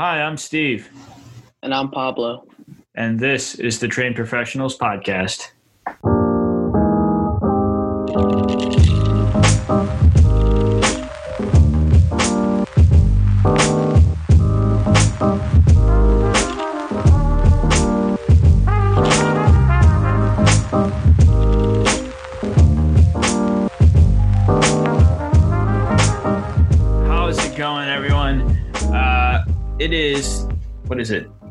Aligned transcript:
Hi, 0.00 0.22
I'm 0.22 0.38
Steve, 0.38 0.88
And 1.62 1.74
I'm 1.74 1.90
Pablo. 1.90 2.46
and 2.94 3.20
this 3.20 3.54
is 3.56 3.80
the 3.80 3.86
Trained 3.86 4.16
Professionals 4.16 4.78
Podcast. 4.78 5.50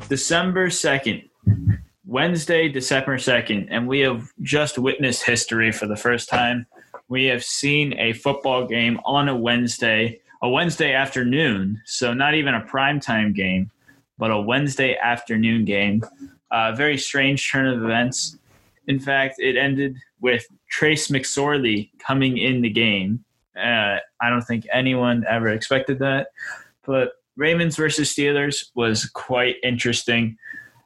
December 0.09 0.69
2nd, 0.69 1.29
Wednesday, 2.03 2.67
December 2.67 3.17
2nd, 3.17 3.67
and 3.69 3.87
we 3.87 3.99
have 3.99 4.27
just 4.41 4.79
witnessed 4.79 5.23
history 5.23 5.71
for 5.71 5.85
the 5.85 5.95
first 5.95 6.27
time. 6.27 6.65
We 7.09 7.25
have 7.25 7.43
seen 7.43 7.93
a 7.99 8.13
football 8.13 8.65
game 8.65 8.99
on 9.05 9.29
a 9.29 9.35
Wednesday, 9.35 10.19
a 10.41 10.49
Wednesday 10.49 10.93
afternoon, 10.93 11.79
so 11.85 12.11
not 12.11 12.33
even 12.33 12.55
a 12.55 12.61
primetime 12.61 13.35
game, 13.35 13.69
but 14.17 14.31
a 14.31 14.41
Wednesday 14.41 14.97
afternoon 14.97 15.63
game. 15.63 16.03
Uh, 16.49 16.71
very 16.71 16.97
strange 16.97 17.51
turn 17.51 17.67
of 17.67 17.83
events. 17.83 18.35
In 18.87 18.99
fact, 18.99 19.35
it 19.37 19.57
ended 19.57 19.95
with 20.21 20.43
Trace 20.71 21.09
McSorley 21.09 21.91
coming 21.99 22.39
in 22.39 22.61
the 22.61 22.69
game. 22.71 23.23
Uh, 23.55 23.97
I 24.19 24.29
don't 24.29 24.41
think 24.41 24.65
anyone 24.73 25.23
ever 25.29 25.49
expected 25.49 25.99
that. 25.99 26.29
But 26.83 27.11
Ravens 27.39 27.77
versus 27.77 28.13
Steelers 28.13 28.65
was 28.75 29.05
quite 29.05 29.55
interesting. 29.63 30.37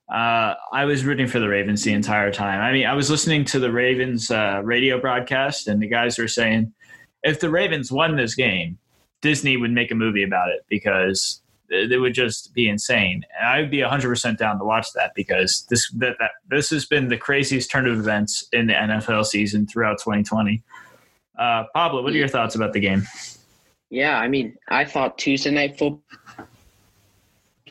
Uh, 0.07 0.53
I 0.71 0.85
was 0.85 1.03
rooting 1.03 1.25
for 1.25 1.39
the 1.39 1.49
Ravens 1.49 1.83
the 1.83 1.93
entire 1.93 2.31
time. 2.31 2.61
I 2.61 2.71
mean, 2.71 2.85
I 2.85 2.93
was 2.93 3.09
listening 3.09 3.43
to 3.45 3.59
the 3.59 3.71
Ravens 3.71 4.29
uh, 4.29 4.61
radio 4.63 5.01
broadcast, 5.01 5.67
and 5.67 5.81
the 5.81 5.87
guys 5.87 6.19
were 6.19 6.27
saying 6.27 6.71
if 7.23 7.39
the 7.39 7.49
Ravens 7.49 7.91
won 7.91 8.17
this 8.17 8.35
game, 8.35 8.77
Disney 9.23 9.57
would 9.57 9.71
make 9.71 9.89
a 9.89 9.95
movie 9.95 10.21
about 10.21 10.49
it 10.49 10.61
because 10.69 11.41
it 11.69 11.99
would 11.99 12.13
just 12.13 12.53
be 12.53 12.69
insane. 12.69 13.23
And 13.39 13.47
I 13.47 13.59
would 13.61 13.71
be 13.71 13.79
100% 13.79 14.37
down 14.37 14.59
to 14.59 14.65
watch 14.65 14.93
that 14.93 15.13
because 15.15 15.65
this 15.71 15.89
that, 15.93 16.17
that 16.19 16.31
this 16.49 16.69
has 16.69 16.85
been 16.85 17.07
the 17.07 17.17
craziest 17.17 17.71
turn 17.71 17.87
of 17.87 17.97
events 17.97 18.47
in 18.53 18.67
the 18.67 18.73
NFL 18.73 19.25
season 19.25 19.65
throughout 19.65 19.97
2020. 19.97 20.61
Uh, 21.39 21.63
Pablo, 21.73 22.03
what 22.03 22.13
are 22.13 22.17
your 22.17 22.27
thoughts 22.27 22.53
about 22.53 22.73
the 22.73 22.79
game? 22.79 23.07
Yeah, 23.89 24.19
I 24.19 24.27
mean, 24.27 24.55
I 24.69 24.85
thought 24.85 25.17
Tuesday 25.17 25.49
night 25.49 25.79
football 25.79 26.03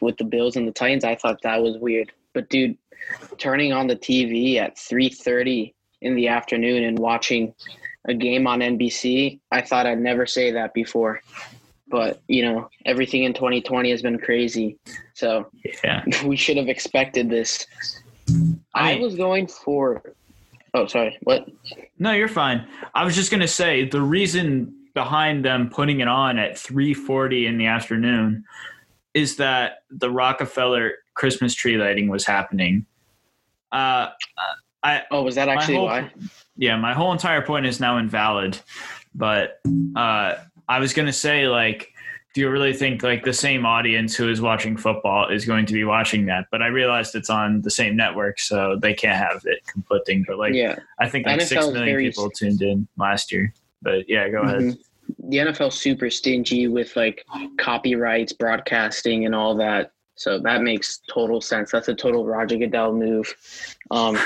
with 0.02 0.16
the 0.18 0.24
Bills 0.24 0.56
and 0.56 0.66
the 0.68 0.72
Titans, 0.72 1.04
I 1.04 1.14
thought 1.14 1.40
that 1.42 1.62
was 1.62 1.78
weird. 1.78 2.12
But 2.34 2.50
dude, 2.50 2.76
turning 3.38 3.72
on 3.72 3.86
the 3.86 3.96
TV 3.96 4.56
at 4.58 4.76
3:30 4.76 5.72
in 6.02 6.14
the 6.16 6.28
afternoon 6.28 6.82
and 6.84 6.98
watching 6.98 7.54
a 8.06 8.12
game 8.14 8.46
on 8.48 8.60
NBC, 8.60 9.38
I 9.52 9.62
thought 9.62 9.86
I'd 9.86 10.00
never 10.00 10.26
say 10.26 10.50
that 10.50 10.74
before. 10.74 11.20
But, 11.88 12.20
you 12.26 12.42
know, 12.42 12.68
everything 12.86 13.22
in 13.24 13.32
2020 13.34 13.90
has 13.90 14.02
been 14.02 14.18
crazy. 14.18 14.76
So, 15.14 15.48
Yeah, 15.84 16.02
we 16.26 16.36
should 16.36 16.56
have 16.56 16.68
expected 16.68 17.30
this. 17.30 17.66
I 18.74 18.94
I- 18.94 18.98
was 18.98 19.14
going 19.14 19.46
for 19.46 20.02
Oh, 20.74 20.86
sorry. 20.86 21.18
What? 21.22 21.48
no, 21.98 22.12
you're 22.12 22.28
fine. 22.28 22.66
I 22.94 23.04
was 23.04 23.14
just 23.14 23.30
gonna 23.30 23.46
say 23.46 23.84
the 23.84 24.00
reason 24.00 24.74
behind 24.94 25.44
them 25.44 25.70
putting 25.70 26.00
it 26.00 26.08
on 26.08 26.38
at 26.38 26.54
3:40 26.56 27.46
in 27.46 27.56
the 27.58 27.66
afternoon 27.66 28.44
is 29.14 29.36
that 29.36 29.84
the 29.90 30.10
Rockefeller 30.10 30.92
Christmas 31.14 31.54
tree 31.54 31.76
lighting 31.76 32.08
was 32.08 32.24
happening. 32.26 32.86
Uh, 33.70 34.08
I 34.82 35.02
Oh, 35.10 35.22
was 35.22 35.34
that 35.36 35.48
actually 35.48 35.76
whole- 35.76 35.86
why? 35.86 36.10
yeah, 36.56 36.76
my 36.76 36.92
whole 36.94 37.12
entire 37.12 37.42
point 37.42 37.66
is 37.66 37.80
now 37.80 37.98
invalid. 37.98 38.58
But 39.14 39.60
uh, 39.94 40.34
I 40.68 40.78
was 40.78 40.92
gonna 40.94 41.12
say, 41.12 41.46
like, 41.46 41.88
do 42.34 42.40
you 42.40 42.48
really 42.48 42.72
think 42.72 43.02
like 43.02 43.24
the 43.24 43.32
same 43.34 43.66
audience 43.66 44.16
who 44.16 44.30
is 44.30 44.40
watching 44.40 44.76
football 44.78 45.28
is 45.28 45.44
going 45.44 45.66
to 45.66 45.74
be 45.74 45.84
watching 45.84 46.24
that? 46.26 46.46
But 46.50 46.62
I 46.62 46.68
realized 46.68 47.14
it's 47.14 47.28
on 47.28 47.60
the 47.60 47.70
same 47.70 47.94
network, 47.94 48.38
so 48.40 48.78
they 48.80 48.94
can't 48.94 49.18
have 49.18 49.42
it 49.44 49.66
conflicting. 49.66 50.24
But 50.26 50.38
like, 50.38 50.54
Yeah. 50.54 50.76
I 50.98 51.08
think 51.10 51.26
like 51.26 51.40
NFL 51.40 51.46
six 51.46 51.66
million 51.68 51.98
people 51.98 52.30
tuned 52.30 52.62
in 52.62 52.88
last 52.96 53.30
year. 53.30 53.52
But 53.82 54.08
yeah, 54.08 54.28
go 54.30 54.40
ahead. 54.42 54.78
The 55.22 55.38
NFL's 55.38 55.78
super 55.78 56.10
stingy 56.10 56.68
with 56.68 56.94
like 56.96 57.24
copyrights, 57.58 58.32
broadcasting, 58.32 59.24
and 59.24 59.34
all 59.34 59.56
that. 59.56 59.92
So 60.16 60.38
that 60.40 60.62
makes 60.62 61.00
total 61.12 61.40
sense. 61.40 61.70
That's 61.70 61.88
a 61.88 61.94
total 61.94 62.26
Roger 62.26 62.56
Goodell 62.56 62.92
move. 62.92 63.34
Um, 63.90 64.18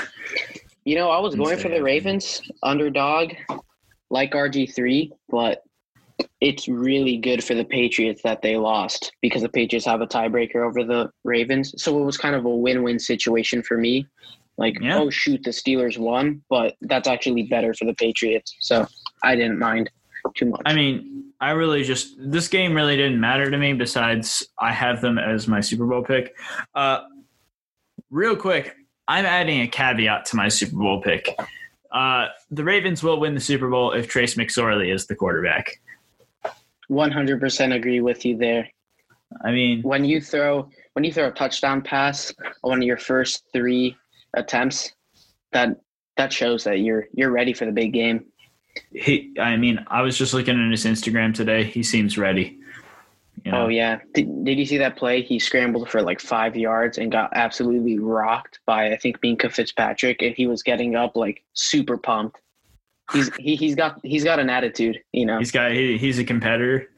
you 0.85 0.95
know, 0.95 1.09
I 1.09 1.19
was 1.19 1.35
going 1.35 1.57
for 1.57 1.69
the 1.69 1.81
Ravens 1.81 2.41
underdog, 2.63 3.33
like 4.09 4.31
RG 4.31 4.73
three, 4.75 5.11
but 5.29 5.63
it's 6.41 6.67
really 6.67 7.17
good 7.17 7.43
for 7.43 7.53
the 7.53 7.63
Patriots 7.65 8.21
that 8.23 8.41
they 8.41 8.57
lost 8.57 9.11
because 9.21 9.41
the 9.41 9.49
Patriots 9.49 9.85
have 9.85 10.01
a 10.01 10.07
tiebreaker 10.07 10.67
over 10.67 10.83
the 10.83 11.11
Ravens. 11.23 11.73
So 11.81 11.99
it 11.99 12.03
was 12.03 12.17
kind 12.17 12.35
of 12.35 12.45
a 12.45 12.55
win-win 12.55 12.99
situation 12.99 13.61
for 13.61 13.77
me. 13.77 14.07
Like, 14.57 14.79
Yeah. 14.81 14.99
oh 14.99 15.09
shoot, 15.09 15.43
the 15.43 15.51
Steelers 15.51 15.97
won, 15.97 16.41
but 16.49 16.75
that's 16.81 17.07
actually 17.07 17.43
better 17.43 17.73
for 17.73 17.85
the 17.85 17.93
Patriots. 17.93 18.55
So 18.61 18.87
I 19.23 19.35
didn't 19.35 19.59
mind 19.59 19.91
too 20.35 20.47
much. 20.47 20.61
I 20.65 20.73
mean, 20.73 21.31
I 21.39 21.51
really 21.51 21.83
just 21.83 22.15
this 22.19 22.47
game 22.47 22.73
really 22.73 22.95
didn't 22.95 23.19
matter 23.19 23.49
to 23.49 23.57
me. 23.57 23.73
Besides, 23.73 24.47
I 24.59 24.71
have 24.71 25.01
them 25.01 25.17
as 25.17 25.47
my 25.47 25.61
Super 25.61 25.85
Bowl 25.85 26.03
pick. 26.03 26.35
Uh, 26.73 27.01
real 28.09 28.35
quick, 28.35 28.75
I'm 29.07 29.25
adding 29.25 29.61
a 29.61 29.67
caveat 29.67 30.25
to 30.27 30.35
my 30.35 30.47
Super 30.47 30.77
Bowl 30.77 31.01
pick. 31.01 31.29
Uh, 31.91 32.27
the 32.51 32.63
Ravens 32.63 33.03
will 33.03 33.19
win 33.19 33.33
the 33.33 33.39
Super 33.39 33.69
Bowl 33.69 33.91
if 33.91 34.07
Trace 34.07 34.35
McSorley 34.35 34.93
is 34.93 35.07
the 35.07 35.15
quarterback. 35.15 35.79
100% 36.89 37.75
agree 37.75 38.01
with 38.01 38.25
you 38.25 38.37
there. 38.37 38.69
I 39.43 39.51
mean, 39.51 39.81
When 39.81 40.05
you 40.05 40.21
throw 40.21 40.69
when 40.93 41.03
you 41.03 41.13
throw 41.13 41.27
a 41.27 41.31
touchdown 41.31 41.81
pass 41.81 42.33
on 42.63 42.71
one 42.71 42.77
of 42.79 42.83
your 42.83 42.97
first 42.97 43.43
3 43.53 43.95
attempts, 44.35 44.93
that 45.51 45.77
that 46.15 46.33
shows 46.33 46.63
that 46.63 46.79
you're 46.79 47.07
you're 47.13 47.31
ready 47.31 47.53
for 47.53 47.65
the 47.65 47.71
big 47.71 47.93
game. 47.93 48.25
He. 48.93 49.33
I 49.39 49.55
mean, 49.57 49.83
I 49.87 50.01
was 50.01 50.17
just 50.17 50.33
looking 50.33 50.59
at 50.63 50.71
his 50.71 50.85
Instagram 50.85 51.33
today. 51.33 51.63
He 51.63 51.83
seems 51.83 52.17
ready. 52.17 52.59
You 53.43 53.51
know? 53.51 53.65
Oh 53.65 53.67
yeah. 53.67 53.99
Did, 54.13 54.45
did 54.45 54.57
you 54.57 54.65
see 54.65 54.77
that 54.77 54.97
play? 54.97 55.21
He 55.21 55.39
scrambled 55.39 55.89
for 55.89 56.01
like 56.01 56.19
5 56.19 56.55
yards 56.57 56.97
and 56.97 57.11
got 57.11 57.29
absolutely 57.33 57.99
rocked 57.99 58.59
by 58.65 58.91
I 58.91 58.97
think 58.97 59.21
Minkah 59.21 59.51
Fitzpatrick 59.51 60.21
and 60.21 60.33
he 60.35 60.47
was 60.47 60.63
getting 60.63 60.95
up 60.95 61.15
like 61.15 61.43
super 61.53 61.97
pumped. 61.97 62.41
He's 63.13 63.33
he, 63.37 63.55
he's 63.55 63.75
got 63.75 63.99
he's 64.03 64.23
got 64.23 64.39
an 64.39 64.49
attitude, 64.49 64.99
you 65.13 65.25
know. 65.25 65.37
He's 65.37 65.51
got. 65.51 65.71
He, 65.71 65.97
he's 65.97 66.19
a 66.19 66.23
competitor. 66.25 66.89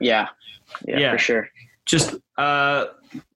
Yeah. 0.00 0.28
Yeah, 0.86 0.98
Yeah. 0.98 1.12
for 1.12 1.18
sure. 1.18 1.48
just 1.84 2.14
uh 2.38 2.86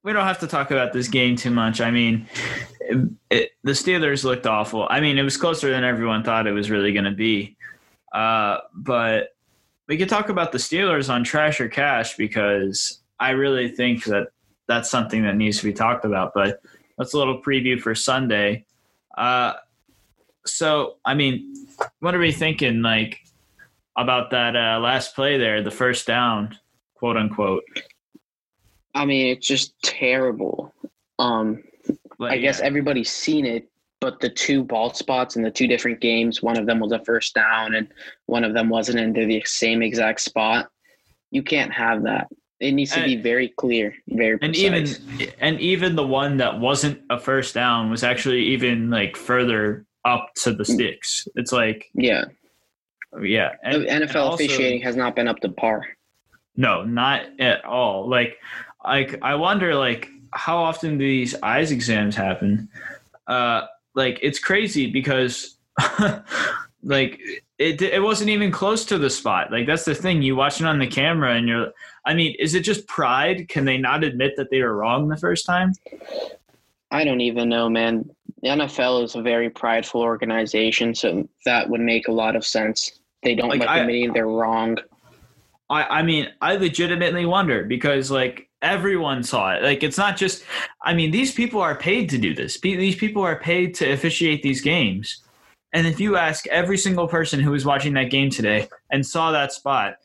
we 0.03 0.13
don't 0.13 0.25
have 0.25 0.41
to 0.41 0.47
talk 0.49 0.71
about 0.71 0.93
this 0.93 1.07
game 1.07 1.37
too 1.37 1.51
much. 1.51 1.81
I 1.81 1.91
mean, 1.93 2.27
it, 2.81 3.09
it, 3.31 3.51
the 3.63 3.73
Steelers 3.73 4.25
looked 4.25 4.47
awful. 4.47 4.87
I 4.91 5.01
mean, 5.01 5.19
it 5.19 5.23
was 5.23 5.37
closer 5.37 5.71
than 5.71 5.85
everyone 5.85 6.25
thought 6.25 6.47
it 6.47 6.53
was 6.53 6.71
really 6.71 6.93
going 6.93 7.05
to 7.05 7.13
be. 7.13 7.57
Uh, 8.13 8.59
but 8.75 9.37
we 9.87 9.97
could 9.97 10.09
talk 10.09 10.29
about 10.29 10.53
the 10.53 10.59
Steelers 10.59 11.09
on 11.09 11.25
trash 11.25 11.61
or 11.61 11.69
cash 11.69 12.17
because 12.17 13.01
I 13.21 13.31
really 13.31 13.69
think 13.69 14.05
that 14.05 14.29
that's 14.67 14.91
something 14.91 15.23
that 15.23 15.37
needs 15.37 15.59
to 15.59 15.65
be 15.65 15.73
talked 15.73 16.05
about. 16.05 16.33
But 16.35 16.61
that's 16.97 17.15
a 17.15 17.19
little 17.19 17.41
preview 17.41 17.81
for 17.81 17.95
Sunday. 17.95 18.65
Uh, 19.17 19.55
so, 20.47 20.97
I 21.05 21.15
mean, 21.15 21.55
what 22.01 22.15
are 22.15 22.19
we 22.19 22.33
thinking 22.33 22.83
like 22.83 23.21
about 23.97 24.31
that 24.31 24.57
uh, 24.57 24.79
last 24.81 25.15
play 25.15 25.39
there, 25.39 25.63
the 25.63 25.71
first 25.71 26.07
down, 26.07 26.59
quote 26.95 27.17
unquote? 27.17 27.65
I 28.95 29.05
mean, 29.05 29.29
it's 29.29 29.47
just 29.47 29.81
terrible. 29.83 30.75
Um 31.19 31.63
Like, 32.19 32.33
I 32.33 32.39
guess 32.39 32.61
everybody's 32.61 33.11
seen 33.11 33.47
it, 33.47 33.71
but 34.01 34.21
the 34.21 34.29
two 34.29 34.63
ball 34.63 34.93
spots 34.95 35.37
in 35.37 35.43
the 35.43 35.51
two 35.51 35.67
different 35.67 36.01
games, 36.01 36.43
one 36.43 36.57
of 36.59 36.67
them 36.67 36.79
was 36.81 36.93
a 36.93 37.05
first 37.05 37.35
down 37.35 37.75
and 37.75 37.89
one 38.27 38.45
of 38.45 38.55
them 38.55 38.69
wasn't, 38.69 38.99
and 38.99 39.15
they're 39.15 39.27
the 39.27 39.43
same 39.45 39.83
exact 39.83 40.21
spot. 40.21 40.69
You 41.31 41.43
can't 41.43 41.73
have 41.73 42.05
that. 42.05 42.29
It 42.61 42.73
needs 42.73 42.93
to 42.93 43.05
be 43.05 43.15
very 43.17 43.49
clear, 43.57 43.95
very 44.09 44.33
and 44.43 44.53
precise. 44.53 44.99
even 45.01 45.33
and 45.41 45.61
even 45.61 45.95
the 45.95 46.07
one 46.07 46.39
that 46.39 46.59
wasn't 46.59 47.01
a 47.09 47.19
first 47.19 47.55
down 47.55 47.89
was 47.89 48.03
actually 48.03 48.43
even 48.47 48.91
like 48.91 49.17
further 49.17 49.87
up 50.05 50.31
to 50.43 50.53
the 50.53 50.65
sticks. 50.65 51.29
It's 51.37 51.53
like 51.53 51.89
yeah, 51.95 52.25
yeah, 53.23 53.53
and, 53.63 53.85
The 53.85 53.89
and 53.89 54.05
NFL 54.05 54.17
also- 54.17 54.45
officiating 54.45 54.83
has 54.83 54.97
not 54.97 55.15
been 55.15 55.29
up 55.29 55.39
to 55.41 55.51
par. 55.51 55.87
No, 56.57 56.83
not 56.83 57.23
at 57.39 57.65
all. 57.65 58.09
Like, 58.09 58.39
like 58.85 59.21
I 59.23 59.37
wonder, 59.37 59.77
like 59.77 60.09
how 60.33 60.59
often 60.59 60.99
do 60.99 61.05
these 61.07 61.41
eyes 61.43 61.71
exams 61.71 62.17
happen? 62.17 62.69
Uh, 63.29 63.67
like 63.99 64.19
it's 64.23 64.39
crazy 64.39 64.87
because, 64.91 65.57
like 66.83 67.21
it 67.59 67.83
it 67.83 68.03
wasn't 68.03 68.31
even 68.31 68.51
close 68.51 68.85
to 68.87 68.97
the 68.97 69.11
spot. 69.11 69.51
Like 69.51 69.67
that's 69.67 69.85
the 69.85 69.95
thing. 69.95 70.23
You 70.23 70.37
watch 70.37 70.61
it 70.61 70.67
on 70.67 70.79
the 70.79 70.87
camera, 70.87 71.35
and 71.35 71.49
you're. 71.49 71.73
I 72.07 72.15
mean, 72.15 72.35
is 72.39 72.55
it 72.55 72.61
just 72.61 72.87
pride? 72.87 73.49
Can 73.49 73.65
they 73.67 73.77
not 73.77 74.05
admit 74.05 74.35
that 74.37 74.51
they 74.51 74.63
were 74.63 74.75
wrong 74.75 75.09
the 75.09 75.17
first 75.17 75.45
time? 75.45 75.73
I 76.91 77.05
don't 77.05 77.21
even 77.21 77.51
know, 77.51 77.69
man. 77.69 78.09
The 78.41 78.49
NFL 78.49 79.05
is 79.05 79.15
a 79.17 79.21
very 79.21 79.51
prideful 79.51 80.01
organization, 80.01 80.95
so 80.95 81.29
that 81.45 81.69
would 81.69 81.81
make 81.81 82.09
a 82.09 82.13
lot 82.13 82.37
of 82.37 82.47
sense. 82.47 83.01
They 83.23 83.35
don't 83.35 83.51
Like, 83.51 83.63
admitting 83.63 84.13
they're 84.13 84.29
wrong. 84.29 84.79
I, 85.69 85.99
I 85.99 86.03
mean, 86.03 86.29
I 86.41 86.57
legitimately 86.57 87.27
wonder 87.27 87.65
because 87.65 88.11
like 88.11 88.48
everyone 88.63 89.23
saw 89.23 89.55
it. 89.55 89.63
Like 89.63 89.83
it's 89.83 89.99
not 89.99 90.17
just. 90.17 90.45
I 90.83 90.95
mean, 90.95 91.11
these 91.11 91.33
people 91.33 91.61
are 91.61 91.75
paid 91.75 92.09
to 92.11 92.19
do 92.19 92.35
this. 92.35 92.61
These 92.61 92.97
people 92.97 93.23
are 93.23 93.39
paid 93.39 93.75
to 93.77 93.93
officiate 93.93 94.43
these 94.43 94.61
games. 94.61 95.23
And 95.73 95.87
if 95.87 96.01
you 96.01 96.17
ask 96.17 96.47
every 96.47 96.79
single 96.79 97.07
person 97.09 97.41
who 97.41 97.51
was 97.51 97.67
watching 97.67 97.93
that 97.95 98.11
game 98.11 98.31
today 98.31 98.69
and 98.91 99.05
saw 99.05 99.33
that 99.33 99.53
spot, 99.53 99.97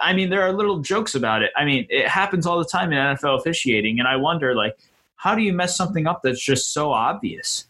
I 0.00 0.12
mean, 0.12 0.30
there 0.30 0.42
are 0.42 0.52
little 0.52 0.80
jokes 0.80 1.14
about 1.14 1.42
it. 1.42 1.52
I 1.56 1.64
mean, 1.64 1.86
it 1.90 2.08
happens 2.08 2.44
all 2.44 2.58
the 2.58 2.64
time 2.64 2.92
in 2.92 2.98
NFL 2.98 3.38
officiating, 3.38 4.00
and 4.00 4.08
I 4.08 4.16
wonder, 4.16 4.54
like, 4.54 4.76
how 5.14 5.34
do 5.34 5.42
you 5.42 5.52
mess 5.52 5.76
something 5.76 6.06
up 6.06 6.22
that's 6.24 6.42
just 6.42 6.72
so 6.72 6.90
obvious? 6.90 7.68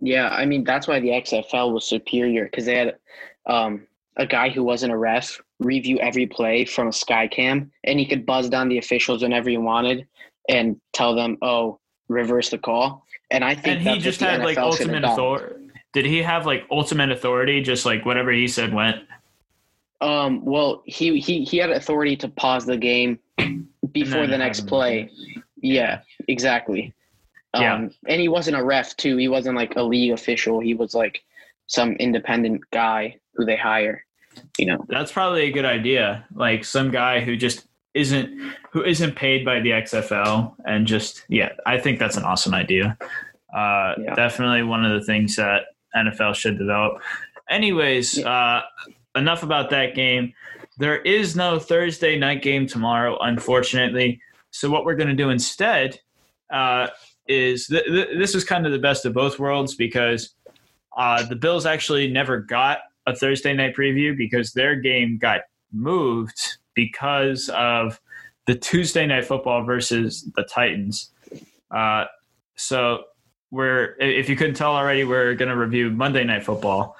Yeah, 0.00 0.28
I 0.28 0.44
mean 0.44 0.64
that's 0.64 0.86
why 0.86 1.00
the 1.00 1.08
XFL 1.08 1.72
was 1.72 1.86
superior 1.86 2.44
because 2.44 2.66
they 2.66 2.76
had 2.76 2.96
um, 3.46 3.86
a 4.16 4.26
guy 4.26 4.48
who 4.48 4.62
wasn't 4.62 4.92
a 4.92 4.96
ref 4.96 5.40
review 5.58 5.98
every 5.98 6.26
play 6.26 6.64
from 6.64 6.88
a 6.88 6.92
sky 6.92 7.28
cam, 7.28 7.70
and 7.84 7.98
he 7.98 8.06
could 8.06 8.26
buzz 8.26 8.48
down 8.48 8.68
the 8.68 8.78
officials 8.78 9.22
whenever 9.22 9.50
he 9.50 9.58
wanted 9.58 10.06
and 10.48 10.80
tell 10.92 11.14
them, 11.14 11.36
"Oh, 11.42 11.80
reverse 12.08 12.50
the 12.50 12.58
call." 12.58 13.04
And 13.30 13.44
I 13.44 13.54
think 13.54 13.80
And 13.80 13.88
he 13.88 13.98
just 13.98 14.20
had 14.20 14.40
like 14.40 14.56
NFL 14.56 14.62
ultimate 14.72 15.04
authority. 15.04 15.54
Did 15.92 16.06
he 16.06 16.22
have 16.22 16.46
like 16.46 16.64
ultimate 16.70 17.10
authority? 17.10 17.60
Just 17.62 17.86
like 17.86 18.04
whatever 18.04 18.30
he 18.30 18.48
said 18.48 18.72
went. 18.72 19.02
Um, 20.00 20.44
well, 20.44 20.82
he 20.84 21.18
he 21.20 21.44
he 21.44 21.56
had 21.58 21.70
authority 21.70 22.16
to 22.16 22.28
pause 22.28 22.66
the 22.66 22.76
game 22.76 23.18
before 23.92 24.26
the 24.26 24.38
next 24.38 24.66
play. 24.66 25.10
Yeah, 25.60 26.00
exactly. 26.28 26.92
Um, 27.54 27.62
Yeah. 27.62 27.88
and 28.08 28.20
he 28.20 28.28
wasn't 28.28 28.56
a 28.58 28.64
ref 28.64 28.96
too. 28.96 29.16
He 29.16 29.28
wasn't 29.28 29.56
like 29.56 29.74
a 29.76 29.82
league 29.82 30.12
official. 30.12 30.60
He 30.60 30.74
was 30.74 30.94
like 30.94 31.22
some 31.66 31.92
independent 31.94 32.62
guy 32.70 33.16
who 33.34 33.44
they 33.44 33.56
hire. 33.56 34.04
You 34.58 34.66
know. 34.66 34.84
That's 34.88 35.12
probably 35.12 35.42
a 35.42 35.50
good 35.50 35.64
idea. 35.64 36.24
Like 36.34 36.64
some 36.64 36.90
guy 36.90 37.20
who 37.20 37.36
just 37.36 37.66
isn't 37.94 38.52
who 38.72 38.84
isn't 38.84 39.16
paid 39.16 39.44
by 39.44 39.60
the 39.60 39.70
XFL 39.70 40.54
and 40.66 40.86
just 40.86 41.24
yeah, 41.28 41.50
I 41.64 41.78
think 41.78 41.98
that's 41.98 42.16
an 42.16 42.24
awesome 42.24 42.54
idea. 42.54 42.96
Uh, 43.54 43.94
Yeah. 43.98 44.14
Definitely 44.14 44.62
one 44.64 44.84
of 44.84 44.92
the 44.98 45.04
things 45.04 45.36
that 45.36 45.64
NFL 45.96 46.34
should 46.34 46.58
develop. 46.58 47.00
Anyways, 47.48 48.22
uh, 48.24 48.62
enough 49.14 49.42
about 49.42 49.70
that 49.70 49.94
game. 49.94 50.32
There 50.78 51.00
is 51.02 51.36
no 51.36 51.58
Thursday 51.58 52.18
night 52.18 52.42
game 52.42 52.66
tomorrow, 52.66 53.16
unfortunately. 53.20 54.20
So 54.50 54.68
what 54.68 54.84
we're 54.84 54.96
going 54.96 55.08
to 55.08 55.14
do 55.14 55.30
instead 55.30 56.00
uh, 56.52 56.88
is 57.26 57.66
th- 57.68 57.84
th- 57.86 58.08
this 58.18 58.34
is 58.34 58.44
kind 58.44 58.66
of 58.66 58.72
the 58.72 58.78
best 58.78 59.06
of 59.06 59.14
both 59.14 59.38
worlds 59.38 59.74
because 59.74 60.34
uh, 60.96 61.22
the 61.24 61.36
Bills 61.36 61.64
actually 61.66 62.10
never 62.10 62.38
got 62.40 62.78
a 63.06 63.14
Thursday 63.14 63.54
night 63.54 63.74
preview 63.74 64.16
because 64.16 64.52
their 64.52 64.76
game 64.76 65.18
got 65.18 65.42
moved 65.72 66.58
because 66.74 67.48
of 67.50 68.00
the 68.46 68.54
Tuesday 68.54 69.06
night 69.06 69.24
football 69.24 69.64
versus 69.64 70.30
the 70.36 70.44
Titans. 70.44 71.10
Uh, 71.70 72.04
so 72.56 73.04
we're 73.50 73.96
if 73.98 74.28
you 74.28 74.36
couldn't 74.36 74.54
tell 74.54 74.74
already, 74.74 75.04
we're 75.04 75.34
going 75.34 75.48
to 75.48 75.56
review 75.56 75.90
Monday 75.90 76.24
night 76.24 76.44
football 76.44 76.96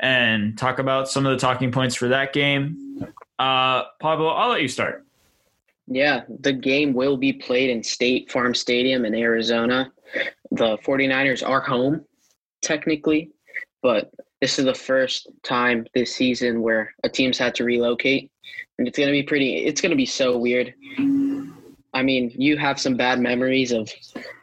and 0.00 0.56
talk 0.56 0.78
about 0.78 1.08
some 1.08 1.26
of 1.26 1.32
the 1.32 1.38
talking 1.38 1.72
points 1.72 1.94
for 1.94 2.08
that 2.08 2.32
game. 2.32 3.06
Uh, 3.38 3.84
Pablo, 4.00 4.28
I'll 4.28 4.50
let 4.50 4.62
you 4.62 4.68
start. 4.68 5.04
Yeah, 5.86 6.22
the 6.40 6.52
game 6.52 6.92
will 6.92 7.16
be 7.16 7.32
played 7.32 7.70
in 7.70 7.82
State 7.82 8.30
Farm 8.30 8.54
Stadium 8.54 9.04
in 9.04 9.14
Arizona. 9.14 9.90
The 10.50 10.76
49ers 10.78 11.46
are 11.46 11.60
home, 11.60 12.04
technically, 12.60 13.30
but 13.82 14.10
this 14.40 14.58
is 14.58 14.64
the 14.64 14.74
first 14.74 15.28
time 15.42 15.86
this 15.94 16.14
season 16.14 16.62
where 16.62 16.94
a 17.04 17.08
team's 17.08 17.38
had 17.38 17.54
to 17.56 17.64
relocate. 17.64 18.30
And 18.78 18.86
it's 18.86 18.96
going 18.96 19.08
to 19.08 19.12
be 19.12 19.24
pretty, 19.24 19.56
it's 19.66 19.80
going 19.80 19.90
to 19.90 19.96
be 19.96 20.06
so 20.06 20.38
weird. 20.38 20.72
I 21.94 22.02
mean, 22.02 22.32
you 22.36 22.56
have 22.56 22.78
some 22.78 22.96
bad 22.96 23.18
memories 23.18 23.72
of 23.72 23.90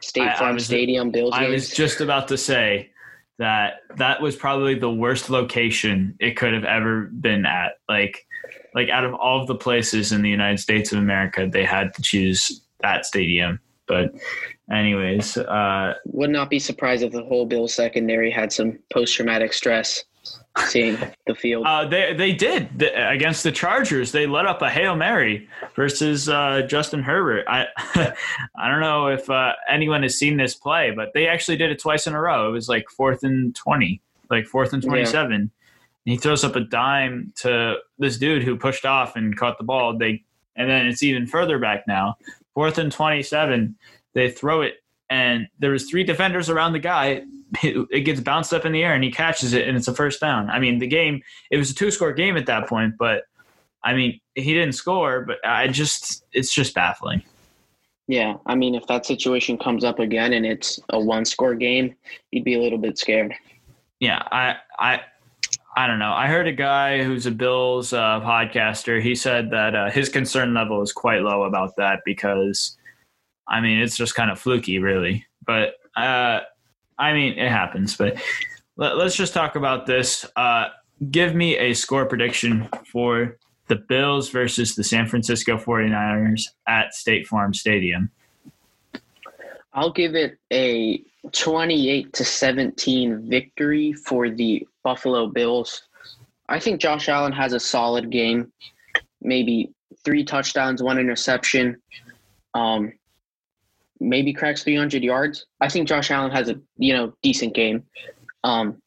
State 0.00 0.22
I- 0.28 0.34
I 0.34 0.38
Farm 0.38 0.54
was- 0.54 0.66
Stadium 0.66 1.10
Bills 1.10 1.32
I 1.34 1.48
was 1.48 1.70
just 1.70 2.00
about 2.00 2.28
to 2.28 2.36
say 2.36 2.90
that 3.38 3.80
that 3.96 4.20
was 4.20 4.36
probably 4.36 4.74
the 4.74 4.90
worst 4.92 5.30
location 5.30 6.16
it 6.20 6.36
could 6.36 6.52
have 6.54 6.64
ever 6.64 7.02
been 7.04 7.46
at. 7.46 7.72
Like, 7.88 8.26
like 8.74 8.88
out 8.90 9.04
of 9.04 9.14
all 9.14 9.40
of 9.40 9.46
the 9.46 9.54
places 9.54 10.12
in 10.12 10.22
the 10.22 10.30
United 10.30 10.58
States 10.58 10.92
of 10.92 10.98
America, 10.98 11.48
they 11.50 11.64
had 11.64 11.94
to 11.94 12.02
choose 12.02 12.62
that 12.80 13.06
stadium. 13.06 13.60
But, 13.86 14.12
anyways, 14.70 15.36
uh, 15.36 15.94
Would 16.06 16.30
not 16.30 16.50
be 16.50 16.58
surprised 16.58 17.02
if 17.02 17.12
the 17.12 17.22
whole 17.24 17.46
Bills 17.46 17.72
secondary 17.74 18.30
had 18.30 18.52
some 18.52 18.78
post 18.92 19.14
traumatic 19.14 19.52
stress 19.52 20.04
seeing 20.68 20.96
the 21.26 21.34
field. 21.34 21.66
uh, 21.66 21.86
they 21.86 22.14
they 22.14 22.32
did 22.32 22.78
The- 22.78 23.10
against 23.10 23.44
the 23.44 23.52
Chargers. 23.52 24.10
They 24.10 24.26
let 24.26 24.46
up 24.46 24.62
a 24.62 24.70
hail 24.70 24.96
mary 24.96 25.48
versus 25.76 26.28
uh, 26.28 26.62
Justin 26.62 27.02
Herbert. 27.02 27.44
I 27.46 27.66
I 28.58 28.68
don't 28.68 28.80
know 28.80 29.08
if 29.08 29.28
uh, 29.30 29.52
anyone 29.68 30.02
has 30.02 30.18
seen 30.18 30.36
this 30.38 30.54
play, 30.54 30.90
but 30.90 31.12
they 31.14 31.28
actually 31.28 31.58
did 31.58 31.70
it 31.70 31.78
twice 31.78 32.06
in 32.06 32.14
a 32.14 32.20
row. 32.20 32.48
It 32.48 32.52
was 32.52 32.68
like 32.68 32.88
fourth 32.90 33.22
and 33.22 33.54
twenty, 33.54 34.00
like 34.30 34.46
fourth 34.46 34.72
and 34.72 34.82
twenty-seven. 34.82 35.32
And 35.32 35.50
he 36.12 36.16
throws 36.16 36.42
up 36.42 36.56
a 36.56 36.60
dime 36.60 37.32
to 37.42 37.76
this 37.98 38.16
dude 38.16 38.42
who 38.42 38.56
pushed 38.56 38.86
off 38.86 39.14
and 39.16 39.36
caught 39.36 39.58
the 39.58 39.64
ball. 39.64 39.96
They 39.98 40.24
and 40.56 40.70
then 40.70 40.86
it's 40.86 41.02
even 41.02 41.26
further 41.26 41.58
back 41.58 41.86
now. 41.86 42.16
Fourth 42.56 42.78
and 42.78 42.90
twenty-seven. 42.90 43.76
They 44.14 44.30
throw 44.30 44.62
it, 44.62 44.76
and 45.10 45.46
there 45.58 45.72
was 45.72 45.88
three 45.88 46.04
defenders 46.04 46.48
around 46.50 46.72
the 46.72 46.80
guy. 46.80 47.22
It 47.62 48.04
gets 48.04 48.20
bounced 48.20 48.52
up 48.52 48.66
in 48.66 48.72
the 48.72 48.82
air, 48.82 48.94
and 48.94 49.04
he 49.04 49.12
catches 49.12 49.52
it, 49.52 49.68
and 49.68 49.76
it's 49.76 49.86
a 49.86 49.94
first 49.94 50.20
down. 50.20 50.50
I 50.50 50.58
mean, 50.58 50.78
the 50.80 50.86
game. 50.88 51.22
It 51.50 51.58
was 51.58 51.70
a 51.70 51.74
two-score 51.74 52.12
game 52.12 52.36
at 52.36 52.46
that 52.46 52.68
point, 52.68 52.94
but 52.98 53.22
I 53.84 53.94
mean, 53.94 54.20
he 54.34 54.52
didn't 54.52 54.72
score. 54.72 55.24
But 55.24 55.38
I 55.46 55.68
just, 55.68 56.24
it's 56.32 56.52
just 56.52 56.74
baffling. 56.74 57.22
Yeah, 58.08 58.34
I 58.46 58.54
mean, 58.56 58.74
if 58.74 58.86
that 58.88 59.06
situation 59.06 59.58
comes 59.58 59.84
up 59.84 59.98
again 60.00 60.32
and 60.32 60.44
it's 60.46 60.80
a 60.90 60.98
one 60.98 61.24
score 61.24 61.54
game, 61.54 61.94
you'd 62.32 62.44
be 62.44 62.54
a 62.54 62.60
little 62.60 62.78
bit 62.78 62.98
scared. 62.98 63.34
yeah, 64.00 64.22
I, 64.32 64.56
I, 64.78 65.00
I 65.76 65.86
don't 65.86 65.98
know. 65.98 66.12
I 66.12 66.26
heard 66.26 66.46
a 66.46 66.52
guy 66.52 67.02
who's 67.02 67.26
a 67.26 67.30
Bills 67.30 67.92
uh, 67.92 68.20
podcaster. 68.20 69.02
He 69.02 69.14
said 69.14 69.50
that 69.50 69.74
uh, 69.74 69.90
his 69.90 70.08
concern 70.08 70.54
level 70.54 70.80
is 70.80 70.92
quite 70.92 71.20
low 71.20 71.42
about 71.42 71.76
that 71.76 72.00
because, 72.06 72.78
I 73.46 73.60
mean, 73.60 73.78
it's 73.78 73.96
just 73.96 74.14
kind 74.14 74.30
of 74.30 74.38
fluky, 74.38 74.78
really. 74.78 75.26
But 75.44 75.74
uh, 75.94 76.40
I 76.98 77.12
mean, 77.12 77.38
it 77.38 77.50
happens. 77.50 77.94
But 77.94 78.16
let, 78.76 78.96
us 78.96 79.14
just 79.14 79.34
talk 79.34 79.56
about 79.56 79.86
this. 79.86 80.24
Uh, 80.34 80.68
give 81.10 81.34
me 81.34 81.58
a 81.58 81.74
score 81.74 82.06
prediction 82.06 82.68
for 82.90 83.36
the 83.68 83.76
Bills 83.76 84.30
versus 84.30 84.76
the 84.76 84.84
San 84.84 85.06
Francisco 85.06 85.58
49ers 85.58 86.44
at 86.66 86.94
State 86.94 87.26
Farm 87.26 87.52
Stadium. 87.52 88.10
I'll 89.74 89.92
give 89.92 90.14
it 90.14 90.38
a 90.50 91.02
28 91.32 92.12
to 92.12 92.24
17 92.24 93.28
victory 93.28 93.92
for 93.92 94.30
the 94.30 94.66
Buffalo 94.82 95.28
Bills. 95.28 95.82
I 96.48 96.60
think 96.60 96.80
Josh 96.80 97.08
Allen 97.08 97.32
has 97.32 97.52
a 97.52 97.60
solid 97.60 98.10
game, 98.10 98.52
maybe 99.20 99.72
three 100.04 100.24
touchdowns, 100.24 100.82
one 100.82 100.98
interception, 100.98 101.76
um, 102.54 102.92
maybe 104.00 104.32
cracks 104.32 104.62
300 104.62 105.02
yards. 105.02 105.46
I 105.60 105.68
think 105.68 105.88
Josh 105.88 106.10
Allen 106.10 106.30
has 106.30 106.48
a 106.48 106.60
you 106.76 106.94
know 106.94 107.12
decent 107.22 107.54
game, 107.54 107.82
um, 108.44 108.80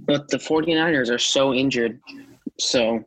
but 0.00 0.28
the 0.28 0.38
49ers 0.38 1.10
are 1.10 1.18
so 1.18 1.54
injured, 1.54 2.00
so 2.58 3.04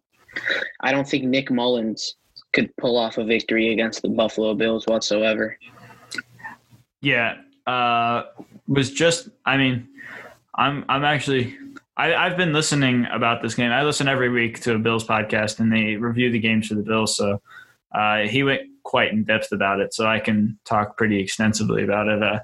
I 0.79 0.91
don't 0.91 1.07
think 1.07 1.25
Nick 1.25 1.51
Mullens 1.51 2.15
could 2.53 2.75
pull 2.77 2.97
off 2.97 3.17
a 3.17 3.23
victory 3.23 3.71
against 3.71 4.01
the 4.01 4.09
Buffalo 4.09 4.53
Bills 4.53 4.85
whatsoever. 4.85 5.57
Yeah, 7.01 7.37
uh, 7.67 8.23
was 8.67 8.91
just. 8.91 9.29
I 9.45 9.57
mean, 9.57 9.87
I'm 10.55 10.85
I'm 10.89 11.03
actually. 11.03 11.57
I, 11.97 12.15
I've 12.15 12.37
been 12.37 12.53
listening 12.53 13.05
about 13.11 13.41
this 13.41 13.55
game. 13.55 13.71
I 13.71 13.83
listen 13.83 14.07
every 14.07 14.29
week 14.29 14.61
to 14.61 14.75
a 14.75 14.79
Bills 14.79 15.05
podcast, 15.05 15.59
and 15.59 15.71
they 15.71 15.95
review 15.95 16.31
the 16.31 16.39
games 16.39 16.67
for 16.67 16.75
the 16.75 16.81
Bills. 16.81 17.15
So 17.15 17.41
uh, 17.91 18.19
he 18.19 18.43
went 18.43 18.61
quite 18.83 19.11
in 19.11 19.23
depth 19.23 19.51
about 19.51 19.79
it, 19.79 19.93
so 19.93 20.07
I 20.07 20.19
can 20.19 20.57
talk 20.65 20.97
pretty 20.97 21.19
extensively 21.19 21.83
about 21.83 22.07
it. 22.07 22.23
Uh, 22.23 22.39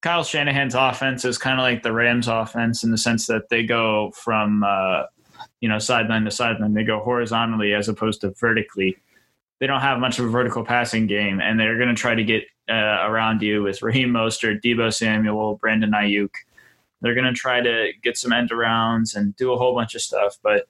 Kyle 0.00 0.22
Shanahan's 0.24 0.74
offense 0.74 1.24
is 1.24 1.38
kind 1.38 1.58
of 1.58 1.64
like 1.64 1.82
the 1.82 1.92
Rams' 1.92 2.28
offense 2.28 2.84
in 2.84 2.90
the 2.90 2.98
sense 2.98 3.26
that 3.26 3.48
they 3.48 3.64
go 3.64 4.12
from 4.14 4.62
uh, 4.62 5.04
you 5.60 5.68
know 5.68 5.78
sideline 5.78 6.24
to 6.24 6.30
sideline. 6.30 6.74
They 6.74 6.84
go 6.84 7.00
horizontally 7.00 7.74
as 7.74 7.88
opposed 7.88 8.20
to 8.22 8.30
vertically. 8.30 8.96
They 9.60 9.66
don't 9.66 9.80
have 9.80 9.98
much 9.98 10.18
of 10.18 10.26
a 10.26 10.28
vertical 10.28 10.64
passing 10.64 11.06
game, 11.06 11.40
and 11.40 11.58
they're 11.58 11.76
going 11.76 11.88
to 11.88 12.00
try 12.00 12.14
to 12.14 12.24
get 12.24 12.44
uh, 12.68 12.98
around 13.02 13.42
you 13.42 13.62
with 13.62 13.82
Raheem 13.82 14.10
Mostert, 14.10 14.60
Deebo 14.62 14.92
Samuel, 14.92 15.56
Brandon 15.56 15.92
Aiyuk. 15.92 16.30
They're 17.00 17.14
going 17.14 17.26
to 17.26 17.32
try 17.32 17.60
to 17.60 17.92
get 18.02 18.16
some 18.16 18.32
end 18.32 18.50
arounds 18.50 19.14
and 19.16 19.34
do 19.36 19.52
a 19.52 19.56
whole 19.56 19.74
bunch 19.74 19.94
of 19.94 20.00
stuff. 20.00 20.36
But 20.42 20.66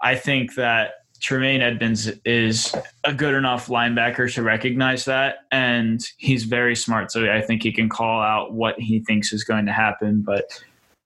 I 0.00 0.14
think 0.14 0.54
that 0.54 0.94
Tremaine 1.20 1.62
Edmunds 1.62 2.10
is 2.24 2.74
a 3.04 3.14
good 3.14 3.34
enough 3.34 3.68
linebacker 3.68 4.32
to 4.34 4.42
recognize 4.42 5.04
that, 5.04 5.36
and 5.52 6.04
he's 6.16 6.44
very 6.44 6.74
smart. 6.74 7.12
So 7.12 7.30
I 7.30 7.40
think 7.40 7.62
he 7.62 7.72
can 7.72 7.88
call 7.88 8.20
out 8.20 8.52
what 8.52 8.78
he 8.80 9.00
thinks 9.00 9.32
is 9.32 9.44
going 9.44 9.66
to 9.66 9.72
happen. 9.72 10.22
But 10.22 10.46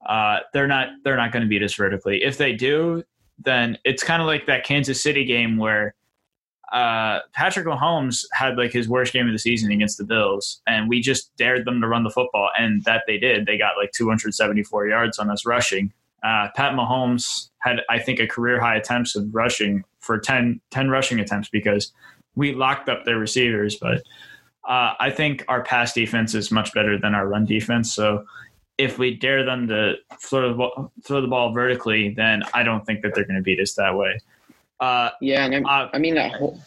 uh, 0.07 0.39
they're 0.55 0.67
not 0.67 0.89
they're 1.05 1.17
not 1.17 1.33
going 1.33 1.43
to 1.43 1.49
beat 1.49 1.63
us 1.63 1.75
vertically. 1.75 2.23
If 2.23 2.39
they 2.39 2.55
do, 2.55 3.05
then 3.39 3.77
it's 3.85 4.03
kind 4.03 4.23
of 4.23 4.27
like 4.27 4.47
that 4.47 4.65
Kansas 4.65 5.03
City 5.03 5.25
game 5.25 5.59
where 5.59 5.95
uh, 6.73 7.21
Patrick 7.33 7.67
Mahomes 7.67 8.25
had 8.33 8.57
like 8.57 8.73
his 8.73 8.89
worst 8.89 9.13
game 9.13 9.27
of 9.27 9.33
the 9.33 9.39
season 9.39 9.71
against 9.71 9.99
the 9.99 10.05
Bills, 10.05 10.61
and 10.67 10.89
we 10.89 11.01
just 11.01 11.35
dared 11.37 11.65
them 11.65 11.81
to 11.81 11.89
run 11.89 12.05
the 12.05 12.11
football, 12.11 12.51
and 12.59 12.83
that 12.85 13.05
they 13.07 13.19
did. 13.19 13.47
They 13.47 13.57
got 13.57 13.77
like 13.77 13.93
274 13.93 14.89
yards 14.89 15.19
on 15.19 15.31
us 15.31 15.47
rushing. 15.47 15.93
Uh, 16.23 16.49
Pat 16.57 16.73
Mahomes 16.73 17.51
had, 17.59 17.83
I 17.89 18.01
think, 18.01 18.19
a 18.19 18.27
career 18.27 18.61
high 18.61 18.77
attempts 18.77 19.15
of 19.15 19.33
rushing 19.33 19.85
for 20.01 20.19
10, 20.19 20.61
10 20.71 20.91
rushing 20.91 21.21
attempts 21.21 21.49
because 21.49 21.93
we 22.35 22.53
locked 22.53 22.89
up 22.89 23.05
their 23.05 23.19
receivers. 23.19 23.77
But 23.77 23.99
uh, 24.69 24.95
I 24.99 25.11
think 25.11 25.45
our 25.47 25.63
pass 25.63 25.93
defense 25.93 26.35
is 26.35 26.51
much 26.51 26.73
better 26.75 26.99
than 26.99 27.15
our 27.15 27.29
run 27.29 27.45
defense. 27.45 27.95
So 27.95 28.25
if 28.79 28.99
we 28.99 29.15
dare 29.15 29.45
them 29.45 29.69
to 29.69 29.95
throw 30.21 30.49
the 30.49 30.55
ball, 30.55 30.93
throw 31.05 31.21
the 31.21 31.29
ball 31.29 31.53
vertically, 31.53 32.13
then 32.15 32.43
I 32.53 32.63
don't 32.63 32.85
think 32.85 33.03
that 33.03 33.15
they're 33.15 33.25
going 33.25 33.37
to 33.37 33.43
beat 33.43 33.61
us 33.61 33.75
that 33.75 33.97
way. 33.97 34.19
Uh, 34.81 35.11
yeah, 35.21 35.47
and 35.47 35.67
uh, 35.67 35.89
I 35.93 35.99
mean 35.99 36.15
that 36.17 36.33
whole, 36.33 36.61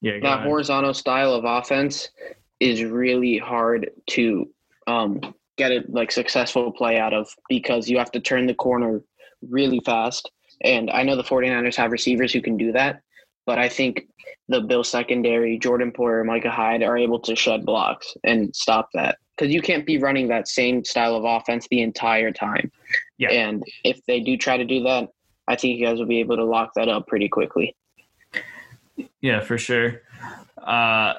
yeah, 0.00 0.18
that 0.22 0.24
ahead. 0.24 0.46
horizontal 0.46 0.94
style 0.94 1.32
of 1.32 1.44
offense 1.44 2.08
is 2.60 2.82
really 2.82 3.38
hard 3.38 3.90
to 4.10 4.48
um, 4.86 5.20
get 5.56 5.70
a 5.70 5.84
like 5.88 6.10
successful 6.10 6.72
play 6.72 6.98
out 6.98 7.12
of 7.12 7.28
because 7.48 7.88
you 7.88 7.98
have 7.98 8.10
to 8.12 8.20
turn 8.20 8.46
the 8.46 8.54
corner 8.54 9.02
really 9.48 9.80
fast. 9.80 10.30
And 10.62 10.90
I 10.90 11.02
know 11.02 11.16
the 11.16 11.22
49ers 11.22 11.76
have 11.76 11.92
receivers 11.92 12.32
who 12.32 12.40
can 12.40 12.56
do 12.56 12.72
that, 12.72 13.02
but 13.44 13.58
I 13.58 13.68
think 13.68 14.08
the 14.48 14.60
Bill 14.60 14.84
secondary, 14.84 15.58
Jordan 15.58 15.92
Poyer, 15.92 16.24
Micah 16.24 16.50
Hyde 16.50 16.82
are 16.82 16.96
able 16.96 17.18
to 17.20 17.34
shed 17.34 17.64
blocks 17.64 18.16
and 18.24 18.54
stop 18.54 18.88
that 18.94 19.18
because 19.36 19.52
you 19.52 19.60
can't 19.60 19.86
be 19.86 19.98
running 19.98 20.28
that 20.28 20.48
same 20.48 20.84
style 20.84 21.16
of 21.16 21.24
offense 21.24 21.66
the 21.70 21.82
entire 21.82 22.30
time. 22.30 22.70
Yeah. 23.18 23.30
And 23.30 23.64
if 23.84 24.04
they 24.06 24.20
do 24.20 24.36
try 24.36 24.56
to 24.56 24.64
do 24.64 24.82
that, 24.84 25.08
I 25.46 25.56
think 25.56 25.78
you 25.78 25.86
guys 25.86 25.98
will 25.98 26.06
be 26.06 26.20
able 26.20 26.36
to 26.36 26.44
lock 26.44 26.72
that 26.74 26.88
up 26.88 27.06
pretty 27.06 27.28
quickly. 27.28 27.76
Yeah, 29.20 29.40
for 29.40 29.58
sure. 29.58 30.02
Uh, 30.58 31.14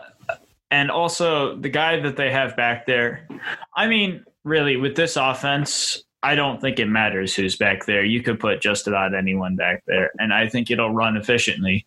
and 0.71 0.89
also 0.89 1.55
the 1.55 1.69
guy 1.69 1.99
that 1.99 2.17
they 2.17 2.31
have 2.31 2.55
back 2.55 2.85
there. 2.85 3.27
I 3.75 3.87
mean, 3.87 4.25
really, 4.43 4.77
with 4.77 4.95
this 4.95 5.15
offense, 5.15 6.03
I 6.23 6.33
don't 6.33 6.59
think 6.59 6.79
it 6.79 6.87
matters 6.87 7.35
who's 7.35 7.55
back 7.55 7.85
there. 7.85 8.03
You 8.03 8.23
could 8.23 8.39
put 8.39 8.61
just 8.61 8.87
about 8.87 9.13
anyone 9.13 9.55
back 9.55 9.83
there, 9.85 10.11
and 10.17 10.33
I 10.33 10.49
think 10.49 10.71
it'll 10.71 10.91
run 10.91 11.17
efficiently. 11.17 11.85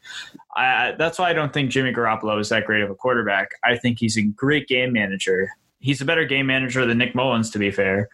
I, 0.56 0.94
that's 0.96 1.18
why 1.18 1.30
I 1.30 1.32
don't 1.32 1.52
think 1.52 1.70
Jimmy 1.70 1.92
Garoppolo 1.92 2.38
is 2.40 2.48
that 2.50 2.64
great 2.64 2.82
of 2.82 2.90
a 2.90 2.94
quarterback. 2.94 3.50
I 3.64 3.76
think 3.76 3.98
he's 3.98 4.16
a 4.16 4.22
great 4.22 4.68
game 4.68 4.92
manager. 4.92 5.50
He's 5.80 6.00
a 6.00 6.04
better 6.04 6.24
game 6.24 6.46
manager 6.46 6.86
than 6.86 6.98
Nick 6.98 7.14
Mullens, 7.14 7.50
to 7.50 7.58
be 7.58 7.70
fair 7.70 8.08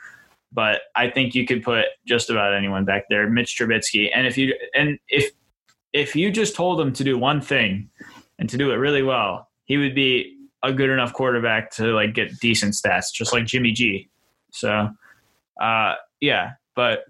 but 0.54 0.82
I 0.94 1.10
think 1.10 1.34
you 1.34 1.46
could 1.46 1.62
put 1.62 1.86
just 2.06 2.30
about 2.30 2.54
anyone 2.54 2.84
back 2.84 3.04
there. 3.10 3.28
Mitch 3.28 3.58
Trubisky, 3.58 4.08
and 4.14 4.26
if 4.26 4.38
you 4.38 4.54
and 4.74 4.98
if 5.08 5.32
if 5.92 6.16
you 6.16 6.30
just 6.30 6.54
told 6.54 6.80
him 6.80 6.92
to 6.92 7.04
do 7.04 7.18
one 7.18 7.40
thing 7.40 7.90
and 8.38 8.48
to 8.48 8.56
do 8.56 8.70
it 8.70 8.76
really 8.76 9.02
well, 9.02 9.48
he 9.64 9.76
would 9.76 9.94
be 9.94 10.36
a 10.62 10.72
good 10.72 10.90
enough 10.90 11.12
quarterback 11.12 11.70
to 11.72 11.92
like 11.92 12.14
get 12.14 12.38
decent 12.40 12.74
stats, 12.74 13.12
just 13.12 13.32
like 13.32 13.44
Jimmy 13.44 13.72
G. 13.72 14.08
So, 14.50 14.90
uh, 15.60 15.94
yeah, 16.20 16.52
but 16.74 17.04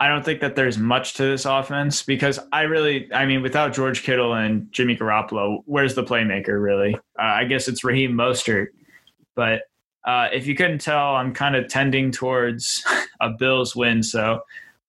I 0.00 0.08
don't 0.08 0.24
think 0.24 0.40
that 0.40 0.54
there's 0.54 0.78
much 0.78 1.14
to 1.14 1.24
this 1.24 1.44
offense 1.44 2.02
because 2.02 2.38
I 2.52 2.62
really, 2.62 3.12
I 3.12 3.26
mean, 3.26 3.42
without 3.42 3.72
George 3.72 4.04
Kittle 4.04 4.34
and 4.34 4.70
Jimmy 4.70 4.96
Garoppolo, 4.96 5.62
where's 5.64 5.94
the 5.94 6.04
playmaker 6.04 6.62
really? 6.62 6.94
Uh, 7.18 7.22
I 7.22 7.44
guess 7.44 7.66
it's 7.66 7.82
Raheem 7.82 8.12
Mostert, 8.12 8.68
but 9.34 9.62
uh, 10.04 10.28
if 10.32 10.46
you 10.46 10.54
couldn't 10.54 10.80
tell, 10.80 11.16
I'm 11.16 11.34
kind 11.34 11.56
of 11.56 11.68
tending 11.68 12.10
towards 12.10 12.84
a 13.20 13.30
Bills 13.30 13.74
win. 13.76 14.02
So 14.02 14.40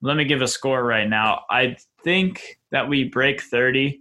let 0.02 0.18
me 0.18 0.26
give 0.26 0.42
a 0.42 0.48
score 0.48 0.84
right 0.84 1.08
now. 1.08 1.44
I 1.50 1.78
think 2.04 2.60
that 2.72 2.88
we 2.88 3.06
break 3.06 3.42
30. 3.42 4.00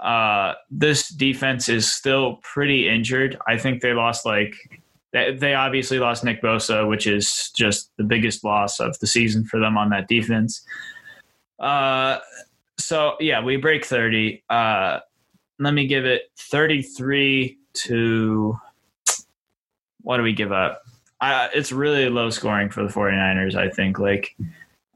Uh, 0.00 0.54
this 0.70 1.08
defense 1.08 1.68
is 1.68 1.92
still 1.92 2.36
pretty 2.42 2.88
injured. 2.88 3.36
I 3.46 3.58
think 3.58 3.82
they 3.82 3.92
lost 3.92 4.24
like 4.24 4.54
they 5.12 5.54
obviously 5.54 5.98
lost 5.98 6.22
Nick 6.22 6.42
Bosa, 6.42 6.86
which 6.86 7.06
is 7.06 7.50
just 7.56 7.90
the 7.96 8.04
biggest 8.04 8.44
loss 8.44 8.78
of 8.78 8.98
the 8.98 9.06
season 9.06 9.44
for 9.44 9.58
them 9.58 9.78
on 9.78 9.88
that 9.90 10.06
defense. 10.06 10.62
Uh, 11.58 12.18
so 12.78 13.16
yeah, 13.18 13.42
we 13.42 13.56
break 13.56 13.84
30. 13.84 14.44
Uh, 14.48 15.00
let 15.58 15.74
me 15.74 15.86
give 15.86 16.04
it 16.04 16.30
33 16.38 17.58
to 17.72 18.58
what 20.02 20.16
do 20.16 20.22
we 20.22 20.32
give 20.32 20.52
up? 20.52 20.82
I, 21.20 21.48
it's 21.54 21.72
really 21.72 22.08
low 22.08 22.30
scoring 22.30 22.70
for 22.70 22.82
the 22.82 22.92
49ers, 22.92 23.54
I 23.54 23.68
think. 23.68 23.98
Like, 23.98 24.36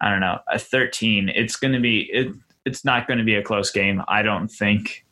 I 0.01 0.11
don't 0.11 0.21
know, 0.21 0.39
a 0.53 0.59
13. 0.59 1.29
It's 1.29 1.57
going 1.57 1.73
to 1.73 1.81
be, 1.81 2.09
it, 2.13 2.33
it's 2.65 2.85
not 2.85 3.07
going 3.07 3.19
to 3.19 3.25
be 3.25 3.35
a 3.35 3.43
close 3.43 3.71
game, 3.71 4.03
I 4.09 4.23
don't 4.23 4.49
think. 4.49 5.05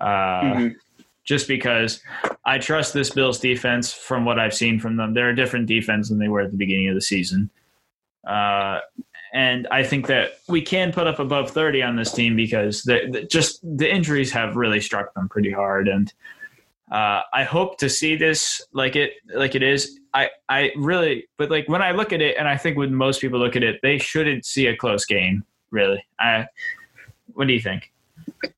Uh, 0.00 0.04
mm-hmm. 0.04 0.68
Just 1.24 1.48
because 1.48 2.02
I 2.44 2.58
trust 2.58 2.94
this 2.94 3.10
Bills 3.10 3.40
defense 3.40 3.92
from 3.92 4.24
what 4.24 4.38
I've 4.38 4.54
seen 4.54 4.78
from 4.78 4.96
them. 4.96 5.12
They're 5.12 5.30
a 5.30 5.36
different 5.36 5.66
defense 5.66 6.08
than 6.08 6.18
they 6.18 6.28
were 6.28 6.40
at 6.40 6.52
the 6.52 6.56
beginning 6.56 6.88
of 6.88 6.94
the 6.94 7.00
season. 7.00 7.50
Uh, 8.24 8.78
and 9.32 9.66
I 9.70 9.82
think 9.82 10.06
that 10.06 10.38
we 10.48 10.62
can 10.62 10.92
put 10.92 11.06
up 11.06 11.18
above 11.18 11.50
30 11.50 11.82
on 11.82 11.96
this 11.96 12.12
team 12.12 12.36
because 12.36 12.82
the, 12.82 13.08
the, 13.10 13.22
just 13.24 13.60
the 13.62 13.92
injuries 13.92 14.30
have 14.32 14.56
really 14.56 14.80
struck 14.80 15.12
them 15.14 15.28
pretty 15.28 15.50
hard. 15.50 15.88
And 15.88 16.12
uh, 16.90 17.22
I 17.32 17.42
hope 17.42 17.78
to 17.78 17.88
see 17.88 18.16
this 18.16 18.62
like 18.72 18.94
it 18.94 19.14
like 19.34 19.54
it 19.54 19.62
is. 19.62 19.98
I 20.14 20.30
I 20.48 20.70
really, 20.76 21.26
but 21.36 21.50
like 21.50 21.68
when 21.68 21.82
I 21.82 21.90
look 21.90 22.12
at 22.12 22.20
it, 22.20 22.36
and 22.38 22.48
I 22.48 22.56
think 22.56 22.76
when 22.76 22.94
most 22.94 23.20
people 23.20 23.40
look 23.40 23.56
at 23.56 23.64
it, 23.64 23.80
they 23.82 23.98
shouldn't 23.98 24.44
see 24.46 24.66
a 24.66 24.76
close 24.76 25.04
game. 25.04 25.44
Really, 25.70 26.04
I. 26.20 26.46
What 27.34 27.48
do 27.48 27.52
you 27.52 27.60
think? 27.60 27.92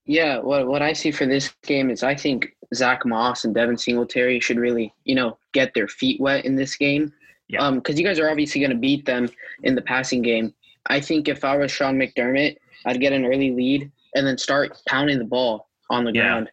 Yeah, 0.05 0.39
what 0.39 0.67
what 0.67 0.81
I 0.81 0.93
see 0.93 1.11
for 1.11 1.25
this 1.25 1.53
game 1.63 1.89
is 1.89 2.03
I 2.03 2.13
think 2.13 2.55
Zach 2.75 3.03
Moss 3.05 3.45
and 3.45 3.53
Devin 3.53 3.77
Singletary 3.77 4.39
should 4.39 4.57
really 4.57 4.93
you 5.05 5.15
know 5.15 5.37
get 5.53 5.73
their 5.73 5.87
feet 5.87 6.21
wet 6.21 6.45
in 6.45 6.55
this 6.55 6.75
game. 6.75 7.11
Yeah. 7.47 7.63
Um, 7.63 7.75
because 7.75 7.97
you 7.97 8.05
guys 8.05 8.19
are 8.19 8.29
obviously 8.29 8.61
going 8.61 8.71
to 8.71 8.77
beat 8.77 9.05
them 9.05 9.27
in 9.63 9.73
the 9.73 9.81
passing 9.81 10.21
game. 10.21 10.53
I 10.85 11.01
think 11.01 11.27
if 11.27 11.43
I 11.43 11.57
was 11.57 11.71
Sean 11.71 11.97
McDermott, 11.97 12.57
I'd 12.85 13.01
get 13.01 13.11
an 13.11 13.25
early 13.25 13.49
lead 13.49 13.91
and 14.13 14.25
then 14.25 14.37
start 14.37 14.79
pounding 14.87 15.17
the 15.17 15.25
ball 15.25 15.67
on 15.89 16.03
the 16.03 16.11
yeah. 16.13 16.21
ground 16.21 16.51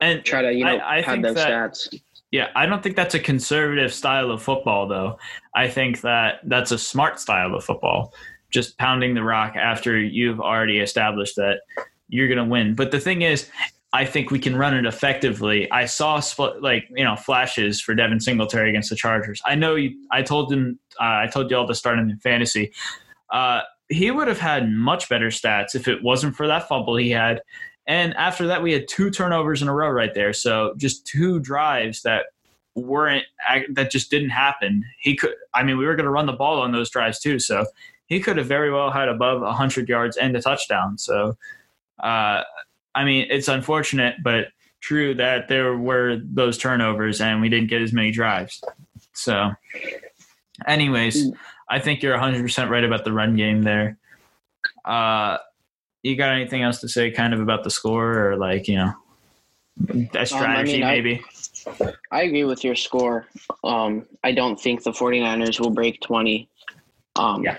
and 0.00 0.24
try 0.24 0.42
to 0.42 0.52
you 0.52 0.64
know 0.64 0.76
I, 0.76 0.98
I 0.98 1.00
have 1.02 1.22
those 1.22 1.34
that, 1.34 1.48
stats. 1.48 2.00
Yeah, 2.32 2.48
I 2.56 2.66
don't 2.66 2.82
think 2.82 2.96
that's 2.96 3.14
a 3.14 3.20
conservative 3.20 3.94
style 3.94 4.30
of 4.30 4.42
football, 4.42 4.88
though. 4.88 5.18
I 5.54 5.68
think 5.68 6.00
that 6.00 6.40
that's 6.44 6.72
a 6.72 6.78
smart 6.78 7.20
style 7.20 7.54
of 7.54 7.64
football. 7.64 8.12
Just 8.50 8.76
pounding 8.78 9.14
the 9.14 9.22
rock 9.22 9.54
after 9.56 9.98
you've 9.98 10.40
already 10.40 10.80
established 10.80 11.36
that 11.36 11.60
you're 12.08 12.28
going 12.28 12.38
to 12.38 12.44
win. 12.44 12.74
But 12.74 12.90
the 12.90 13.00
thing 13.00 13.22
is, 13.22 13.48
I 13.92 14.04
think 14.04 14.30
we 14.30 14.38
can 14.38 14.56
run 14.56 14.74
it 14.74 14.84
effectively. 14.84 15.70
I 15.70 15.86
saw 15.86 16.20
like 16.60 16.88
you 16.94 17.04
know 17.04 17.16
flashes 17.16 17.80
for 17.80 17.94
Devin 17.94 18.20
Singletary 18.20 18.68
against 18.68 18.90
the 18.90 18.96
Chargers. 18.96 19.40
I 19.46 19.54
know 19.54 19.76
you. 19.76 19.96
I 20.10 20.22
told 20.22 20.52
him. 20.52 20.78
Uh, 21.00 21.24
I 21.24 21.28
told 21.32 21.50
you 21.50 21.56
all 21.56 21.66
to 21.68 21.74
start 21.74 21.98
him 21.98 22.10
in 22.10 22.18
fantasy. 22.18 22.72
Uh, 23.32 23.62
he 23.88 24.10
would 24.10 24.28
have 24.28 24.40
had 24.40 24.70
much 24.70 25.08
better 25.08 25.28
stats 25.28 25.74
if 25.74 25.86
it 25.86 26.02
wasn't 26.02 26.34
for 26.34 26.46
that 26.48 26.68
fumble 26.68 26.96
he 26.96 27.10
had 27.10 27.40
and 27.86 28.14
after 28.14 28.46
that, 28.48 28.62
we 28.62 28.72
had 28.72 28.88
two 28.88 29.10
turnovers 29.10 29.62
in 29.62 29.68
a 29.68 29.74
row 29.74 29.90
right 29.90 30.12
there. 30.12 30.32
So 30.32 30.74
just 30.76 31.06
two 31.06 31.38
drives 31.38 32.02
that 32.02 32.26
weren't 32.74 33.24
that 33.70 33.90
just 33.90 34.10
didn't 34.10 34.30
happen. 34.30 34.84
He 34.98 35.16
could. 35.16 35.34
I 35.54 35.62
mean, 35.62 35.78
we 35.78 35.86
were 35.86 35.94
going 35.94 36.04
to 36.04 36.10
run 36.10 36.26
the 36.26 36.32
ball 36.32 36.60
on 36.60 36.72
those 36.72 36.90
drives 36.90 37.20
too. 37.20 37.38
So 37.38 37.66
he 38.06 38.20
could 38.20 38.36
have 38.36 38.46
very 38.46 38.72
well 38.72 38.90
had 38.90 39.08
above 39.08 39.40
100 39.40 39.88
yards 39.88 40.16
and 40.16 40.36
a 40.36 40.42
touchdown. 40.42 40.98
So, 40.98 41.36
uh, 42.00 42.42
I 42.94 43.04
mean, 43.04 43.26
it's 43.30 43.48
unfortunate, 43.48 44.16
but 44.22 44.48
true 44.80 45.14
that 45.14 45.48
there 45.48 45.76
were 45.76 46.20
those 46.22 46.58
turnovers 46.58 47.20
and 47.20 47.40
we 47.40 47.48
didn't 47.48 47.68
get 47.68 47.82
as 47.82 47.92
many 47.92 48.10
drives. 48.10 48.62
So, 49.12 49.52
anyways, 50.66 51.32
I 51.68 51.78
think 51.78 52.02
you're 52.02 52.16
100% 52.16 52.68
right 52.68 52.84
about 52.84 53.04
the 53.04 53.12
run 53.12 53.36
game 53.36 53.62
there. 53.62 53.98
Uh, 54.84 55.38
you 56.06 56.16
got 56.16 56.32
anything 56.32 56.62
else 56.62 56.80
to 56.80 56.88
say 56.88 57.10
kind 57.10 57.34
of 57.34 57.40
about 57.40 57.64
the 57.64 57.70
score 57.70 58.30
or 58.30 58.36
like, 58.36 58.68
you 58.68 58.76
know, 58.76 58.94
a 60.14 60.24
strategy 60.24 60.82
um, 60.82 60.88
I 60.88 60.94
mean, 60.94 61.04
maybe? 61.04 61.22
I, 61.80 61.92
I, 62.12 62.22
agree 62.22 62.44
with 62.44 62.62
your 62.62 62.76
score. 62.76 63.26
Um, 63.64 64.06
I 64.22 64.32
don't 64.32 64.58
think 64.58 64.84
the 64.84 64.92
49ers 64.92 65.58
will 65.58 65.70
break 65.70 66.00
20. 66.00 66.48
Um, 67.16 67.42
yeah. 67.42 67.58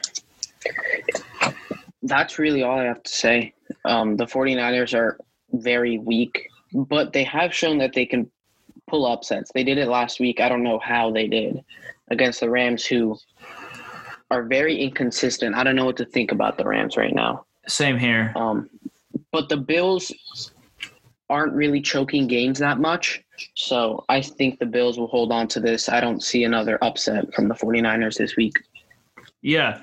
That's 2.03 2.39
really 2.39 2.63
all 2.63 2.79
I 2.79 2.85
have 2.85 3.03
to 3.03 3.11
say. 3.11 3.53
Um, 3.83 4.15
the 4.15 4.25
49ers 4.25 4.97
are 4.97 5.17
very 5.51 5.97
weak, 5.97 6.47
but 6.73 7.11
they 7.11 7.25
have 7.25 7.53
shown 7.53 7.77
that 7.79 7.93
they 7.93 8.05
can 8.05 8.31
pull 8.89 9.05
upsets. 9.05 9.51
They 9.53 9.65
did 9.65 9.77
it 9.77 9.89
last 9.89 10.21
week. 10.21 10.39
I 10.39 10.47
don't 10.47 10.63
know 10.63 10.79
how 10.79 11.11
they 11.11 11.27
did 11.27 11.63
against 12.09 12.39
the 12.39 12.49
Rams, 12.49 12.85
who 12.85 13.17
are 14.31 14.43
very 14.43 14.81
inconsistent. 14.81 15.55
I 15.55 15.65
don't 15.65 15.75
know 15.75 15.85
what 15.85 15.97
to 15.97 16.05
think 16.05 16.31
about 16.31 16.57
the 16.57 16.65
Rams 16.65 16.95
right 16.95 17.13
now. 17.13 17.45
Same 17.67 17.97
here. 17.97 18.33
Um, 18.35 18.69
but 19.31 19.49
the 19.49 19.57
Bills 19.57 20.11
aren't 21.29 21.53
really 21.53 21.81
choking 21.81 22.27
games 22.27 22.59
that 22.59 22.79
much. 22.79 23.23
So 23.55 24.03
I 24.09 24.21
think 24.21 24.59
the 24.59 24.65
Bills 24.65 24.97
will 24.97 25.07
hold 25.07 25.31
on 25.31 25.47
to 25.49 25.59
this. 25.59 25.89
I 25.89 25.99
don't 25.99 26.23
see 26.23 26.43
another 26.43 26.81
upset 26.83 27.33
from 27.33 27.47
the 27.47 27.53
49ers 27.53 28.17
this 28.17 28.35
week. 28.35 28.55
Yeah. 29.41 29.79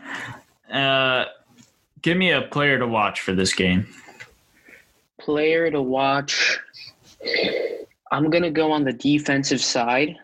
Uh, 0.73 1.27
give 2.03 2.17
me 2.17 2.33
a 2.33 2.43
player 2.43 2.79
to 2.79 2.87
watch 2.87 3.21
for 3.21 3.33
this 3.33 3.53
game. 3.53 3.87
Player 5.21 5.71
to 5.71 5.81
watch. 5.81 6.59
I'm 8.11 8.31
going 8.31 8.43
to 8.43 8.51
go 8.51 8.73
on 8.73 8.85
the 8.85 8.93
defensive 8.93 9.61
side, 9.61 10.17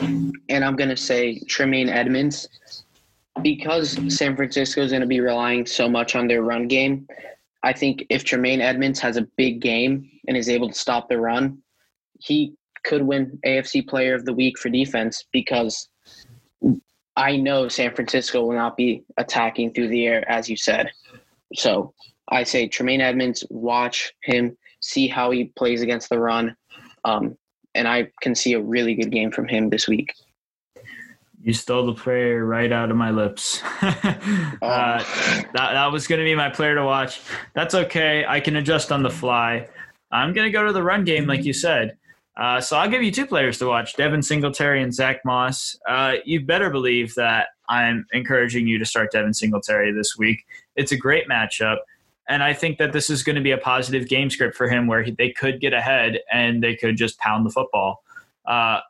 and 0.00 0.64
I'm 0.64 0.76
going 0.76 0.90
to 0.90 0.96
say 0.96 1.40
Tremaine 1.40 1.88
Edmunds 1.88 2.48
because 3.42 3.98
San 4.14 4.36
Francisco 4.36 4.82
is 4.82 4.90
going 4.90 5.02
to 5.02 5.06
be 5.06 5.20
relying 5.20 5.66
so 5.66 5.88
much 5.88 6.14
on 6.14 6.28
their 6.28 6.42
run 6.42 6.68
game. 6.68 7.06
I 7.62 7.72
think 7.72 8.04
if 8.08 8.24
Tremaine 8.24 8.60
Edmunds 8.60 9.00
has 9.00 9.16
a 9.16 9.28
big 9.36 9.60
game 9.60 10.10
and 10.26 10.36
is 10.36 10.48
able 10.48 10.68
to 10.68 10.74
stop 10.74 11.08
the 11.08 11.18
run, 11.18 11.58
he 12.18 12.54
could 12.84 13.02
win 13.02 13.38
AFC 13.46 13.86
Player 13.86 14.14
of 14.14 14.24
the 14.24 14.32
Week 14.32 14.58
for 14.58 14.70
defense 14.70 15.24
because 15.32 15.88
I 17.16 17.36
know 17.36 17.68
San 17.68 17.94
Francisco 17.94 18.42
will 18.42 18.54
not 18.54 18.76
be 18.76 19.02
attacking 19.18 19.74
through 19.74 19.88
the 19.88 20.06
air, 20.06 20.28
as 20.30 20.48
you 20.48 20.56
said. 20.56 20.90
So 21.54 21.92
I 22.28 22.44
say 22.44 22.68
Tremaine 22.68 23.00
Edmunds, 23.00 23.44
watch 23.50 24.12
him, 24.22 24.56
see 24.80 25.08
how 25.08 25.30
he 25.30 25.52
plays 25.56 25.82
against 25.82 26.08
the 26.08 26.18
run. 26.18 26.56
Um, 27.04 27.36
and 27.74 27.86
I 27.86 28.10
can 28.22 28.34
see 28.34 28.54
a 28.54 28.60
really 28.60 28.94
good 28.94 29.10
game 29.10 29.30
from 29.30 29.48
him 29.48 29.68
this 29.70 29.86
week. 29.86 30.12
You 31.42 31.54
stole 31.54 31.86
the 31.86 31.94
prayer 31.94 32.44
right 32.44 32.70
out 32.70 32.90
of 32.90 32.96
my 32.96 33.10
lips. 33.10 33.62
uh, 33.82 33.98
that, 34.60 35.52
that 35.52 35.92
was 35.92 36.06
going 36.06 36.18
to 36.18 36.24
be 36.24 36.34
my 36.34 36.50
player 36.50 36.74
to 36.74 36.84
watch. 36.84 37.20
That's 37.54 37.74
okay. 37.74 38.24
I 38.26 38.40
can 38.40 38.56
adjust 38.56 38.92
on 38.92 39.02
the 39.02 39.10
fly. 39.10 39.66
I'm 40.12 40.34
going 40.34 40.46
to 40.46 40.52
go 40.52 40.66
to 40.66 40.72
the 40.72 40.82
run 40.82 41.04
game, 41.04 41.26
like 41.26 41.44
you 41.44 41.54
said. 41.54 41.96
Uh, 42.36 42.60
so 42.60 42.76
I'll 42.76 42.90
give 42.90 43.02
you 43.02 43.10
two 43.10 43.26
players 43.26 43.58
to 43.58 43.66
watch 43.66 43.96
Devin 43.96 44.22
Singletary 44.22 44.82
and 44.82 44.94
Zach 44.94 45.24
Moss. 45.24 45.78
Uh, 45.88 46.14
you 46.24 46.40
better 46.40 46.70
believe 46.70 47.14
that 47.14 47.48
I'm 47.68 48.06
encouraging 48.12 48.66
you 48.66 48.78
to 48.78 48.84
start 48.84 49.12
Devin 49.12 49.34
Singletary 49.34 49.92
this 49.92 50.16
week. 50.18 50.44
It's 50.76 50.92
a 50.92 50.96
great 50.96 51.28
matchup. 51.28 51.78
And 52.28 52.42
I 52.42 52.52
think 52.52 52.78
that 52.78 52.92
this 52.92 53.10
is 53.10 53.22
going 53.22 53.36
to 53.36 53.42
be 53.42 53.50
a 53.50 53.58
positive 53.58 54.08
game 54.08 54.30
script 54.30 54.56
for 54.56 54.68
him 54.68 54.86
where 54.86 55.02
he, 55.02 55.10
they 55.10 55.30
could 55.30 55.60
get 55.60 55.72
ahead 55.72 56.20
and 56.32 56.62
they 56.62 56.76
could 56.76 56.96
just 56.96 57.18
pound 57.18 57.44
the 57.44 57.50
football. 57.50 58.02
Uh, 58.46 58.80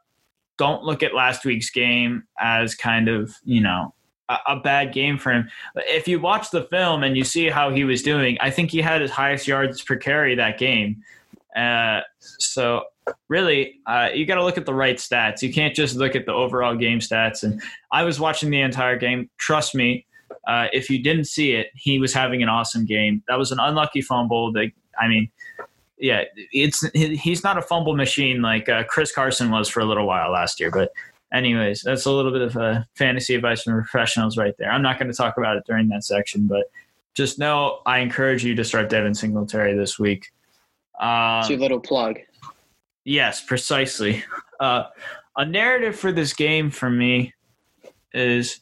don't 0.61 0.85
look 0.85 1.03
at 1.03 1.15
last 1.15 1.47
week's 1.47 1.71
game 1.71 2.23
as 2.39 2.75
kind 2.75 3.09
of, 3.09 3.35
you 3.45 3.63
know, 3.63 3.95
a, 4.29 4.37
a, 4.49 4.61
bad 4.61 4.93
game 4.93 5.17
for 5.17 5.33
him. 5.33 5.49
If 5.75 6.07
you 6.07 6.21
watch 6.21 6.51
the 6.51 6.65
film 6.65 7.03
and 7.03 7.17
you 7.17 7.25
see 7.25 7.49
how 7.49 7.71
he 7.71 7.83
was 7.83 8.03
doing, 8.03 8.37
I 8.43 8.51
think 8.51 8.71
he 8.71 8.83
had 8.83 9.01
his 9.01 9.11
highest 9.11 9.49
yards 9.49 9.81
per 9.81 9.97
carry 9.97 10.35
that 10.35 10.59
game. 10.59 11.03
Uh, 11.57 12.03
so 12.19 12.85
really, 13.31 13.81
uh, 13.87 14.11
you 14.13 14.27
got 14.27 14.35
to 14.35 14.45
look 14.45 14.59
at 14.59 14.67
the 14.67 14.75
right 14.75 14.99
stats. 14.99 15.41
You 15.41 15.51
can't 15.51 15.75
just 15.75 15.97
look 15.97 16.15
at 16.15 16.27
the 16.27 16.35
overall 16.35 16.77
game 16.77 16.99
stats. 16.99 17.43
And 17.43 17.63
I 17.91 18.03
was 18.03 18.21
watching 18.21 18.51
the 18.51 18.61
entire 18.61 18.99
game. 18.99 19.31
Trust 19.39 19.75
me, 19.75 20.05
uh, 20.47 20.67
if 20.75 20.91
you 20.91 21.03
didn't 21.03 21.25
see 21.25 21.53
it, 21.53 21.69
he 21.75 21.99
was 21.99 22.13
having 22.13 22.43
an 22.43 22.51
awesome 22.51 22.85
game. 22.85 23.23
That 23.29 23.39
was 23.39 23.51
an 23.51 23.61
unlucky 23.61 24.03
fumble. 24.03 24.53
That 24.53 24.73
I 25.01 25.09
mean, 25.09 25.31
yeah, 26.01 26.25
it's 26.53 26.89
he's 26.95 27.45
not 27.45 27.59
a 27.59 27.63
fumble 27.63 27.95
machine 27.95 28.41
like 28.43 28.69
uh, 28.69 28.85
Chris 28.85 29.13
Carson 29.13 29.51
was 29.51 29.69
for 29.69 29.81
a 29.81 29.85
little 29.85 30.07
while 30.07 30.33
last 30.33 30.59
year. 30.59 30.71
But 30.71 30.91
anyways, 31.33 31.83
that's 31.83 32.07
a 32.07 32.11
little 32.11 32.33
bit 32.33 32.43
of 32.43 32.57
a 32.57 32.87
fantasy 32.95 33.35
advice 33.35 33.63
from 33.63 33.75
professionals 33.75 34.37
right 34.37 34.55
there. 34.59 34.71
I'm 34.71 34.83
not 34.83 34.99
going 34.99 35.11
to 35.11 35.17
talk 35.17 35.37
about 35.37 35.57
it 35.57 35.65
during 35.67 35.89
that 35.89 36.05
section, 36.05 36.47
but 36.47 36.71
just 37.15 37.39
know 37.39 37.81
I 37.87 37.99
encourage 37.99 38.45
you 38.45 38.55
to 38.55 38.65
start 38.65 38.89
Devin 38.89 39.15
Singletary 39.15 39.77
this 39.77 39.99
week. 39.99 40.33
Um, 40.99 41.45
Two 41.47 41.59
little 41.59 41.81
plug. 41.81 42.19
Yes, 43.05 43.45
precisely. 43.45 44.25
Uh, 44.59 44.85
a 45.37 45.45
narrative 45.45 45.97
for 45.97 46.13
this 46.13 46.33
game 46.33 46.71
for 46.71 46.91
me 46.91 47.33
is 48.13 48.61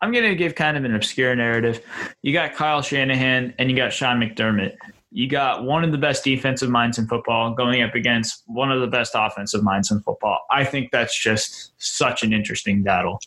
I'm 0.00 0.12
going 0.12 0.28
to 0.28 0.36
give 0.36 0.54
kind 0.54 0.76
of 0.76 0.84
an 0.84 0.94
obscure 0.94 1.34
narrative. 1.34 1.84
You 2.22 2.32
got 2.32 2.54
Kyle 2.54 2.82
Shanahan 2.82 3.54
and 3.58 3.70
you 3.70 3.76
got 3.76 3.92
Sean 3.92 4.20
McDermott 4.20 4.76
you 5.14 5.28
got 5.28 5.62
one 5.62 5.84
of 5.84 5.92
the 5.92 5.98
best 5.98 6.24
defensive 6.24 6.68
minds 6.68 6.98
in 6.98 7.06
football 7.06 7.54
going 7.54 7.82
up 7.82 7.94
against 7.94 8.42
one 8.46 8.72
of 8.72 8.80
the 8.80 8.88
best 8.88 9.12
offensive 9.14 9.62
minds 9.62 9.92
in 9.92 10.00
football. 10.00 10.40
I 10.50 10.64
think 10.64 10.90
that's 10.90 11.16
just 11.16 11.72
such 11.78 12.24
an 12.24 12.32
interesting 12.32 12.82
battle. 12.82 13.20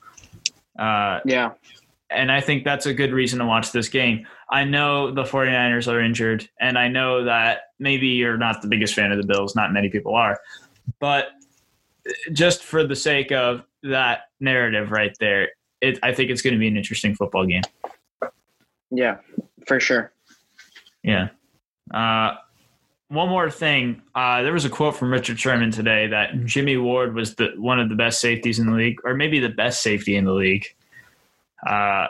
Uh, 0.78 1.22
yeah. 1.24 1.52
And 2.10 2.30
I 2.30 2.42
think 2.42 2.66
that's 2.66 2.86
a 2.86 2.94
good 2.94 3.14
reason 3.14 3.40
to 3.40 3.46
watch 3.46 3.72
this 3.72 3.88
game. 3.88 4.28
I 4.50 4.66
know 4.66 5.12
the 5.12 5.24
49ers 5.24 5.90
are 5.90 6.02
injured, 6.02 6.50
and 6.60 6.78
I 6.78 6.90
know 6.90 7.24
that 7.24 7.62
maybe 7.80 8.08
you're 8.08 8.38
not 8.38 8.62
the 8.62 8.68
biggest 8.68 8.94
fan 8.94 9.14
of 9.14 9.18
the 9.18 9.26
Bills. 9.26 9.56
Not 9.56 9.72
many 9.72 9.88
people 9.88 10.14
are. 10.14 10.38
But 11.00 11.30
just 12.34 12.64
for 12.64 12.86
the 12.86 12.98
sake 12.98 13.32
of 13.32 13.64
that 13.84 14.24
narrative 14.42 14.92
right 14.92 15.16
there, 15.22 15.52
it, 15.80 16.00
I 16.04 16.14
think 16.14 16.32
it's 16.32 16.42
going 16.42 16.54
to 16.54 16.60
be 16.60 16.68
an 16.68 16.76
interesting 16.76 17.16
football 17.16 17.46
game. 17.46 17.64
Yeah, 18.92 19.20
for 19.66 19.80
sure. 19.80 20.12
Yeah. 21.02 21.30
Uh, 21.92 22.36
one 23.10 23.30
more 23.30 23.50
thing. 23.50 24.02
Uh, 24.16 24.42
there 24.42 24.54
was 24.54 24.66
a 24.66 24.70
quote 24.70 24.96
from 24.96 25.12
Richard 25.12 25.40
Sherman 25.40 25.72
today 25.72 26.08
that 26.08 26.44
Jimmy 26.46 26.78
Ward 26.78 27.16
was 27.16 27.36
the 27.36 27.54
one 27.58 27.80
of 27.80 27.90
the 27.90 27.96
best 27.96 28.20
safeties 28.20 28.60
in 28.60 28.68
the 28.68 28.74
league, 28.74 29.00
or 29.04 29.14
maybe 29.14 29.40
the 29.40 29.50
best 29.50 29.82
safety 29.82 30.16
in 30.16 30.26
the 30.26 30.34
league. 30.34 30.66
Uh, 31.66 32.08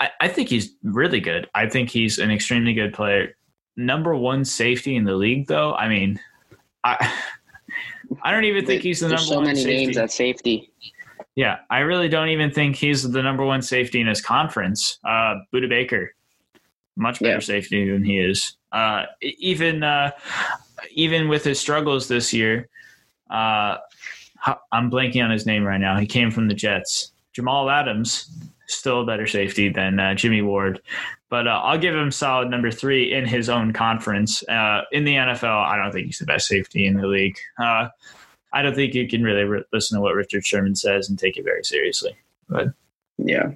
I, 0.00 0.10
I 0.20 0.28
think 0.28 0.48
he's 0.48 0.74
really 0.82 1.20
good. 1.20 1.48
I 1.54 1.68
think 1.68 1.90
he's 1.90 2.18
an 2.18 2.30
extremely 2.30 2.74
good 2.74 2.92
player. 2.92 3.36
Number 3.76 4.16
one 4.16 4.44
safety 4.44 4.96
in 4.96 5.04
the 5.04 5.14
league, 5.14 5.46
though. 5.46 5.74
I 5.74 5.88
mean, 5.88 6.18
I 6.82 7.12
I 8.22 8.32
don't 8.32 8.44
even 8.44 8.66
think 8.66 8.82
he's 8.82 9.00
the 9.00 9.08
There's 9.08 9.30
number 9.30 9.34
so 9.34 9.36
one. 9.36 9.44
So 9.44 9.48
many 9.48 9.62
safety. 9.62 9.86
names 9.86 9.96
at 9.96 10.10
safety. 10.10 10.70
Yeah, 11.36 11.58
I 11.70 11.78
really 11.78 12.08
don't 12.08 12.28
even 12.28 12.50
think 12.50 12.76
he's 12.76 13.08
the 13.10 13.22
number 13.22 13.44
one 13.44 13.62
safety 13.62 14.00
in 14.00 14.06
his 14.06 14.20
conference. 14.20 14.98
Uh, 15.04 15.36
Budda 15.54 15.68
Baker, 15.68 16.14
much 16.96 17.20
better 17.20 17.34
yeah. 17.34 17.40
safety 17.40 17.90
than 17.90 18.04
he 18.04 18.18
is. 18.18 18.56
Uh, 18.72 19.04
even 19.20 19.82
uh, 19.82 20.10
even 20.92 21.28
with 21.28 21.44
his 21.44 21.60
struggles 21.60 22.08
this 22.08 22.32
year, 22.32 22.68
uh, 23.30 23.76
I'm 24.72 24.90
blanking 24.90 25.22
on 25.22 25.30
his 25.30 25.46
name 25.46 25.64
right 25.64 25.80
now. 25.80 25.98
He 25.98 26.06
came 26.06 26.30
from 26.30 26.48
the 26.48 26.54
Jets. 26.54 27.12
Jamal 27.32 27.70
Adams, 27.70 28.30
still 28.66 29.02
a 29.02 29.06
better 29.06 29.26
safety 29.26 29.68
than 29.68 29.98
uh, 29.98 30.14
Jimmy 30.14 30.42
Ward, 30.42 30.80
but 31.30 31.46
uh, 31.46 31.60
I'll 31.64 31.78
give 31.78 31.94
him 31.94 32.10
solid 32.10 32.50
number 32.50 32.70
three 32.70 33.12
in 33.12 33.26
his 33.26 33.48
own 33.48 33.72
conference. 33.72 34.46
Uh, 34.48 34.82
in 34.92 35.04
the 35.04 35.14
NFL, 35.14 35.66
I 35.66 35.76
don't 35.76 35.92
think 35.92 36.06
he's 36.06 36.18
the 36.18 36.26
best 36.26 36.46
safety 36.46 36.86
in 36.86 36.94
the 36.94 37.06
league. 37.06 37.38
I 38.52 38.60
don't 38.60 38.74
think 38.74 38.94
you 38.94 39.08
can 39.08 39.22
really 39.22 39.44
re- 39.44 39.64
listen 39.72 39.96
to 39.96 40.02
what 40.02 40.14
Richard 40.14 40.44
Sherman 40.44 40.76
says 40.76 41.08
and 41.08 41.18
take 41.18 41.36
it 41.36 41.44
very 41.44 41.64
seriously. 41.64 42.14
But 42.48 42.68
yeah, 43.16 43.52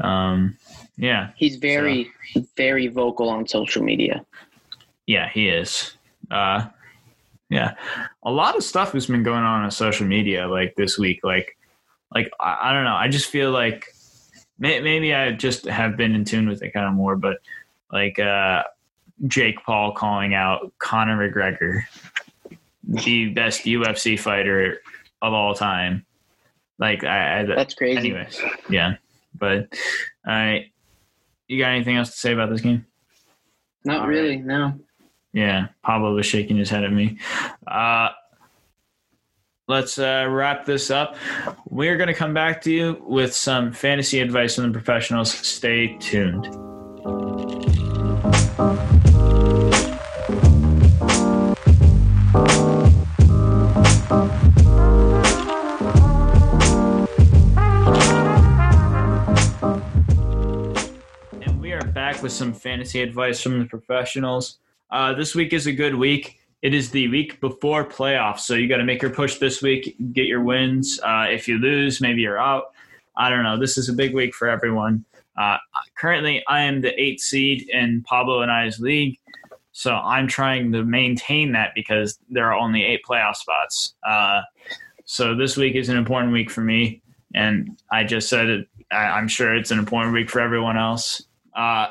um, 0.00 0.56
yeah. 0.96 1.30
He's 1.36 1.56
very, 1.56 2.10
so. 2.32 2.44
very 2.56 2.88
vocal 2.88 3.28
on 3.28 3.46
social 3.46 3.82
media. 3.82 4.24
Yeah, 5.06 5.28
he 5.28 5.48
is. 5.48 5.96
Uh, 6.30 6.66
yeah. 7.50 7.74
A 8.22 8.30
lot 8.30 8.56
of 8.56 8.64
stuff 8.64 8.92
has 8.92 9.06
been 9.06 9.22
going 9.22 9.44
on 9.44 9.64
on 9.64 9.70
social 9.70 10.06
media 10.06 10.48
like 10.48 10.74
this 10.76 10.98
week. 10.98 11.20
Like, 11.22 11.56
like, 12.14 12.30
I, 12.40 12.70
I 12.70 12.72
don't 12.72 12.84
know. 12.84 12.94
I 12.94 13.08
just 13.08 13.28
feel 13.28 13.50
like 13.50 13.86
may, 14.58 14.80
maybe 14.80 15.14
I 15.14 15.32
just 15.32 15.66
have 15.66 15.96
been 15.96 16.14
in 16.14 16.24
tune 16.24 16.48
with 16.48 16.62
it 16.62 16.70
kind 16.70 16.86
of 16.86 16.94
more, 16.94 17.16
but 17.16 17.38
like, 17.92 18.18
uh, 18.18 18.62
Jake 19.26 19.62
Paul 19.64 19.92
calling 19.92 20.34
out 20.34 20.72
Conor 20.78 21.30
McGregor, 21.30 21.82
the 22.82 23.28
best 23.28 23.62
UFC 23.62 24.18
fighter 24.18 24.80
of 25.22 25.32
all 25.32 25.54
time. 25.54 26.04
Like 26.78 27.04
I, 27.04 27.40
I 27.40 27.44
that's 27.44 27.74
crazy. 27.74 27.98
Anyways, 27.98 28.40
yeah. 28.68 28.94
But 29.38 29.68
right, 30.26 30.70
you 31.48 31.58
got 31.58 31.72
anything 31.72 31.96
else 31.96 32.10
to 32.10 32.16
say 32.16 32.32
about 32.32 32.50
this 32.50 32.60
game? 32.60 32.86
Not 33.84 34.02
All 34.02 34.08
really, 34.08 34.36
right. 34.36 34.44
no. 34.44 34.80
Yeah, 35.32 35.66
Pablo 35.82 36.14
was 36.14 36.26
shaking 36.26 36.56
his 36.56 36.70
head 36.70 36.84
at 36.84 36.92
me. 36.92 37.18
Uh, 37.66 38.10
let's 39.66 39.98
uh, 39.98 40.26
wrap 40.30 40.64
this 40.64 40.90
up. 40.90 41.16
We're 41.68 41.96
going 41.96 42.06
to 42.08 42.14
come 42.14 42.34
back 42.34 42.62
to 42.62 42.70
you 42.72 43.02
with 43.06 43.34
some 43.34 43.72
fantasy 43.72 44.20
advice 44.20 44.54
from 44.54 44.64
the 44.64 44.70
professionals. 44.70 45.32
Stay 45.32 45.96
tuned. 45.98 46.44
With 62.24 62.32
some 62.32 62.54
fantasy 62.54 63.02
advice 63.02 63.40
from 63.40 63.60
the 63.60 63.66
professionals. 63.66 64.58
Uh, 64.90 65.12
this 65.12 65.34
week 65.34 65.52
is 65.52 65.66
a 65.66 65.72
good 65.72 65.94
week. 65.94 66.40
It 66.62 66.72
is 66.72 66.90
the 66.90 67.06
week 67.08 67.38
before 67.40 67.84
playoffs, 67.84 68.40
so 68.40 68.54
you 68.54 68.66
got 68.66 68.78
to 68.78 68.84
make 68.84 69.02
your 69.02 69.10
push 69.10 69.36
this 69.36 69.60
week, 69.60 69.94
get 70.14 70.24
your 70.24 70.42
wins. 70.42 70.98
Uh, 71.04 71.26
if 71.28 71.46
you 71.46 71.58
lose, 71.58 72.00
maybe 72.00 72.22
you're 72.22 72.38
out. 72.38 72.72
I 73.14 73.28
don't 73.28 73.42
know. 73.42 73.58
This 73.58 73.76
is 73.76 73.90
a 73.90 73.92
big 73.92 74.14
week 74.14 74.34
for 74.34 74.48
everyone. 74.48 75.04
Uh, 75.36 75.58
currently, 75.96 76.42
I 76.48 76.62
am 76.62 76.80
the 76.80 76.98
eighth 76.98 77.20
seed 77.20 77.68
in 77.68 78.02
Pablo 78.02 78.40
and 78.40 78.50
I's 78.50 78.80
league. 78.80 79.18
So 79.72 79.94
I'm 79.94 80.26
trying 80.26 80.72
to 80.72 80.82
maintain 80.82 81.52
that 81.52 81.72
because 81.74 82.18
there 82.30 82.46
are 82.50 82.54
only 82.54 82.84
eight 82.84 83.02
playoff 83.06 83.36
spots. 83.36 83.94
Uh, 84.02 84.40
so 85.04 85.34
this 85.34 85.58
week 85.58 85.74
is 85.74 85.90
an 85.90 85.98
important 85.98 86.32
week 86.32 86.50
for 86.50 86.62
me. 86.62 87.02
And 87.34 87.78
I 87.92 88.04
just 88.04 88.30
said 88.30 88.48
it, 88.48 88.68
I, 88.90 89.18
am 89.18 89.28
sure 89.28 89.54
it's 89.54 89.70
an 89.70 89.78
important 89.78 90.14
week 90.14 90.30
for 90.30 90.40
everyone 90.40 90.78
else. 90.78 91.20
Uh, 91.54 91.88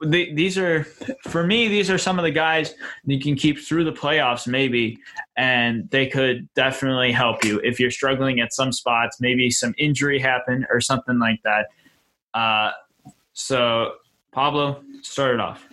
the, 0.00 0.32
these 0.34 0.56
are, 0.56 0.84
for 1.24 1.44
me, 1.44 1.66
these 1.66 1.90
are 1.90 1.98
some 1.98 2.18
of 2.18 2.22
the 2.22 2.30
guys 2.30 2.74
you 3.04 3.18
can 3.20 3.34
keep 3.34 3.58
through 3.58 3.84
the 3.84 3.92
playoffs, 3.92 4.46
maybe, 4.46 4.98
and 5.36 5.90
they 5.90 6.06
could 6.06 6.48
definitely 6.54 7.10
help 7.10 7.44
you 7.44 7.60
if 7.64 7.80
you're 7.80 7.90
struggling 7.90 8.40
at 8.40 8.52
some 8.52 8.70
spots. 8.70 9.20
Maybe 9.20 9.50
some 9.50 9.74
injury 9.76 10.20
happened 10.20 10.66
or 10.70 10.80
something 10.80 11.18
like 11.18 11.40
that. 11.42 11.66
Uh, 12.32 12.70
so, 13.32 13.94
Pablo, 14.32 14.82
start 15.02 15.34
it 15.34 15.40
off. 15.40 15.66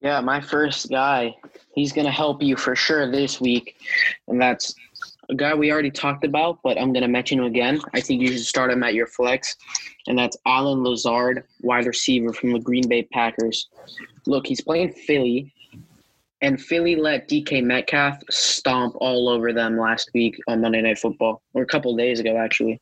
Yeah, 0.00 0.20
my 0.20 0.40
first 0.40 0.90
guy, 0.90 1.34
he's 1.74 1.92
going 1.92 2.06
to 2.06 2.12
help 2.12 2.42
you 2.42 2.56
for 2.56 2.74
sure 2.74 3.10
this 3.10 3.40
week. 3.40 3.76
And 4.28 4.40
that's 4.40 4.74
a 5.28 5.34
guy 5.34 5.54
we 5.54 5.72
already 5.72 5.90
talked 5.90 6.24
about, 6.24 6.58
but 6.62 6.78
I'm 6.78 6.92
going 6.92 7.02
to 7.02 7.08
mention 7.08 7.38
him 7.38 7.46
again. 7.46 7.80
I 7.94 8.00
think 8.00 8.20
you 8.20 8.28
should 8.28 8.46
start 8.46 8.70
him 8.70 8.82
at 8.82 8.94
your 8.94 9.06
flex. 9.06 9.56
And 10.08 10.18
that's 10.18 10.36
Allen 10.46 10.82
Lazard, 10.82 11.44
wide 11.62 11.86
receiver 11.86 12.32
from 12.32 12.52
the 12.52 12.60
Green 12.60 12.88
Bay 12.88 13.02
Packers. 13.12 13.68
Look, 14.26 14.46
he's 14.46 14.60
playing 14.60 14.92
Philly, 14.92 15.52
and 16.42 16.60
Philly 16.60 16.96
let 16.96 17.28
DK 17.28 17.64
Metcalf 17.64 18.18
stomp 18.30 18.94
all 18.98 19.28
over 19.28 19.52
them 19.52 19.78
last 19.78 20.10
week 20.14 20.38
on 20.48 20.60
Monday 20.60 20.82
Night 20.82 20.98
Football, 20.98 21.42
or 21.54 21.62
a 21.62 21.66
couple 21.66 21.96
days 21.96 22.20
ago, 22.20 22.36
actually. 22.36 22.80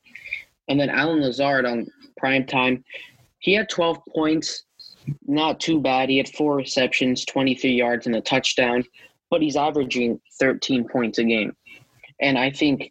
And 0.69 0.79
then 0.79 0.91
Allen 0.91 1.21
Lazard 1.21 1.67
on 1.67 1.87
prime 2.17 2.47
time, 2.47 2.85
he 3.39 3.55
had 3.55 3.69
12 3.69 3.99
points, 4.15 4.65
not 5.27 5.61
too 5.61 5.81
bad. 5.81 6.09
He 6.09 6.17
had 6.17 6.29
four 6.31 6.57
receptions, 6.57 7.25
23 7.27 7.73
yards, 7.73 8.07
and 8.07 8.17
a 8.17 8.21
touchdown, 8.21 8.85
but 9.31 9.43
he's 9.43 9.57
averaging 9.57 10.21
13 10.39 10.89
points 10.89 11.19
a 11.19 11.25
game. 11.25 11.55
And 12.21 12.39
I 12.39 12.51
think 12.51 12.91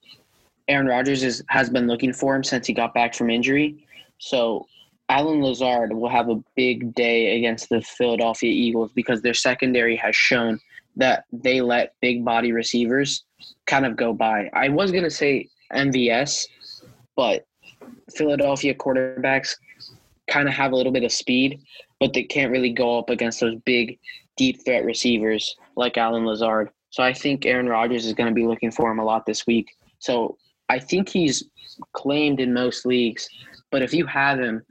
Aaron 0.68 0.88
Rodgers 0.88 1.24
is, 1.24 1.44
has 1.50 1.70
been 1.70 1.88
looking 1.88 2.14
for 2.14 2.36
him 2.36 2.44
since 2.44 2.68
he 2.68 2.74
got 2.74 2.94
back 2.94 3.16
from 3.16 3.30
injury. 3.30 3.86
So 4.18 4.68
Allen 5.10 5.42
Lazard 5.42 5.94
will 5.94 6.10
have 6.10 6.30
a 6.30 6.42
big 6.56 6.96
day 6.96 7.38
against 7.38 7.70
the 7.70 7.82
Philadelphia 7.82 8.52
Eagles 8.52 8.92
because 8.94 9.22
their 9.22 9.34
secondary 9.34 9.96
has 9.98 10.16
shown 10.16 10.60
that 10.96 11.26
they 11.32 11.62
let 11.62 11.96
big 12.02 12.24
body 12.24 12.52
receivers 12.52 13.24
kind 13.66 13.86
of 13.86 13.96
go 13.96 14.14
by. 14.14 14.50
I 14.54 14.70
was 14.70 14.92
going 14.92 15.04
to 15.04 15.10
say 15.10 15.50
MVS, 15.74 16.48
but 17.16 17.46
Philadelphia 18.16 18.74
quarterbacks 18.74 19.56
kind 20.30 20.48
of 20.48 20.54
have 20.54 20.72
a 20.72 20.76
little 20.76 20.92
bit 20.92 21.04
of 21.04 21.12
speed, 21.12 21.60
but 22.00 22.14
they 22.14 22.24
can't 22.24 22.52
really 22.52 22.72
go 22.72 22.98
up 22.98 23.10
against 23.10 23.40
those 23.40 23.56
big, 23.66 24.00
deep 24.38 24.64
threat 24.64 24.86
receivers 24.86 25.56
like 25.76 25.98
Allen 25.98 26.26
Lazard. 26.26 26.70
So 26.92 27.04
I 27.04 27.14
think 27.14 27.46
Aaron 27.46 27.68
Rodgers 27.68 28.06
is 28.06 28.14
going 28.14 28.30
to 28.30 28.36
be 28.36 28.46
looking 28.46 28.72
for 28.72 28.92
him 28.92 29.00
a 29.00 29.04
lot 29.04 29.26
this 29.26 29.48
week. 29.48 29.76
So 30.00 30.38
I 30.70 30.80
think 30.80 31.10
he's 31.10 31.44
claimed 31.94 32.40
in 32.40 32.54
most 32.54 32.86
leagues, 32.86 33.28
but 33.74 33.82
if 33.82 33.92
you 33.92 34.06
have 34.06 34.40
him, 34.40 34.62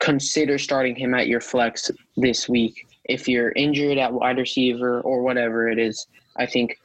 consider 0.00 0.58
starting 0.58 0.96
him 0.96 1.14
at 1.14 1.28
your 1.28 1.40
flex 1.40 1.88
this 2.16 2.48
week. 2.48 2.84
If 3.04 3.28
you're 3.28 3.52
injured 3.52 3.96
at 3.96 4.12
wide 4.12 4.38
receiver 4.38 5.00
or 5.02 5.22
whatever 5.22 5.68
it 5.68 5.78
is, 5.78 6.08
I 6.36 6.46
think 6.46 6.76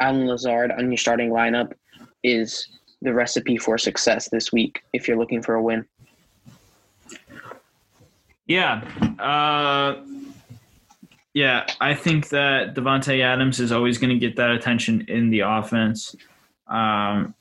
Allen 0.00 0.26
Lazard 0.26 0.72
on 0.72 0.90
your 0.90 0.96
starting 0.96 1.28
lineup 1.28 1.74
is 2.22 2.68
the 3.02 3.12
recipe 3.12 3.58
for 3.58 3.76
success 3.76 4.30
this 4.30 4.50
week 4.50 4.82
if 4.94 5.06
you're 5.06 5.18
looking 5.18 5.42
for 5.42 5.56
a 5.56 5.62
win. 5.62 5.84
Yeah. 8.46 8.80
Uh, 9.18 10.02
yeah, 11.34 11.66
I 11.82 11.92
think 11.92 12.30
that 12.30 12.74
Davante 12.74 13.20
Adams 13.20 13.60
is 13.60 13.72
always 13.72 13.98
going 13.98 14.08
to 14.08 14.18
get 14.18 14.36
that 14.36 14.52
attention 14.52 15.04
in 15.08 15.28
the 15.28 15.40
offense. 15.40 16.16
Um, 16.66 17.34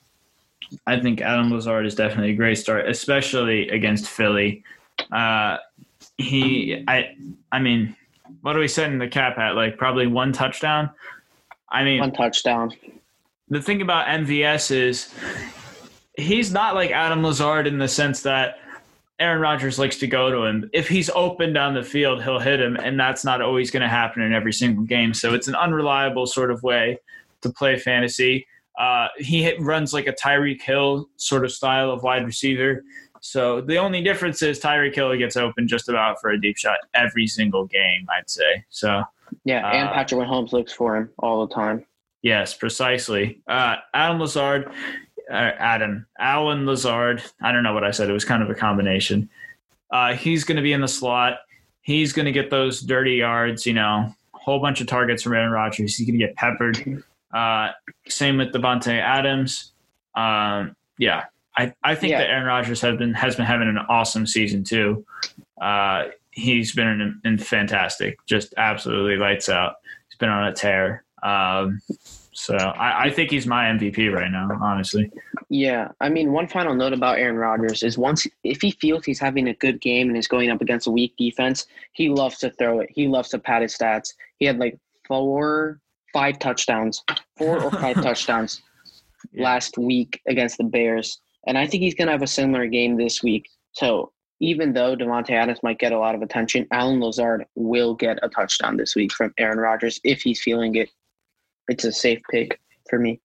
I 0.88 1.00
think 1.00 1.22
Adam 1.22 1.52
Lazard 1.52 1.86
is 1.86 1.96
definitely 1.96 2.32
a 2.32 2.36
great 2.36 2.58
start, 2.58 2.88
especially 2.88 3.70
against 3.70 4.08
Philly. 4.08 4.64
Uh, 5.12 5.58
he, 6.18 6.84
I, 6.88 7.16
I 7.52 7.60
mean, 7.60 7.96
what 8.42 8.56
are 8.56 8.60
we 8.60 8.68
setting 8.68 9.00
the 9.00 9.08
cap 9.08 9.38
at? 9.38 9.56
Like 9.56 9.78
probably 9.78 10.08
one 10.08 10.34
touchdown. 10.34 10.90
I 11.70 11.84
mean, 11.84 12.00
one 12.00 12.12
touchdown. 12.12 12.72
The 13.50 13.62
thing 13.62 13.82
about 13.82 14.08
MVS 14.08 14.72
is 14.72 15.14
he's 16.18 16.52
not 16.52 16.76
like 16.76 16.92
Adam 16.92 17.24
Lazard 17.24 17.68
in 17.68 17.78
the 17.78 17.88
sense 17.88 18.22
that 18.22 18.58
Aaron 19.20 19.42
Rodgers 19.42 19.78
likes 19.80 19.98
to 20.00 20.08
go 20.08 20.32
to 20.32 20.44
him. 20.44 20.70
If 20.74 20.88
he's 20.88 21.10
open 21.12 21.54
down 21.54 21.74
the 21.74 21.84
field, 21.84 22.24
he'll 22.24 22.40
hit 22.40 22.60
him, 22.60 22.76
and 22.76 23.00
that's 23.00 23.24
not 23.24 23.42
always 23.42 23.72
going 23.72 23.82
to 23.82 23.90
happen 23.90 24.22
in 24.22 24.34
every 24.34 24.54
single 24.54 24.84
game. 24.84 25.14
So 25.14 25.34
it's 25.34 25.48
an 25.48 25.56
unreliable 25.56 26.26
sort 26.26 26.52
of 26.52 26.64
way 26.64 27.00
to 27.42 27.50
play 27.50 27.78
fantasy. 27.78 28.48
Uh, 28.78 29.08
he 29.18 29.44
hit, 29.44 29.62
runs 29.62 29.94
like 29.94 30.08
a 30.08 30.14
Tyreek 30.14 30.62
Hill 30.62 31.10
sort 31.18 31.46
of 31.46 31.52
style 31.52 31.92
of 31.92 32.04
wide 32.04 32.26
receiver. 32.26 32.84
So 33.22 33.62
the 33.62 33.78
only 33.78 34.04
difference 34.04 34.42
is 34.42 34.60
Tyreek 34.60 34.96
Hill 34.96 35.16
gets 35.18 35.38
open 35.38 35.68
just 35.68 35.88
about 35.88 36.20
for 36.20 36.32
a 36.32 36.42
deep 36.42 36.58
shot 36.58 36.78
every 36.94 37.28
single 37.28 37.66
game, 37.66 38.06
I'd 38.10 38.30
say. 38.30 38.66
So 38.70 39.04
yeah, 39.46 39.70
and 39.72 39.90
uh, 39.90 39.94
Patrick 39.94 40.22
Mahomes 40.22 40.52
looks 40.52 40.74
for 40.74 40.98
him 40.98 41.10
all 41.20 41.46
the 41.46 41.54
time. 41.54 41.86
Yes, 42.22 42.54
precisely. 42.54 43.42
Uh, 43.48 43.78
Adam 43.94 44.20
Lazard, 44.20 44.72
uh, 45.30 45.34
Adam 45.34 46.06
Allen 46.20 46.66
Lazard. 46.66 47.24
I 47.42 47.52
don't 47.52 47.64
know 47.64 47.74
what 47.74 47.84
I 47.84 47.92
said. 47.92 48.10
It 48.10 48.14
was 48.14 48.26
kind 48.26 48.44
of 48.44 48.50
a 48.50 48.56
combination. 48.56 49.30
Uh, 49.92 50.14
he's 50.14 50.44
going 50.44 50.56
to 50.56 50.62
be 50.62 50.74
in 50.74 50.82
the 50.82 50.88
slot. 50.88 51.40
He's 51.82 52.14
going 52.14 52.26
to 52.26 52.32
get 52.32 52.50
those 52.50 52.82
dirty 52.82 53.16
yards. 53.16 53.66
You 53.66 53.74
know, 53.74 54.14
a 54.34 54.38
whole 54.38 54.60
bunch 54.60 54.82
of 54.82 54.88
targets 54.88 55.24
from 55.24 55.34
Aaron 55.34 55.52
Rodgers. 55.52 55.96
He's 55.96 56.08
going 56.08 56.20
to 56.20 56.26
get 56.26 56.36
peppered. 56.36 57.04
Uh, 57.34 57.70
same 58.08 58.38
with 58.38 58.54
Davante 58.54 59.00
Adams. 59.00 59.74
Um, 60.16 60.76
yeah, 60.98 61.26
I, 61.58 61.74
I 61.84 61.96
think 61.96 62.12
yeah. 62.12 62.20
that 62.20 62.30
Aaron 62.30 62.46
Rodgers 62.46 62.82
has 62.82 62.98
been 62.98 63.14
has 63.14 63.36
been 63.36 63.46
having 63.46 63.68
an 63.68 63.78
awesome 63.78 64.28
season 64.28 64.64
too. 64.64 65.06
Uh, 65.60 66.06
he's 66.32 66.74
been 66.74 66.88
in, 66.88 67.22
in, 67.24 67.38
fantastic, 67.38 68.18
just 68.26 68.54
absolutely 68.58 69.18
lights 69.18 69.50
out. 69.50 69.76
He's 70.10 70.18
been 70.18 70.30
on 70.30 70.48
a 70.48 70.54
tear. 70.54 71.04
Um, 71.22 71.80
so 72.34 72.56
I, 72.56 73.06
I, 73.06 73.10
think 73.12 73.30
he's 73.30 73.46
my 73.46 73.66
MVP 73.66 74.12
right 74.12 74.30
now, 74.30 74.50
honestly. 74.62 75.10
Yeah, 75.50 75.90
I 76.02 76.10
mean, 76.10 76.32
one 76.32 76.48
final 76.48 76.74
note 76.74 76.92
about 76.92 77.20
Aaron 77.20 77.38
Rodgers 77.38 77.84
is 77.84 77.98
once 77.98 78.28
if 78.44 78.60
he 78.60 78.72
feels 78.72 79.06
he's 79.06 79.20
having 79.20 79.48
a 79.48 79.54
good 79.54 79.80
game 79.80 80.10
and 80.10 80.18
is 80.18 80.28
going 80.28 80.50
up 80.50 80.62
against 80.62 80.88
a 80.88 80.92
weak 80.92 81.16
defense, 81.18 81.68
he 81.94 82.10
loves 82.10 82.40
to 82.40 82.50
throw 82.50 82.80
it. 82.80 82.90
He 82.92 83.08
loves 83.08 83.30
to 83.30 83.40
pad 83.40 83.62
his 83.62 83.78
stats. 83.78 84.14
He 84.40 84.46
had 84.46 84.58
like 84.58 84.78
four, 85.08 85.80
five 86.14 86.40
touchdowns, 86.40 87.04
four 87.38 87.62
or 87.62 87.72
five 87.72 87.96
touchdowns 88.04 88.62
yeah. 89.32 89.44
last 89.44 89.78
week 89.78 90.22
against 90.28 90.58
the 90.58 90.64
Bears, 90.64 91.20
and 91.48 91.58
I 91.58 91.68
think 91.68 91.84
he's 91.84 91.96
going 91.96 92.08
to 92.08 92.14
have 92.14 92.22
a 92.22 92.28
similar 92.28 92.68
game 92.68 92.98
this 92.98 93.22
week. 93.22 93.50
So 93.74 94.12
even 94.40 94.74
though 94.74 94.96
Davante 94.96 95.32
Adams 95.32 95.60
might 95.64 95.80
get 95.80 95.92
a 95.92 96.00
lot 96.00 96.16
of 96.16 96.22
attention, 96.22 96.68
Allen 96.72 97.00
Lazard 97.00 97.46
will 97.56 97.96
get 97.96 98.20
a 98.22 98.30
touchdown 98.30 98.78
this 98.78 98.96
week 98.96 99.12
from 99.12 99.34
Aaron 99.38 99.58
Rodgers 99.58 100.00
if 100.04 100.22
he's 100.22 100.42
feeling 100.42 100.76
it 100.76 100.90
it's 101.68 101.86
a 101.86 101.92
safe 101.92 102.22
pick 102.30 102.60
for 102.90 103.00
me. 103.00 103.22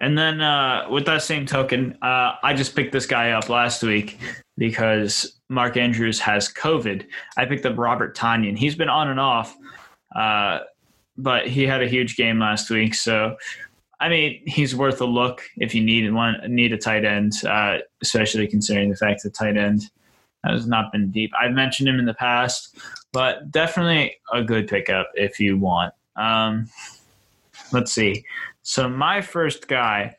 And 0.00 0.16
then 0.16 0.40
uh, 0.40 0.86
with 0.90 1.04
that 1.06 1.22
same 1.22 1.44
token, 1.44 1.98
uh, 2.00 2.32
I 2.42 2.54
just 2.54 2.74
picked 2.74 2.92
this 2.92 3.06
guy 3.06 3.32
up 3.32 3.48
last 3.48 3.82
week 3.82 4.18
because 4.56 5.40
Mark 5.50 5.76
Andrews 5.76 6.18
has 6.20 6.48
COVID. 6.52 7.04
I 7.36 7.44
picked 7.44 7.66
up 7.66 7.76
Robert 7.76 8.16
Tonyan. 8.16 8.56
He's 8.56 8.74
been 8.74 8.88
on 8.88 9.08
and 9.08 9.20
off, 9.20 9.54
uh, 10.16 10.60
but 11.22 11.46
he 11.46 11.66
had 11.66 11.82
a 11.82 11.88
huge 11.88 12.16
game 12.16 12.38
last 12.38 12.70
week. 12.70 12.94
So, 12.94 13.36
I 14.00 14.08
mean, 14.08 14.42
he's 14.46 14.74
worth 14.74 15.00
a 15.00 15.06
look 15.06 15.42
if 15.56 15.74
you 15.74 15.82
need 15.82 16.12
one 16.12 16.36
need 16.48 16.72
a 16.72 16.78
tight 16.78 17.04
end, 17.04 17.32
uh, 17.46 17.78
especially 18.02 18.46
considering 18.46 18.90
the 18.90 18.96
fact 18.96 19.22
that 19.22 19.34
tight 19.34 19.56
end 19.56 19.90
has 20.44 20.66
not 20.66 20.90
been 20.92 21.10
deep. 21.10 21.30
I've 21.40 21.52
mentioned 21.52 21.88
him 21.88 21.98
in 21.98 22.06
the 22.06 22.14
past, 22.14 22.76
but 23.12 23.50
definitely 23.50 24.16
a 24.32 24.42
good 24.42 24.68
pickup 24.68 25.10
if 25.14 25.38
you 25.38 25.58
want. 25.58 25.92
Um, 26.16 26.68
let's 27.72 27.92
see. 27.92 28.24
So 28.62 28.88
my 28.88 29.20
first 29.20 29.68
guy, 29.68 30.16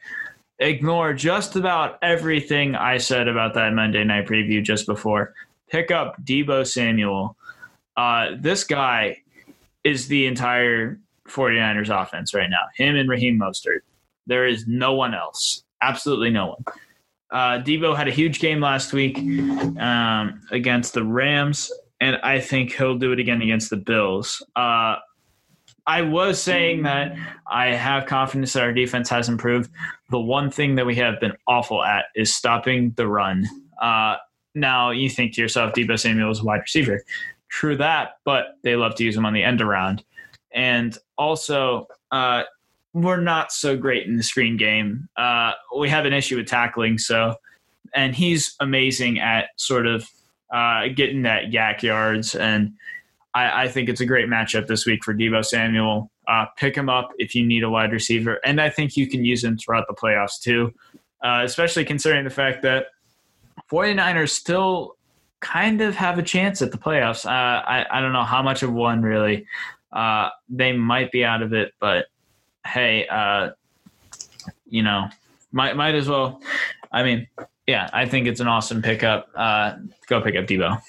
ignore 0.59 1.13
just 1.13 1.55
about 1.55 1.97
everything 2.03 2.75
I 2.75 2.97
said 2.97 3.27
about 3.27 3.55
that 3.55 3.73
Monday 3.73 4.03
night 4.03 4.27
preview 4.27 4.63
just 4.63 4.85
before. 4.85 5.33
Pick 5.69 5.89
up 5.89 6.21
Deebo 6.23 6.67
Samuel. 6.67 7.35
Uh, 7.97 8.31
this 8.39 8.63
guy 8.63 9.17
is 9.83 10.07
the 10.07 10.25
entire 10.25 10.99
49ers 11.27 11.89
offense 11.89 12.33
right 12.33 12.49
now. 12.49 12.67
Him 12.75 12.95
and 12.95 13.09
Raheem 13.09 13.39
Mostert. 13.39 13.79
There 14.27 14.47
is 14.47 14.67
no 14.67 14.93
one 14.93 15.13
else. 15.13 15.63
Absolutely 15.81 16.29
no 16.29 16.47
one. 16.47 16.63
Uh, 17.31 17.63
Deebo 17.63 17.95
had 17.95 18.07
a 18.07 18.11
huge 18.11 18.39
game 18.39 18.59
last 18.59 18.91
week 18.91 19.17
um, 19.79 20.41
against 20.51 20.93
the 20.93 21.03
Rams, 21.03 21.71
and 22.01 22.17
I 22.17 22.39
think 22.39 22.73
he'll 22.73 22.97
do 22.97 23.13
it 23.13 23.19
again 23.19 23.41
against 23.41 23.69
the 23.69 23.77
Bills. 23.77 24.45
Uh, 24.55 24.97
I 25.87 26.01
was 26.01 26.41
saying 26.41 26.83
that 26.83 27.15
I 27.47 27.67
have 27.67 28.05
confidence 28.05 28.53
that 28.53 28.63
our 28.63 28.73
defense 28.73 29.09
has 29.09 29.29
improved. 29.29 29.71
The 30.09 30.19
one 30.19 30.51
thing 30.51 30.75
that 30.75 30.85
we 30.85 30.95
have 30.95 31.19
been 31.19 31.33
awful 31.47 31.83
at 31.83 32.05
is 32.15 32.35
stopping 32.35 32.91
the 32.97 33.07
run. 33.07 33.47
Uh, 33.81 34.17
now 34.53 34.91
you 34.91 35.09
think 35.09 35.33
to 35.35 35.41
yourself, 35.41 35.73
Deebo 35.73 35.97
Samuel 35.97 36.31
is 36.31 36.41
a 36.41 36.43
wide 36.43 36.61
receiver. 36.61 37.01
True 37.51 37.75
that, 37.77 38.13
but 38.23 38.57
they 38.63 38.75
love 38.75 38.95
to 38.95 39.03
use 39.03 39.15
him 39.15 39.25
on 39.25 39.33
the 39.33 39.43
end 39.43 39.61
around. 39.61 40.03
And 40.53 40.97
also, 41.17 41.87
uh, 42.11 42.43
we're 42.93 43.21
not 43.21 43.51
so 43.51 43.77
great 43.77 44.07
in 44.07 44.17
the 44.17 44.23
screen 44.23 44.57
game. 44.57 45.07
Uh, 45.15 45.51
we 45.77 45.89
have 45.89 46.05
an 46.05 46.13
issue 46.13 46.37
with 46.37 46.47
tackling, 46.47 46.97
so 46.97 47.35
and 47.93 48.15
he's 48.15 48.55
amazing 48.59 49.19
at 49.19 49.49
sort 49.57 49.85
of 49.85 50.09
uh, 50.53 50.87
getting 50.95 51.23
that 51.23 51.51
YAC 51.51 51.83
yards 51.83 52.35
and 52.35 52.73
I, 53.33 53.63
I, 53.63 53.67
think 53.69 53.89
it's 53.89 54.01
a 54.01 54.05
great 54.05 54.27
matchup 54.27 54.67
this 54.67 54.85
week 54.85 55.03
for 55.03 55.13
Deebo 55.13 55.45
Samuel. 55.45 56.11
Uh, 56.27 56.45
pick 56.57 56.75
him 56.75 56.89
up 56.89 57.11
if 57.17 57.33
you 57.33 57.45
need 57.45 57.63
a 57.63 57.69
wide 57.69 57.91
receiver, 57.91 58.39
and 58.45 58.59
I 58.59 58.69
think 58.69 58.97
you 58.97 59.07
can 59.07 59.23
use 59.23 59.43
him 59.43 59.57
throughout 59.57 59.85
the 59.87 59.93
playoffs 59.93 60.39
too, 60.39 60.73
uh, 61.23 61.41
especially 61.43 61.85
considering 61.85 62.23
the 62.23 62.29
fact 62.29 62.61
that 62.63 62.87
49ers 63.71 64.29
still 64.29 64.95
kind 65.41 65.81
of 65.81 65.95
have 65.95 66.17
a 66.17 66.23
chance 66.23 66.61
at 66.61 66.71
the 66.71 66.77
playoffs. 66.77 67.25
Uh, 67.25 67.29
I, 67.29 67.85
I 67.91 68.01
don't 68.01 68.13
know 68.13 68.23
how 68.23 68.41
much 68.41 68.63
of 68.63 68.71
one 68.71 69.01
really. 69.01 69.45
Uh, 69.91 70.29
they 70.49 70.71
might 70.71 71.11
be 71.11 71.25
out 71.25 71.41
of 71.41 71.53
it, 71.53 71.73
but 71.79 72.05
hey, 72.65 73.07
uh, 73.07 73.49
you 74.67 74.83
know, 74.83 75.09
might 75.51 75.75
might 75.75 75.95
as 75.95 76.07
well. 76.07 76.41
I 76.91 77.03
mean, 77.03 77.27
yeah, 77.67 77.89
I 77.91 78.05
think 78.05 78.27
it's 78.27 78.39
an 78.39 78.47
awesome 78.47 78.81
pickup. 78.81 79.29
Uh, 79.35 79.77
go 80.07 80.21
pick 80.21 80.35
up 80.35 80.45
Deebo. 80.45 80.79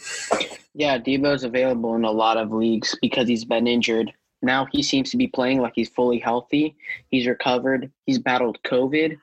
Yeah, 0.75 0.99
Deebo's 0.99 1.45
available 1.45 1.95
in 1.97 2.05
a 2.05 2.11
lot 2.11 2.37
of 2.37 2.53
leagues 2.53 2.97
because 3.03 3.29
he's 3.29 3.45
been 3.45 3.67
injured. 3.67 4.13
Now 4.41 4.67
he 4.71 4.83
seems 4.83 5.11
to 5.11 5.17
be 5.17 5.29
playing 5.29 5.61
like 5.61 5.73
he's 5.75 5.89
fully 5.89 6.19
healthy. 6.19 6.77
He's 7.11 7.27
recovered. 7.27 7.91
He's 8.07 8.19
battled 8.19 8.59
COVID. 8.65 9.19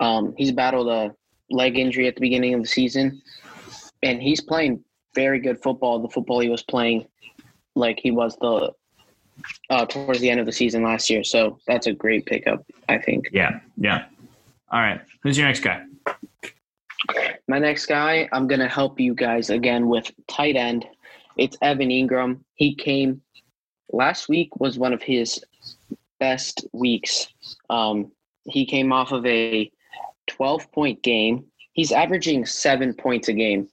Um, 0.00 0.34
he's 0.36 0.52
battled 0.52 0.88
a 0.88 1.14
leg 1.50 1.78
injury 1.78 2.06
at 2.06 2.14
the 2.14 2.20
beginning 2.20 2.54
of 2.54 2.62
the 2.62 2.68
season, 2.68 3.20
and 4.02 4.22
he's 4.22 4.40
playing 4.40 4.82
very 5.14 5.40
good 5.40 5.62
football. 5.62 6.00
The 6.00 6.08
football 6.08 6.40
he 6.40 6.48
was 6.48 6.62
playing, 6.62 7.06
like 7.74 7.98
he 8.02 8.10
was 8.10 8.36
the 8.40 8.72
uh, 9.70 9.86
towards 9.86 10.20
the 10.20 10.30
end 10.30 10.40
of 10.40 10.46
the 10.46 10.52
season 10.52 10.82
last 10.82 11.10
year. 11.10 11.24
So 11.24 11.58
that's 11.66 11.86
a 11.86 11.92
great 11.92 12.26
pickup, 12.26 12.64
I 12.88 12.98
think. 12.98 13.28
Yeah, 13.32 13.60
yeah. 13.76 14.06
All 14.70 14.80
right, 14.80 15.00
who's 15.22 15.38
your 15.38 15.46
next 15.46 15.60
guy? 15.60 15.82
My 17.48 17.58
next 17.58 17.86
guy, 17.86 18.28
I'm 18.32 18.48
going 18.48 18.60
to 18.60 18.68
help 18.68 18.98
you 18.98 19.14
guys 19.14 19.50
again 19.50 19.88
with 19.88 20.10
tight 20.26 20.56
end. 20.56 20.84
It's 21.36 21.56
Evan 21.62 21.90
Engram. 21.90 22.40
He 22.54 22.74
came 22.74 23.20
last 23.92 24.28
week 24.28 24.56
was 24.58 24.78
one 24.78 24.92
of 24.92 25.02
his 25.02 25.42
best 26.18 26.66
weeks. 26.72 27.28
Um, 27.70 28.10
he 28.44 28.66
came 28.66 28.92
off 28.92 29.12
of 29.12 29.24
a 29.26 29.70
12 30.28 30.72
point 30.72 31.02
game. 31.02 31.44
He's 31.76 31.92
averaging 31.92 32.46
seven 32.46 32.94
points 32.94 33.28
a 33.28 33.34
game. 33.34 33.68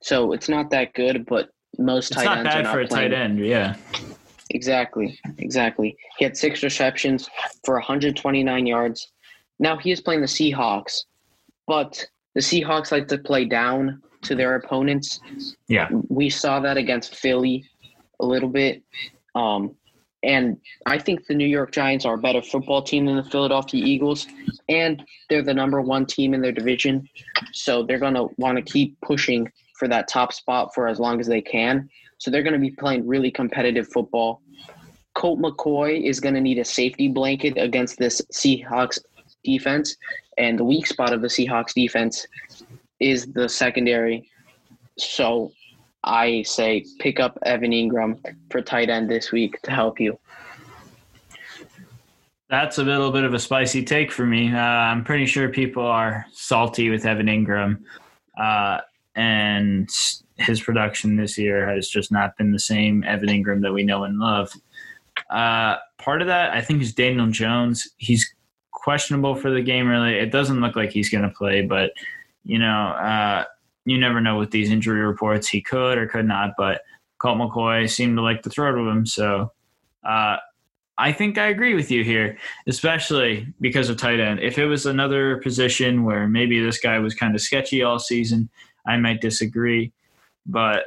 So 0.00 0.32
it's 0.32 0.48
not 0.48 0.70
that 0.70 0.94
good, 0.94 1.26
but 1.26 1.50
most 1.78 2.10
it's 2.10 2.16
tight 2.16 2.24
not 2.24 2.38
ends 2.38 2.48
bad 2.48 2.56
are 2.56 2.62
not 2.62 2.68
bad 2.68 2.72
for 2.72 2.80
a 2.80 2.88
playing. 2.88 3.10
tight 3.10 3.16
end. 3.16 3.38
Yeah. 3.38 3.76
Exactly. 4.50 5.18
Exactly. 5.38 5.94
He 6.18 6.24
had 6.24 6.36
six 6.36 6.62
receptions 6.62 7.28
for 7.64 7.74
129 7.74 8.66
yards. 8.66 9.12
Now 9.58 9.76
he 9.76 9.90
is 9.90 10.00
playing 10.00 10.22
the 10.22 10.26
Seahawks, 10.26 11.04
but 11.66 12.04
the 12.34 12.40
Seahawks 12.40 12.90
like 12.90 13.08
to 13.08 13.18
play 13.18 13.44
down 13.44 14.02
to 14.22 14.34
their 14.34 14.54
opponents. 14.54 15.20
Yeah. 15.68 15.88
We 16.08 16.30
saw 16.30 16.60
that 16.60 16.78
against 16.78 17.14
Philly 17.14 17.64
a 18.20 18.26
little 18.26 18.48
bit. 18.48 18.82
Um, 19.34 19.74
and 20.24 20.56
I 20.86 20.98
think 20.98 21.26
the 21.26 21.34
New 21.34 21.46
York 21.46 21.72
Giants 21.72 22.04
are 22.04 22.14
a 22.14 22.18
better 22.18 22.42
football 22.42 22.82
team 22.82 23.06
than 23.06 23.16
the 23.16 23.24
Philadelphia 23.24 23.84
Eagles, 23.84 24.26
and 24.68 25.04
they're 25.28 25.42
the 25.42 25.54
number 25.54 25.80
one 25.80 26.06
team 26.06 26.34
in 26.34 26.40
their 26.40 26.52
division. 26.52 27.08
So 27.52 27.82
they're 27.82 27.98
going 27.98 28.14
to 28.14 28.28
want 28.38 28.56
to 28.56 28.62
keep 28.62 29.00
pushing 29.00 29.50
for 29.78 29.88
that 29.88 30.08
top 30.08 30.32
spot 30.32 30.74
for 30.74 30.88
as 30.88 30.98
long 30.98 31.20
as 31.20 31.26
they 31.26 31.42
can. 31.42 31.88
So 32.18 32.30
they're 32.30 32.42
going 32.42 32.54
to 32.54 32.58
be 32.58 32.70
playing 32.70 33.06
really 33.06 33.30
competitive 33.30 33.88
football. 33.88 34.40
Colt 35.14 35.40
McCoy 35.40 36.08
is 36.08 36.20
going 36.20 36.34
to 36.34 36.40
need 36.40 36.58
a 36.58 36.64
safety 36.64 37.08
blanket 37.08 37.56
against 37.56 37.98
this 37.98 38.20
Seahawks 38.32 38.98
defense, 39.44 39.96
and 40.38 40.58
the 40.58 40.64
weak 40.64 40.86
spot 40.86 41.12
of 41.12 41.20
the 41.20 41.28
Seahawks 41.28 41.74
defense 41.74 42.26
is 42.98 43.26
the 43.26 43.48
secondary. 43.48 44.28
So 44.98 45.52
I 46.04 46.42
say 46.42 46.84
pick 47.00 47.18
up 47.18 47.38
Evan 47.44 47.72
Engram 47.72 48.18
for 48.50 48.60
tight 48.60 48.90
end 48.90 49.10
this 49.10 49.32
week 49.32 49.60
to 49.62 49.70
help 49.70 49.98
you. 49.98 50.18
That's 52.50 52.78
a 52.78 52.84
little 52.84 53.10
bit 53.10 53.24
of 53.24 53.32
a 53.32 53.38
spicy 53.38 53.82
take 53.82 54.12
for 54.12 54.26
me. 54.26 54.52
Uh, 54.52 54.58
I'm 54.58 55.02
pretty 55.02 55.26
sure 55.26 55.48
people 55.48 55.84
are 55.84 56.26
salty 56.32 56.90
with 56.90 57.06
Evan 57.06 57.26
Engram, 57.26 57.80
uh, 58.38 58.80
and 59.16 59.88
his 60.36 60.60
production 60.60 61.16
this 61.16 61.38
year 61.38 61.68
has 61.68 61.88
just 61.88 62.12
not 62.12 62.36
been 62.36 62.52
the 62.52 62.58
same 62.58 63.02
Evan 63.04 63.30
Engram 63.30 63.62
that 63.62 63.72
we 63.72 63.82
know 63.82 64.04
and 64.04 64.18
love. 64.18 64.52
Uh, 65.30 65.76
part 65.98 66.20
of 66.20 66.28
that, 66.28 66.52
I 66.52 66.60
think, 66.60 66.82
is 66.82 66.92
Daniel 66.92 67.28
Jones. 67.28 67.88
He's 67.96 68.34
questionable 68.72 69.34
for 69.34 69.50
the 69.50 69.62
game. 69.62 69.88
Really, 69.88 70.14
it 70.18 70.30
doesn't 70.30 70.60
look 70.60 70.76
like 70.76 70.90
he's 70.90 71.08
going 71.08 71.24
to 71.24 71.34
play, 71.34 71.62
but 71.62 71.92
you 72.44 72.58
know, 72.58 72.88
uh, 72.88 73.44
you 73.84 73.98
never 73.98 74.20
know 74.20 74.38
with 74.38 74.50
these 74.50 74.70
injury 74.70 75.00
reports. 75.00 75.48
He 75.48 75.60
could 75.60 75.98
or 75.98 76.06
could 76.06 76.26
not, 76.26 76.52
but 76.56 76.82
Colt 77.18 77.38
McCoy 77.38 77.88
seemed 77.90 78.16
to 78.16 78.22
like 78.22 78.42
to 78.42 78.50
throw 78.50 78.74
to 78.74 78.88
him. 78.88 79.06
So 79.06 79.52
uh, 80.04 80.36
I 80.96 81.12
think 81.12 81.38
I 81.38 81.46
agree 81.46 81.74
with 81.74 81.90
you 81.90 82.04
here, 82.04 82.38
especially 82.66 83.46
because 83.60 83.88
of 83.88 83.96
tight 83.96 84.20
end. 84.20 84.40
If 84.40 84.58
it 84.58 84.66
was 84.66 84.86
another 84.86 85.38
position 85.38 86.04
where 86.04 86.28
maybe 86.28 86.62
this 86.62 86.78
guy 86.78 86.98
was 86.98 87.14
kind 87.14 87.34
of 87.34 87.40
sketchy 87.40 87.82
all 87.82 87.98
season, 87.98 88.48
I 88.86 88.96
might 88.96 89.20
disagree. 89.20 89.92
But 90.46 90.84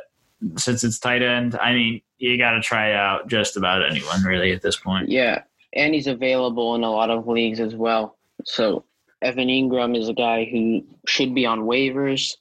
since 0.57 0.83
it's 0.83 0.99
tight 0.99 1.23
end, 1.23 1.57
I 1.60 1.73
mean, 1.73 2.01
you 2.19 2.38
got 2.38 2.51
to 2.51 2.62
try 2.62 2.93
out 2.93 3.27
just 3.27 3.57
about 3.57 3.89
anyone 3.89 4.23
really 4.23 4.51
at 4.51 4.62
this 4.62 4.77
point. 4.77 5.10
Yeah, 5.10 5.43
and 5.73 5.93
he's 5.93 6.07
available 6.07 6.75
in 6.75 6.83
a 6.83 6.91
lot 6.91 7.10
of 7.10 7.27
leagues 7.27 7.60
as 7.60 7.75
well. 7.75 8.17
So 8.45 8.86
Evan 9.21 9.47
Engram 9.47 9.97
is 9.97 10.10
a 10.10 10.13
guy 10.13 10.45
who 10.45 10.83
should 11.05 11.33
be 11.33 11.45
on 11.45 11.62
waivers. 11.62 12.36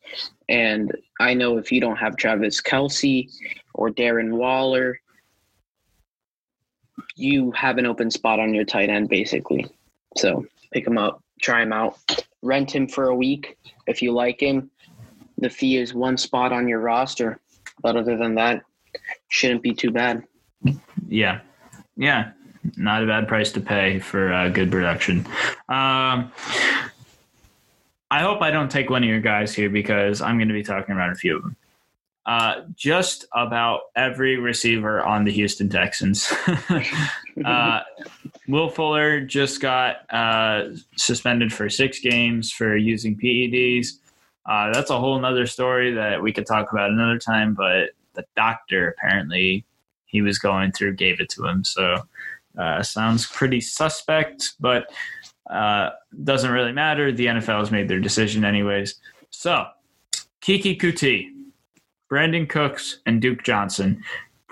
And 0.48 0.92
I 1.20 1.34
know 1.34 1.58
if 1.58 1.72
you 1.72 1.80
don't 1.80 1.96
have 1.96 2.16
Travis 2.16 2.60
Kelce 2.60 3.30
or 3.74 3.90
Darren 3.90 4.32
Waller, 4.32 5.00
you 7.16 7.50
have 7.52 7.78
an 7.78 7.86
open 7.86 8.10
spot 8.10 8.38
on 8.38 8.54
your 8.54 8.64
tight 8.64 8.88
end, 8.88 9.08
basically. 9.08 9.66
So 10.16 10.46
pick 10.72 10.86
him 10.86 10.98
up, 10.98 11.22
try 11.42 11.62
him 11.62 11.72
out, 11.72 11.98
rent 12.42 12.74
him 12.74 12.86
for 12.86 13.08
a 13.08 13.16
week 13.16 13.58
if 13.86 14.02
you 14.02 14.12
like 14.12 14.40
him. 14.40 14.70
The 15.38 15.50
fee 15.50 15.76
is 15.76 15.94
one 15.94 16.16
spot 16.16 16.52
on 16.52 16.68
your 16.68 16.80
roster. 16.80 17.40
But 17.82 17.96
other 17.96 18.16
than 18.16 18.36
that, 18.36 18.62
shouldn't 19.28 19.62
be 19.62 19.74
too 19.74 19.90
bad. 19.90 20.24
Yeah. 21.08 21.40
Yeah 21.96 22.32
not 22.76 23.02
a 23.02 23.06
bad 23.06 23.28
price 23.28 23.52
to 23.52 23.60
pay 23.60 23.98
for 23.98 24.32
uh, 24.32 24.48
good 24.48 24.70
production. 24.70 25.26
Um, 25.68 26.32
I 28.10 28.20
hope 28.20 28.40
I 28.40 28.50
don't 28.50 28.70
take 28.70 28.90
one 28.90 29.02
of 29.02 29.08
your 29.08 29.20
guys 29.20 29.54
here 29.54 29.70
because 29.70 30.20
I'm 30.20 30.38
going 30.38 30.48
to 30.48 30.54
be 30.54 30.62
talking 30.62 30.94
about 30.94 31.10
a 31.10 31.16
few 31.16 31.36
of 31.36 31.42
them. 31.42 31.56
Uh, 32.24 32.62
just 32.74 33.24
about 33.34 33.82
every 33.94 34.36
receiver 34.36 35.00
on 35.00 35.24
the 35.24 35.30
Houston 35.30 35.68
Texans. 35.68 36.32
uh, 37.44 37.80
Will 38.48 38.68
Fuller 38.68 39.20
just 39.20 39.60
got 39.60 40.12
uh, 40.12 40.70
suspended 40.96 41.52
for 41.52 41.68
six 41.68 42.00
games 42.00 42.50
for 42.50 42.76
using 42.76 43.16
PEDs. 43.16 43.88
Uh, 44.44 44.72
that's 44.72 44.90
a 44.90 44.98
whole 44.98 45.18
nother 45.20 45.46
story 45.46 45.92
that 45.94 46.20
we 46.20 46.32
could 46.32 46.46
talk 46.46 46.72
about 46.72 46.90
another 46.90 47.18
time, 47.18 47.54
but 47.54 47.90
the 48.14 48.24
doctor 48.34 48.88
apparently 48.88 49.64
he 50.06 50.22
was 50.22 50.38
going 50.38 50.72
through 50.72 50.94
gave 50.94 51.20
it 51.20 51.28
to 51.30 51.46
him. 51.46 51.62
So 51.62 51.96
uh, 52.58 52.82
sounds 52.82 53.26
pretty 53.26 53.60
suspect, 53.60 54.54
but 54.58 54.90
uh, 55.50 55.90
doesn't 56.24 56.50
really 56.50 56.72
matter. 56.72 57.12
The 57.12 57.26
NFL 57.26 57.60
has 57.60 57.70
made 57.70 57.88
their 57.88 58.00
decision 58.00 58.44
anyways. 58.44 58.96
So, 59.30 59.66
Keke 60.42 60.80
Coutee, 60.80 61.28
Brandin 62.10 62.48
Cooks, 62.48 62.98
and 63.06 63.20
Duke 63.20 63.42
Johnson. 63.42 64.02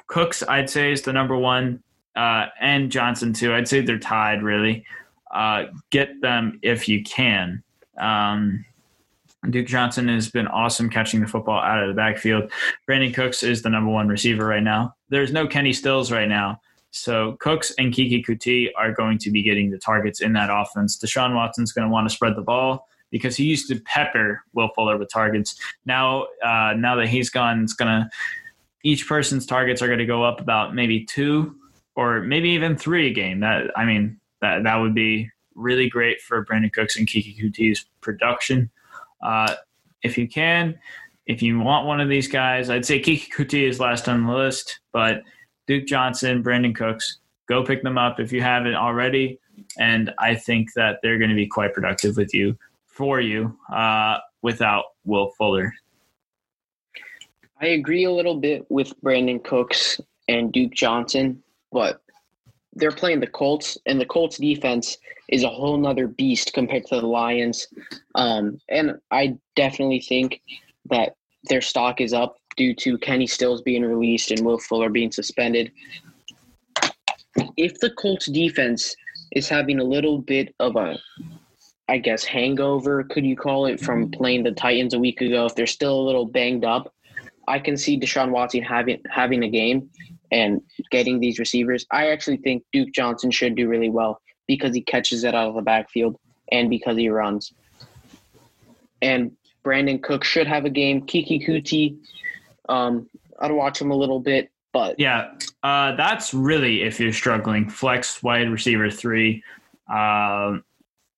Cooks, 0.07 0.43
I'd 0.49 0.71
say, 0.71 0.93
is 0.93 1.03
the 1.03 1.13
number 1.13 1.37
one, 1.37 1.83
uh, 2.17 2.47
and 2.61 2.91
Johnson 2.91 3.33
too. 3.33 3.55
I'd 3.55 3.69
say 3.69 3.81
they're 3.81 3.99
tied, 3.99 4.43
really. 4.43 4.85
Uh, 5.31 5.65
get 5.91 6.21
them 6.21 6.61
if 6.63 6.89
you 6.89 7.03
can. 7.03 7.63
Um, 7.99 8.65
Duke 9.51 9.67
Johnson 9.67 10.09
has 10.09 10.31
been 10.31 10.47
awesome 10.47 10.89
catching 10.89 11.21
the 11.21 11.27
football 11.27 11.61
out 11.61 11.83
of 11.83 11.89
the 11.89 11.95
backfield. 11.95 12.51
Brandin 12.89 13.13
Cooks 13.15 13.43
is 13.43 13.63
the 13.63 13.69
number 13.69 13.91
one 13.91 14.09
receiver 14.09 14.47
right 14.47 14.63
now. 14.63 14.95
There's 15.09 15.33
no 15.33 15.47
Kenny 15.47 15.73
Stills 15.73 16.11
right 16.11 16.29
now. 16.29 16.61
So 16.97 17.37
Cooks 17.41 17.73
and 17.79 17.93
Keke 17.93 18.25
Coutee 18.25 18.71
are 18.77 18.93
going 18.93 19.19
to 19.19 19.31
be 19.31 19.43
getting 19.43 19.71
the 19.71 19.79
targets 19.79 20.21
in 20.21 20.33
that 20.35 20.49
offense. 20.51 20.97
Deshaun 20.97 21.35
Watson's 21.35 21.73
going 21.73 21.87
to 21.87 21.93
want 21.93 22.09
to 22.09 22.15
spread 22.15 22.37
the 22.37 22.43
ball 22.43 22.87
because 23.11 23.37
he 23.37 23.45
used 23.45 23.69
to 23.69 23.81
pepper 23.81 24.43
Will 24.53 24.69
Fuller 24.75 24.97
with 24.97 25.11
targets. 25.11 25.57
Now, 25.87 26.27
uh, 26.45 26.75
now 26.77 26.95
that 26.97 27.09
he's 27.09 27.31
gone, 27.31 27.63
it's 27.65 27.75
going 27.75 27.91
to 27.91 28.11
each 28.85 29.09
person's 29.09 29.47
targets 29.47 29.83
are 29.83 29.87
going 29.89 29.99
to 29.99 30.07
go 30.07 30.23
up 30.23 30.41
about 30.41 30.75
maybe 30.75 31.05
two. 31.05 31.57
or 31.97 32.21
maybe 32.21 32.51
even 32.51 32.77
three 32.77 33.09
a 33.09 33.13
game. 33.13 33.41
That 33.41 33.71
I 33.77 33.85
mean, 33.85 34.19
that 34.41 34.65
that 34.65 34.77
would 34.77 34.95
be 34.95 35.31
really 35.55 35.89
great 35.89 36.21
for 36.21 36.45
Brandin 36.45 36.73
Cooks 36.73 36.97
and 36.97 37.07
Keke 37.07 37.39
Coutee's 37.41 37.87
production. 38.01 38.71
Uh, 39.23 39.55
if 40.03 40.19
you 40.19 40.29
can, 40.29 40.79
if 41.27 41.41
you 41.41 41.59
want 41.59 41.87
one 41.87 42.01
of 42.01 42.09
these 42.09 42.29
guys, 42.29 42.69
I'd 42.69 42.85
say 42.85 43.01
Keke 43.01 43.33
Coutee 43.33 43.69
is 43.69 43.81
last 43.81 44.09
on 44.09 44.27
the 44.27 44.33
list, 44.33 44.81
but 44.93 45.23
Duke 45.67 45.87
Johnson, 45.87 46.43
Brandin 46.43 46.75
Cooks, 46.75 47.19
go 47.49 47.65
pick 47.65 47.83
them 47.83 47.99
up 47.99 48.21
if 48.21 48.33
you 48.33 48.43
haven't 48.43 48.75
already. 48.75 49.39
And 49.79 50.13
I 50.19 50.35
think 50.35 50.73
that 50.75 50.99
they're 51.03 51.19
going 51.19 51.31
to 51.31 51.37
be 51.37 51.47
quite 51.47 51.73
productive 51.73 52.17
with 52.17 52.35
you 52.35 52.57
for 52.87 53.21
you 53.21 53.57
uh, 53.73 54.19
without 54.43 54.85
Will 55.05 55.31
Fuller. 55.39 55.73
I 57.61 57.69
agree 57.69 58.05
a 58.05 58.13
little 58.13 58.39
bit 58.39 58.67
with 58.71 58.93
Brandin 59.01 59.43
Cooks 59.43 60.01
and 60.29 60.53
Duke 60.53 60.73
Johnson, 60.73 61.43
but 61.73 62.01
they're 62.75 62.91
playing 62.91 63.21
the 63.21 63.27
Colts, 63.27 63.79
and 63.87 64.01
the 64.01 64.07
Colts 64.07 64.39
defense 64.39 64.99
is 65.29 65.45
a 65.45 65.49
whole 65.49 65.77
nother 65.77 66.09
beast 66.09 66.53
compared 66.53 66.85
to 66.87 67.01
the 67.01 67.07
Lions. 67.07 67.69
Um, 68.17 68.59
and 68.69 68.99
I 69.11 69.39
definitely 69.55 70.01
think 70.01 70.43
that 70.91 71.15
their 71.45 71.61
stock 71.61 72.01
is 72.01 72.13
up 72.13 72.37
due 72.57 72.75
to 72.77 72.99
Kenny 72.99 73.27
Stills 73.27 73.63
being 73.63 73.85
released 73.85 74.31
and 74.31 74.45
Will 74.45 74.59
Fuller 74.59 74.89
being 74.89 75.13
suspended. 75.13 75.73
If 77.57 77.81
the 77.81 77.91
Colts 77.91 78.27
defense 78.27 78.95
is 79.33 79.49
having 79.49 79.81
a 79.81 79.85
little 79.85 80.19
bit 80.19 80.55
of 80.61 80.77
a, 80.77 80.99
I 81.89 81.99
guess, 81.99 82.25
hangover, 82.25 83.05
could 83.05 83.25
you 83.25 83.37
call 83.37 83.67
it, 83.67 83.81
from 83.81 84.11
playing 84.11 84.45
the 84.45 84.53
Titans 84.53 84.95
a 84.95 84.99
week 84.99 85.21
ago, 85.21 85.47
if 85.47 85.55
they're 85.55 85.67
still 85.67 86.01
a 86.01 86.07
little 86.07 86.27
banged 86.27 86.65
up, 86.65 86.93
I 87.47 87.59
can 87.59 87.77
see 87.77 87.99
Deshaun 87.99 88.31
Watson 88.31 88.63
having 88.63 89.01
having 89.11 89.43
a 89.43 89.49
game 89.49 89.91
and 90.33 90.63
getting 90.91 91.21
these 91.21 91.39
receivers. 91.39 91.87
I 91.91 92.09
actually 92.09 92.39
think 92.39 92.65
Duke 92.73 92.93
Johnson 92.93 93.31
should 93.31 93.55
do 93.55 93.69
really 93.69 93.91
well 93.91 94.21
because 94.47 94.75
he 94.75 94.81
catches 94.81 95.25
it 95.25 95.35
out 95.35 95.49
of 95.49 95.55
the 95.55 95.63
backfield 95.63 96.17
and 96.51 96.71
because 96.71 96.97
he 96.97 97.09
runs. 97.09 97.53
And 99.03 99.33
Brandin 99.65 100.03
Cooks 100.03 100.29
should 100.29 100.47
have 100.47 100.65
a 100.65 100.71
game. 100.71 101.07
Keke 101.07 101.47
Coutee, 101.47 101.97
um, 102.69 103.09
I'd 103.39 103.53
watch 103.53 103.81
him 103.81 103.91
a 103.91 103.97
little 103.97 104.21
bit, 104.21 104.51
but 104.73 104.99
yeah, 104.99 105.33
uh, 105.63 105.95
that's 105.97 106.35
really 106.35 106.83
if 106.83 106.99
you're 106.99 107.13
struggling 107.13 107.69
flex 107.69 108.23
wide 108.23 108.51
receiver 108.51 108.91
three. 108.91 109.43
Um, 109.89 110.65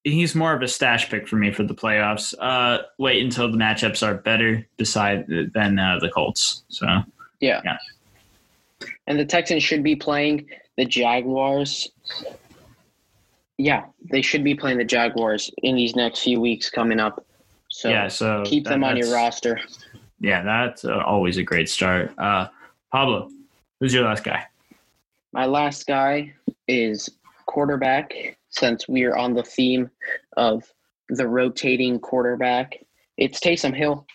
he's 0.05 0.35
more 0.35 0.55
of 0.55 0.63
a 0.63 0.69
stash 0.69 1.11
pick 1.11 1.27
for 1.27 1.37
me 1.37 1.53
for 1.53 1.63
the 1.63 1.75
playoffs. 1.75 2.35
Uh, 2.39 2.83
wait 2.99 3.23
until 3.23 3.51
the 3.51 3.59
matchups 3.59 4.07
are 4.07 4.15
better 4.15 4.67
beside 4.77 5.27
than 5.53 5.79
uh, 5.79 5.99
the 6.01 6.11
Colts. 6.11 6.65
So 6.69 6.87
yeah. 7.41 7.61
yeah, 7.65 7.79
and 9.07 9.19
the 9.19 9.25
Texans 9.25 9.63
should 9.63 9.83
be 9.83 9.97
playing 9.97 10.49
the 10.77 10.85
Jaguars. 10.85 11.89
Yeah, 13.59 13.87
they 14.11 14.23
should 14.23 14.45
be 14.45 14.55
playing 14.55 14.79
the 14.79 14.85
Jaguars 14.85 15.51
in 15.63 15.77
these 15.77 15.97
next 15.97 16.21
few 16.21 16.41
weeks 16.41 16.69
coming 16.69 17.01
up. 17.01 17.25
So 17.69 17.89
yeah, 17.89 18.09
so 18.09 18.43
keep 18.45 18.65
that, 18.65 18.71
them 18.71 18.85
on 18.85 18.97
your 18.97 19.13
roster. 19.13 19.61
Yeah, 20.21 20.43
that's 20.43 20.85
uh, 20.85 21.03
always 21.05 21.37
a 21.37 21.43
great 21.43 21.69
start. 21.69 22.13
Uh, 22.19 22.49
Pablo, 22.91 23.31
who's 23.81 23.93
your 23.93 24.05
last 24.05 24.25
guy? 24.25 24.45
My 25.33 25.47
last 25.47 25.87
guy 25.87 26.33
is 26.69 27.09
quarterback. 27.47 28.13
Since 28.49 28.89
we 28.89 29.05
are 29.05 29.17
on 29.17 29.35
the 29.35 29.43
theme 29.43 29.91
of 30.37 30.65
the 31.11 31.29
rotating 31.29 31.99
quarterback, 31.99 32.79
it's 33.19 33.39
Taysom 33.39 33.77
Hill. 33.77 34.07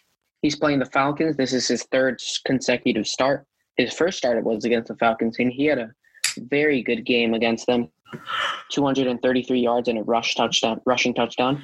He's 0.41 0.55
playing 0.55 0.79
the 0.79 0.85
Falcons. 0.85 1.37
This 1.37 1.53
is 1.53 1.67
his 1.67 1.83
third 1.91 2.19
consecutive 2.45 3.07
start. 3.07 3.45
His 3.77 3.93
first 3.93 4.17
start 4.17 4.43
was 4.43 4.65
against 4.65 4.87
the 4.87 4.95
Falcons, 4.95 5.37
and 5.37 5.51
he 5.51 5.65
had 5.65 5.77
a 5.77 5.91
very 6.37 6.81
good 6.81 7.05
game 7.05 7.33
against 7.33 7.67
them. 7.67 7.89
233 8.69 9.59
yards 9.59 9.87
and 9.87 9.99
a 9.99 10.03
rush 10.03 10.35
touchdown, 10.35 10.81
rushing 10.85 11.13
touchdown. 11.13 11.63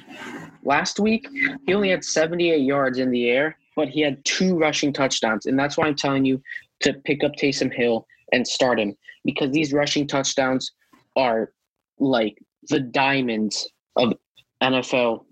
Last 0.62 0.98
week, 0.98 1.26
he 1.66 1.74
only 1.74 1.90
had 1.90 2.04
78 2.04 2.60
yards 2.60 2.98
in 2.98 3.10
the 3.10 3.28
air, 3.28 3.56
but 3.78 3.88
he 3.88 4.00
had 4.00 4.24
two 4.24 4.58
rushing 4.58 4.92
touchdowns, 4.92 5.46
and 5.46 5.56
that's 5.56 5.76
why 5.76 5.86
I'm 5.86 5.94
telling 5.94 6.24
you 6.24 6.42
to 6.80 6.94
pick 7.04 7.22
up 7.22 7.36
Taysom 7.36 7.72
Hill 7.72 8.08
and 8.32 8.44
start 8.44 8.80
him 8.80 8.96
because 9.24 9.52
these 9.52 9.72
rushing 9.72 10.04
touchdowns 10.08 10.72
are 11.14 11.52
like 12.00 12.42
the 12.70 12.80
diamonds 12.80 13.68
of 13.94 14.14
NFL 14.60 15.26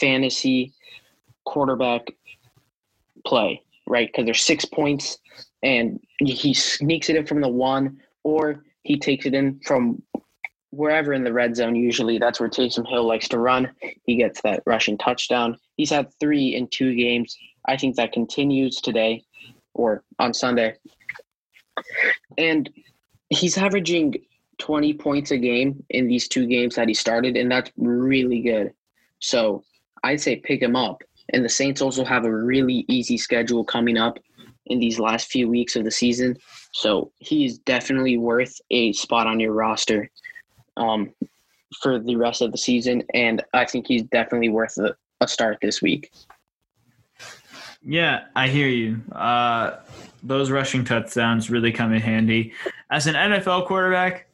fantasy 0.00 0.72
quarterback 1.44 2.08
play, 3.24 3.62
right? 3.86 4.08
Because 4.08 4.24
there's 4.24 4.42
six 4.42 4.64
points 4.64 5.18
and 5.62 6.00
he 6.18 6.54
sneaks 6.54 7.08
it 7.08 7.14
in 7.14 7.24
from 7.24 7.40
the 7.40 7.48
one, 7.48 8.00
or 8.24 8.64
he 8.82 8.98
takes 8.98 9.26
it 9.26 9.34
in 9.34 9.60
from 9.60 10.02
wherever 10.70 11.12
in 11.12 11.22
the 11.22 11.32
red 11.32 11.54
zone. 11.54 11.76
Usually, 11.76 12.18
that's 12.18 12.40
where 12.40 12.48
Taysom 12.48 12.88
Hill 12.88 13.06
likes 13.06 13.28
to 13.28 13.38
run. 13.38 13.70
He 14.06 14.16
gets 14.16 14.40
that 14.42 14.64
rushing 14.66 14.98
touchdown. 14.98 15.56
He's 15.76 15.90
had 15.90 16.08
three 16.18 16.56
in 16.56 16.66
two 16.66 16.96
games. 16.96 17.36
I 17.66 17.76
think 17.76 17.96
that 17.96 18.12
continues 18.12 18.76
today 18.76 19.24
or 19.74 20.02
on 20.18 20.32
Sunday. 20.34 20.74
And 22.38 22.70
he's 23.28 23.58
averaging 23.58 24.14
20 24.58 24.94
points 24.94 25.30
a 25.30 25.36
game 25.36 25.84
in 25.90 26.08
these 26.08 26.28
two 26.28 26.46
games 26.46 26.76
that 26.76 26.88
he 26.88 26.94
started, 26.94 27.36
and 27.36 27.50
that's 27.50 27.70
really 27.76 28.40
good. 28.40 28.72
So 29.20 29.64
I'd 30.02 30.20
say 30.20 30.36
pick 30.36 30.62
him 30.62 30.76
up. 30.76 31.02
And 31.32 31.44
the 31.44 31.48
Saints 31.48 31.82
also 31.82 32.04
have 32.04 32.24
a 32.24 32.34
really 32.34 32.84
easy 32.88 33.18
schedule 33.18 33.64
coming 33.64 33.96
up 33.96 34.18
in 34.66 34.78
these 34.78 34.98
last 34.98 35.30
few 35.30 35.48
weeks 35.48 35.76
of 35.76 35.84
the 35.84 35.90
season. 35.90 36.36
So 36.72 37.10
he's 37.18 37.58
definitely 37.58 38.16
worth 38.16 38.60
a 38.70 38.92
spot 38.92 39.26
on 39.26 39.40
your 39.40 39.52
roster 39.52 40.10
um, 40.76 41.12
for 41.82 41.98
the 41.98 42.16
rest 42.16 42.42
of 42.42 42.52
the 42.52 42.58
season. 42.58 43.02
And 43.14 43.42
I 43.54 43.64
think 43.64 43.86
he's 43.86 44.04
definitely 44.04 44.50
worth 44.50 44.76
a, 44.78 44.94
a 45.20 45.28
start 45.28 45.58
this 45.62 45.82
week. 45.82 46.12
Yeah, 47.86 48.24
I 48.34 48.48
hear 48.48 48.66
you. 48.66 49.00
Uh, 49.12 49.76
those 50.22 50.50
rushing 50.50 50.84
touchdowns 50.84 51.50
really 51.50 51.70
come 51.70 51.92
in 51.92 52.00
handy. 52.02 52.52
As 52.90 53.06
an 53.06 53.14
NFL 53.14 53.66
quarterback, 53.66 54.26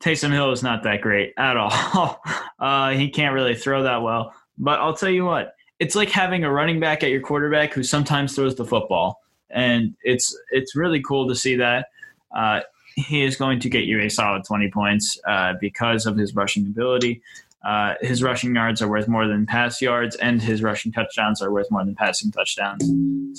Taysom 0.00 0.30
Hill 0.30 0.52
is 0.52 0.62
not 0.62 0.84
that 0.84 1.00
great 1.00 1.34
at 1.38 1.56
all. 1.56 2.22
uh, 2.60 2.90
he 2.90 3.10
can't 3.10 3.34
really 3.34 3.56
throw 3.56 3.82
that 3.82 4.02
well. 4.02 4.32
But 4.56 4.78
I'll 4.78 4.94
tell 4.94 5.10
you 5.10 5.24
what, 5.24 5.56
it's 5.80 5.96
like 5.96 6.08
having 6.08 6.44
a 6.44 6.52
running 6.52 6.78
back 6.78 7.02
at 7.02 7.10
your 7.10 7.20
quarterback 7.20 7.72
who 7.72 7.82
sometimes 7.82 8.36
throws 8.36 8.54
the 8.54 8.64
football 8.64 9.20
and 9.50 9.94
it's 10.02 10.36
it's 10.50 10.76
really 10.76 11.02
cool 11.02 11.28
to 11.28 11.34
see 11.34 11.56
that. 11.56 11.88
Uh, 12.34 12.60
he 12.96 13.24
is 13.24 13.36
going 13.36 13.58
to 13.60 13.68
get 13.68 13.84
you 13.84 14.00
a 14.00 14.08
solid 14.08 14.44
20 14.44 14.70
points 14.70 15.18
uh, 15.26 15.54
because 15.60 16.06
of 16.06 16.16
his 16.16 16.34
rushing 16.34 16.64
ability. 16.66 17.22
Uh, 17.64 17.94
his 18.00 18.22
rushing 18.22 18.54
yards 18.54 18.82
are 18.82 18.88
worth 18.88 19.08
more 19.08 19.26
than 19.26 19.46
pass 19.46 19.80
yards, 19.80 20.16
and 20.16 20.42
his 20.42 20.62
rushing 20.62 20.92
touchdowns 20.92 21.40
are 21.40 21.50
worth 21.50 21.70
more 21.70 21.84
than 21.84 21.94
passing 21.94 22.30
touchdowns. 22.30 22.84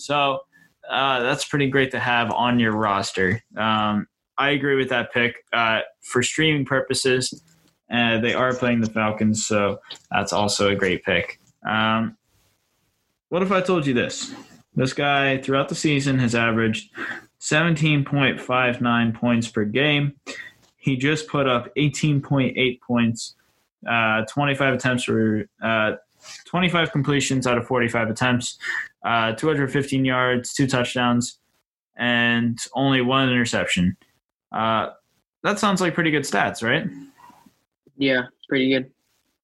So 0.01 0.39
uh, 0.89 1.21
that's 1.21 1.45
pretty 1.45 1.67
great 1.67 1.91
to 1.91 1.99
have 1.99 2.31
on 2.31 2.59
your 2.59 2.71
roster. 2.71 3.43
Um, 3.55 4.07
I 4.37 4.51
agree 4.51 4.75
with 4.75 4.89
that 4.89 5.13
pick. 5.13 5.35
Uh, 5.53 5.81
for 6.01 6.23
streaming 6.23 6.65
purposes, 6.65 7.41
uh, 7.91 8.19
they 8.19 8.33
are 8.33 8.53
playing 8.53 8.81
the 8.81 8.89
Falcons, 8.89 9.45
so 9.45 9.79
that's 10.11 10.33
also 10.33 10.69
a 10.69 10.75
great 10.75 11.03
pick. 11.03 11.39
Um, 11.67 12.17
what 13.29 13.41
if 13.41 13.51
I 13.51 13.61
told 13.61 13.85
you 13.85 13.93
this? 13.93 14.33
This 14.75 14.93
guy 14.93 15.37
throughout 15.37 15.69
the 15.69 15.75
season 15.75 16.19
has 16.19 16.35
averaged 16.35 16.91
17.59 17.39 19.13
points 19.15 19.47
per 19.47 19.65
game. 19.65 20.13
He 20.77 20.97
just 20.97 21.27
put 21.27 21.47
up 21.47 21.73
18.8 21.75 22.81
points, 22.81 23.35
uh, 23.89 24.25
25 24.25 24.73
attempts 24.73 25.03
for 25.03 25.45
uh, 25.63 25.93
25 26.45 26.91
completions 26.91 27.47
out 27.47 27.57
of 27.57 27.67
45 27.67 28.09
attempts, 28.09 28.57
uh, 29.05 29.33
215 29.33 30.05
yards, 30.05 30.53
two 30.53 30.67
touchdowns, 30.67 31.39
and 31.97 32.59
only 32.73 33.01
one 33.01 33.29
interception. 33.29 33.95
Uh, 34.51 34.89
that 35.43 35.59
sounds 35.59 35.81
like 35.81 35.93
pretty 35.93 36.11
good 36.11 36.23
stats, 36.23 36.63
right? 36.63 36.87
Yeah, 37.97 38.23
pretty 38.49 38.69
good. 38.69 38.91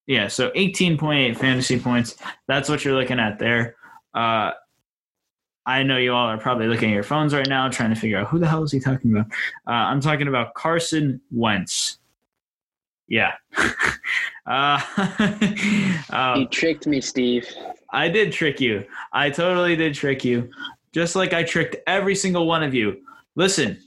Yeah, 0.06 0.28
so 0.28 0.50
18.8 0.50 1.36
fantasy 1.36 1.78
points. 1.78 2.16
That's 2.48 2.68
what 2.68 2.84
you're 2.84 2.94
looking 2.94 3.20
at 3.20 3.38
there. 3.38 3.76
Uh, 4.14 4.50
I 5.64 5.84
know 5.84 5.96
you 5.96 6.12
all 6.12 6.26
are 6.26 6.38
probably 6.38 6.66
looking 6.66 6.90
at 6.90 6.94
your 6.94 7.04
phones 7.04 7.32
right 7.32 7.48
now, 7.48 7.68
trying 7.68 7.94
to 7.94 8.00
figure 8.00 8.18
out 8.18 8.26
who 8.26 8.38
the 8.38 8.48
hell 8.48 8.64
is 8.64 8.72
he 8.72 8.80
talking 8.80 9.12
about. 9.12 9.26
Uh, 9.66 9.70
I'm 9.70 10.00
talking 10.00 10.26
about 10.26 10.54
Carson 10.54 11.20
Wentz. 11.30 11.98
Yeah. 13.12 13.34
uh, 14.46 14.80
um, 16.10 16.40
you 16.40 16.48
tricked 16.48 16.86
me, 16.86 17.02
Steve. 17.02 17.46
I 17.90 18.08
did 18.08 18.32
trick 18.32 18.58
you. 18.58 18.86
I 19.12 19.28
totally 19.28 19.76
did 19.76 19.92
trick 19.92 20.24
you. 20.24 20.50
Just 20.92 21.14
like 21.14 21.34
I 21.34 21.42
tricked 21.42 21.76
every 21.86 22.14
single 22.14 22.46
one 22.46 22.62
of 22.62 22.72
you. 22.72 23.02
Listen, 23.36 23.78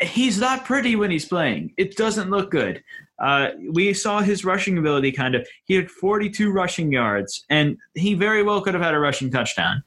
he's 0.00 0.40
not 0.40 0.64
pretty 0.64 0.96
when 0.96 1.12
he's 1.12 1.24
playing. 1.24 1.72
It 1.76 1.96
doesn't 1.96 2.30
look 2.30 2.50
good. 2.50 2.82
Uh, 3.20 3.50
we 3.70 3.94
saw 3.94 4.22
his 4.22 4.44
rushing 4.44 4.76
ability 4.76 5.12
kind 5.12 5.36
of. 5.36 5.46
He 5.66 5.74
had 5.74 5.88
42 5.88 6.50
rushing 6.50 6.90
yards, 6.90 7.44
and 7.50 7.78
he 7.94 8.14
very 8.14 8.42
well 8.42 8.60
could 8.60 8.74
have 8.74 8.82
had 8.82 8.94
a 8.94 8.98
rushing 8.98 9.30
touchdown 9.30 9.84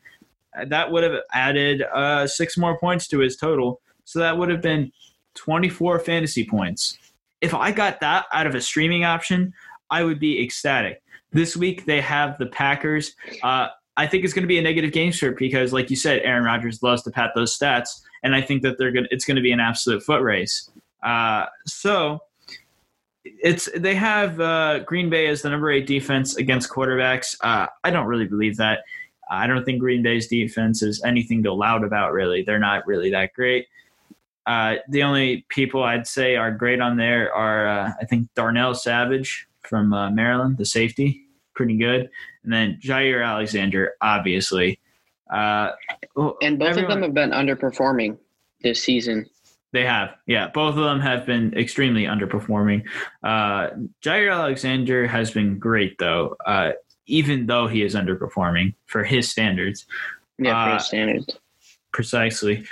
that 0.68 0.90
would 0.90 1.04
have 1.04 1.22
added 1.34 1.82
uh, 1.94 2.26
six 2.26 2.58
more 2.58 2.80
points 2.80 3.10
to 3.10 3.20
his 3.20 3.36
total. 3.36 3.82
So 4.06 4.20
that 4.20 4.38
would 4.38 4.50
have 4.50 4.62
been 4.62 4.94
24 5.36 6.00
fantasy 6.00 6.46
points. 6.46 6.98
If 7.42 7.54
I 7.54 7.72
got 7.72 8.00
that 8.02 8.26
out 8.34 8.48
of 8.48 8.56
a 8.56 8.62
streaming 8.62 9.04
option, 9.04 9.54
I 9.90 10.04
would 10.04 10.20
be 10.20 10.42
ecstatic. 10.42 11.02
This 11.32 11.56
week 11.56 11.86
they 11.86 12.02
have 12.02 12.38
the 12.38 12.48
Packers. 12.48 13.16
Uh, 13.44 13.68
I 13.98 14.08
think 14.08 14.24
it's 14.24 14.34
going 14.34 14.44
to 14.44 14.48
be 14.48 14.60
a 14.60 14.62
negative 14.62 14.92
game 14.92 15.12
script 15.12 15.40
because, 15.40 15.74
like 15.74 15.90
you 15.90 15.96
said, 15.96 16.22
Aaron 16.24 16.44
Rodgers 16.44 16.84
loves 16.84 17.04
to 17.04 17.12
pat 17.12 17.32
those 17.36 17.58
stats, 17.58 18.02
and 18.24 18.36
I 18.36 18.42
think 18.42 18.62
that 18.62 18.78
they're 18.78 18.92
going. 18.92 19.08
It's 19.12 19.26
going 19.26 19.36
to 19.36 19.42
be 19.42 19.52
an 19.52 19.60
absolute 19.60 20.04
foot 20.04 20.22
race. 20.22 20.70
Uh, 21.04 21.46
so 21.66 22.20
it's 23.24 23.70
they 23.76 23.96
have 23.96 24.40
uh, 24.40 24.80
Green 24.80 25.10
Bay 25.10 25.28
as 25.28 25.42
the 25.42 25.50
number 25.50 25.72
eight 25.72 25.88
defense 25.88 26.38
against 26.38 26.70
quarterbacks. 26.70 27.36
Uh, 27.42 27.68
I 27.84 27.90
don't 27.90 28.06
really 28.06 28.28
believe 28.28 28.58
that. 28.58 28.84
I 29.30 29.48
don't 29.48 29.66
think 29.66 29.80
Green 29.80 30.04
Bay's 30.04 30.28
defense 30.28 30.82
is 30.82 31.04
anything 31.04 31.44
to 31.44 31.54
loud 31.54 31.84
about. 31.84 32.14
Really, 32.14 32.44
they're 32.44 32.60
not 32.60 32.86
really 32.88 33.12
that 33.12 33.34
great. 33.34 33.68
Uh, 34.48 34.76
the 34.88 35.04
only 35.04 35.46
people 35.50 35.84
I'd 35.84 36.08
say 36.08 36.38
are 36.38 36.52
great 36.52 36.80
on 36.80 36.96
there 36.96 37.34
are 37.34 37.68
uh, 37.68 37.92
I 38.02 38.06
think 38.06 38.30
Darnell 38.34 38.74
Savage 38.74 39.46
from 39.64 39.94
uh, 39.94 40.10
Maryland, 40.10 40.58
the 40.58 40.66
safety, 40.66 41.26
pretty 41.54 41.76
good, 41.78 42.10
and 42.46 42.54
then 42.54 42.80
Jaire 42.82 43.26
Alexander, 43.26 43.96
obviously. 44.02 44.80
Uh, 45.32 45.72
and 46.42 46.58
both 46.58 46.70
everyone, 46.70 46.84
of 46.84 46.90
them 46.90 47.02
have 47.04 47.14
been 47.14 47.32
underperforming 47.32 48.18
this 48.62 48.82
season. 48.82 49.26
They 49.74 49.84
have, 49.84 50.16
yeah. 50.26 50.48
Both 50.48 50.78
of 50.78 50.84
them 50.86 51.02
have 51.02 51.26
been 51.26 51.54
extremely 51.58 52.06
underperforming. 52.06 52.88
Uh, 53.24 53.72
Jaire 54.02 54.34
Alexander 54.34 55.06
has 55.08 55.30
been 55.30 55.60
great 55.60 55.98
though, 55.98 56.38
uh, 56.46 56.72
even 57.06 57.48
though 57.48 57.68
he 57.68 57.84
is 57.84 57.96
underperforming 57.96 58.76
for 58.86 59.04
his 59.04 59.30
standards. 59.30 59.86
Yeah, 60.40 60.70
for 60.70 60.74
his 60.76 60.86
standards. 60.86 61.38
Precisely 61.92 62.66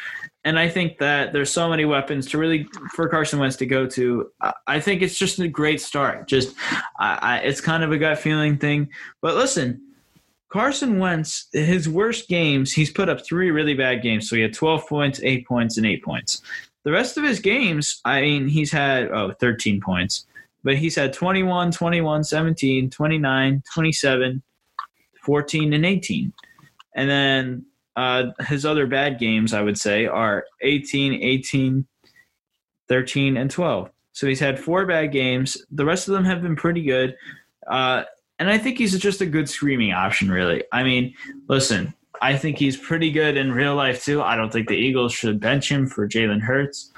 and 0.46 0.60
I 0.60 0.70
think 0.70 1.00
that 1.00 1.34
there's 1.34 1.52
so 1.52 1.68
many 1.68 1.86
weapons 1.86 2.28
to 2.30 2.38
really 2.38 2.68
for 2.93 3.10
Carson 3.10 3.39
Wentz 3.39 3.56
to 3.58 3.66
go 3.66 3.88
to. 3.88 4.32
I 4.68 4.80
think 4.80 5.02
it's 5.02 5.18
just 5.18 5.39
a 5.39 5.48
great 5.48 5.82
start. 5.82 6.28
Just 6.28 6.56
I, 7.00 7.18
I, 7.22 7.38
it's 7.39 7.60
kind 7.60 7.84
of 7.84 7.91
a 7.91 7.98
gut 7.98 8.20
feeling 8.20 8.58
thing. 8.60 8.89
But 9.22 9.34
listen, 9.36 9.82
Carson 10.50 11.00
Wentz, 11.00 11.48
his 11.52 11.89
worst 11.89 12.30
games, 12.30 12.72
he's 12.72 12.91
put 12.91 13.10
up 13.10 13.26
three 13.26 13.50
really 13.50 13.74
bad 13.74 14.04
games. 14.04 14.30
So 14.30 14.36
he 14.36 14.43
had 14.43 14.54
12 14.54 14.88
points, 14.88 15.20
eight 15.24 15.48
points, 15.48 15.78
and 15.78 15.86
eight 15.86 16.04
points. 16.04 16.43
The 16.84 16.91
rest 16.91 17.18
of 17.18 17.24
his 17.24 17.39
games, 17.39 18.00
I 18.06 18.22
mean, 18.22 18.48
he's 18.48 18.72
had 18.72 19.10
oh 19.12 19.32
13 19.32 19.82
points, 19.82 20.28
but 20.64 20.78
he's 20.78 20.96
had 20.96 21.12
21, 21.12 21.72
21, 21.72 22.24
17, 22.24 22.91
29, 22.91 23.64
27, 23.74 24.43
14, 25.24 25.74
and 25.74 25.86
18. 25.86 26.34
And 26.93 27.10
then 27.10 27.66
uh, 27.96 28.32
his 28.48 28.66
other 28.66 28.88
bad 28.88 29.20
games, 29.20 29.54
I 29.54 29.62
would 29.62 29.78
say, 29.78 30.06
are 30.06 30.46
18, 30.62 31.14
18, 31.14 31.88
13, 32.89 33.38
and 33.38 33.50
12. 33.50 33.89
So 34.12 34.28
he's 34.28 34.39
had 34.39 34.60
four 34.60 34.86
bad 34.86 35.12
games. 35.12 35.58
The 35.72 35.86
rest 35.86 36.08
of 36.08 36.14
them 36.14 36.26
have 36.26 36.41
been 36.41 36.56
pretty 36.56 36.84
good. 36.84 37.16
Uh, 37.68 38.04
and 38.39 38.50
I 38.50 38.58
think 38.58 38.78
he's 38.78 38.98
just 39.00 39.22
a 39.22 39.26
good 39.26 39.50
screaming 39.50 39.91
option, 39.91 40.30
really. 40.30 40.64
I 40.72 40.84
mean, 40.84 41.14
listen, 41.48 41.93
I 42.22 42.38
think 42.38 42.58
he's 42.58 42.78
pretty 42.78 43.12
good 43.12 43.38
in 43.38 43.52
real 43.52 43.76
life, 43.76 44.04
too. 44.04 44.22
I 44.22 44.36
don't 44.36 44.52
think 44.52 44.68
the 44.68 44.76
Eagles 44.76 45.14
should 45.14 45.39
bench 45.39 45.72
him 45.72 45.88
for 45.88 46.08
Jalen 46.08 46.41
Hurts. 46.41 46.91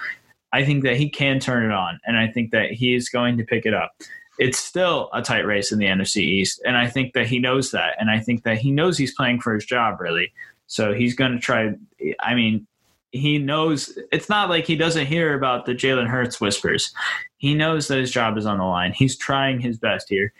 I 0.53 0.65
think 0.65 0.83
that 0.83 0.97
he 0.97 1.09
can 1.09 1.39
turn 1.39 1.65
it 1.65 1.71
on, 1.71 1.99
and 2.05 2.17
I 2.17 2.27
think 2.27 2.51
that 2.51 2.71
he's 2.71 3.09
going 3.09 3.37
to 3.37 3.43
pick 3.43 3.65
it 3.65 3.73
up. 3.73 3.91
It's 4.39 4.59
still 4.59 5.09
a 5.13 5.21
tight 5.21 5.45
race 5.45 5.71
in 5.71 5.79
the 5.79 5.85
NFC 5.85 6.17
East, 6.17 6.61
and 6.65 6.77
I 6.77 6.87
think 6.87 7.13
that 7.13 7.27
he 7.27 7.39
knows 7.39 7.71
that, 7.71 7.95
and 7.99 8.09
I 8.09 8.19
think 8.19 8.43
that 8.43 8.57
he 8.57 8.71
knows 8.71 8.97
he's 8.97 9.13
playing 9.13 9.41
for 9.41 9.53
his 9.53 9.65
job, 9.65 9.99
really. 9.99 10.31
So 10.67 10.93
he's 10.93 11.15
going 11.15 11.31
to 11.31 11.39
try. 11.39 11.73
I 12.19 12.35
mean, 12.35 12.67
he 13.11 13.37
knows 13.37 13.97
it's 14.11 14.29
not 14.29 14.49
like 14.49 14.65
he 14.65 14.75
doesn't 14.75 15.07
hear 15.07 15.33
about 15.33 15.65
the 15.65 15.73
Jalen 15.73 16.07
Hurts 16.07 16.39
whispers. 16.39 16.93
He 17.37 17.55
knows 17.55 17.87
that 17.87 17.97
his 17.97 18.11
job 18.11 18.37
is 18.37 18.45
on 18.45 18.57
the 18.57 18.65
line. 18.65 18.93
He's 18.93 19.17
trying 19.17 19.59
his 19.59 19.77
best 19.77 20.09
here. 20.09 20.33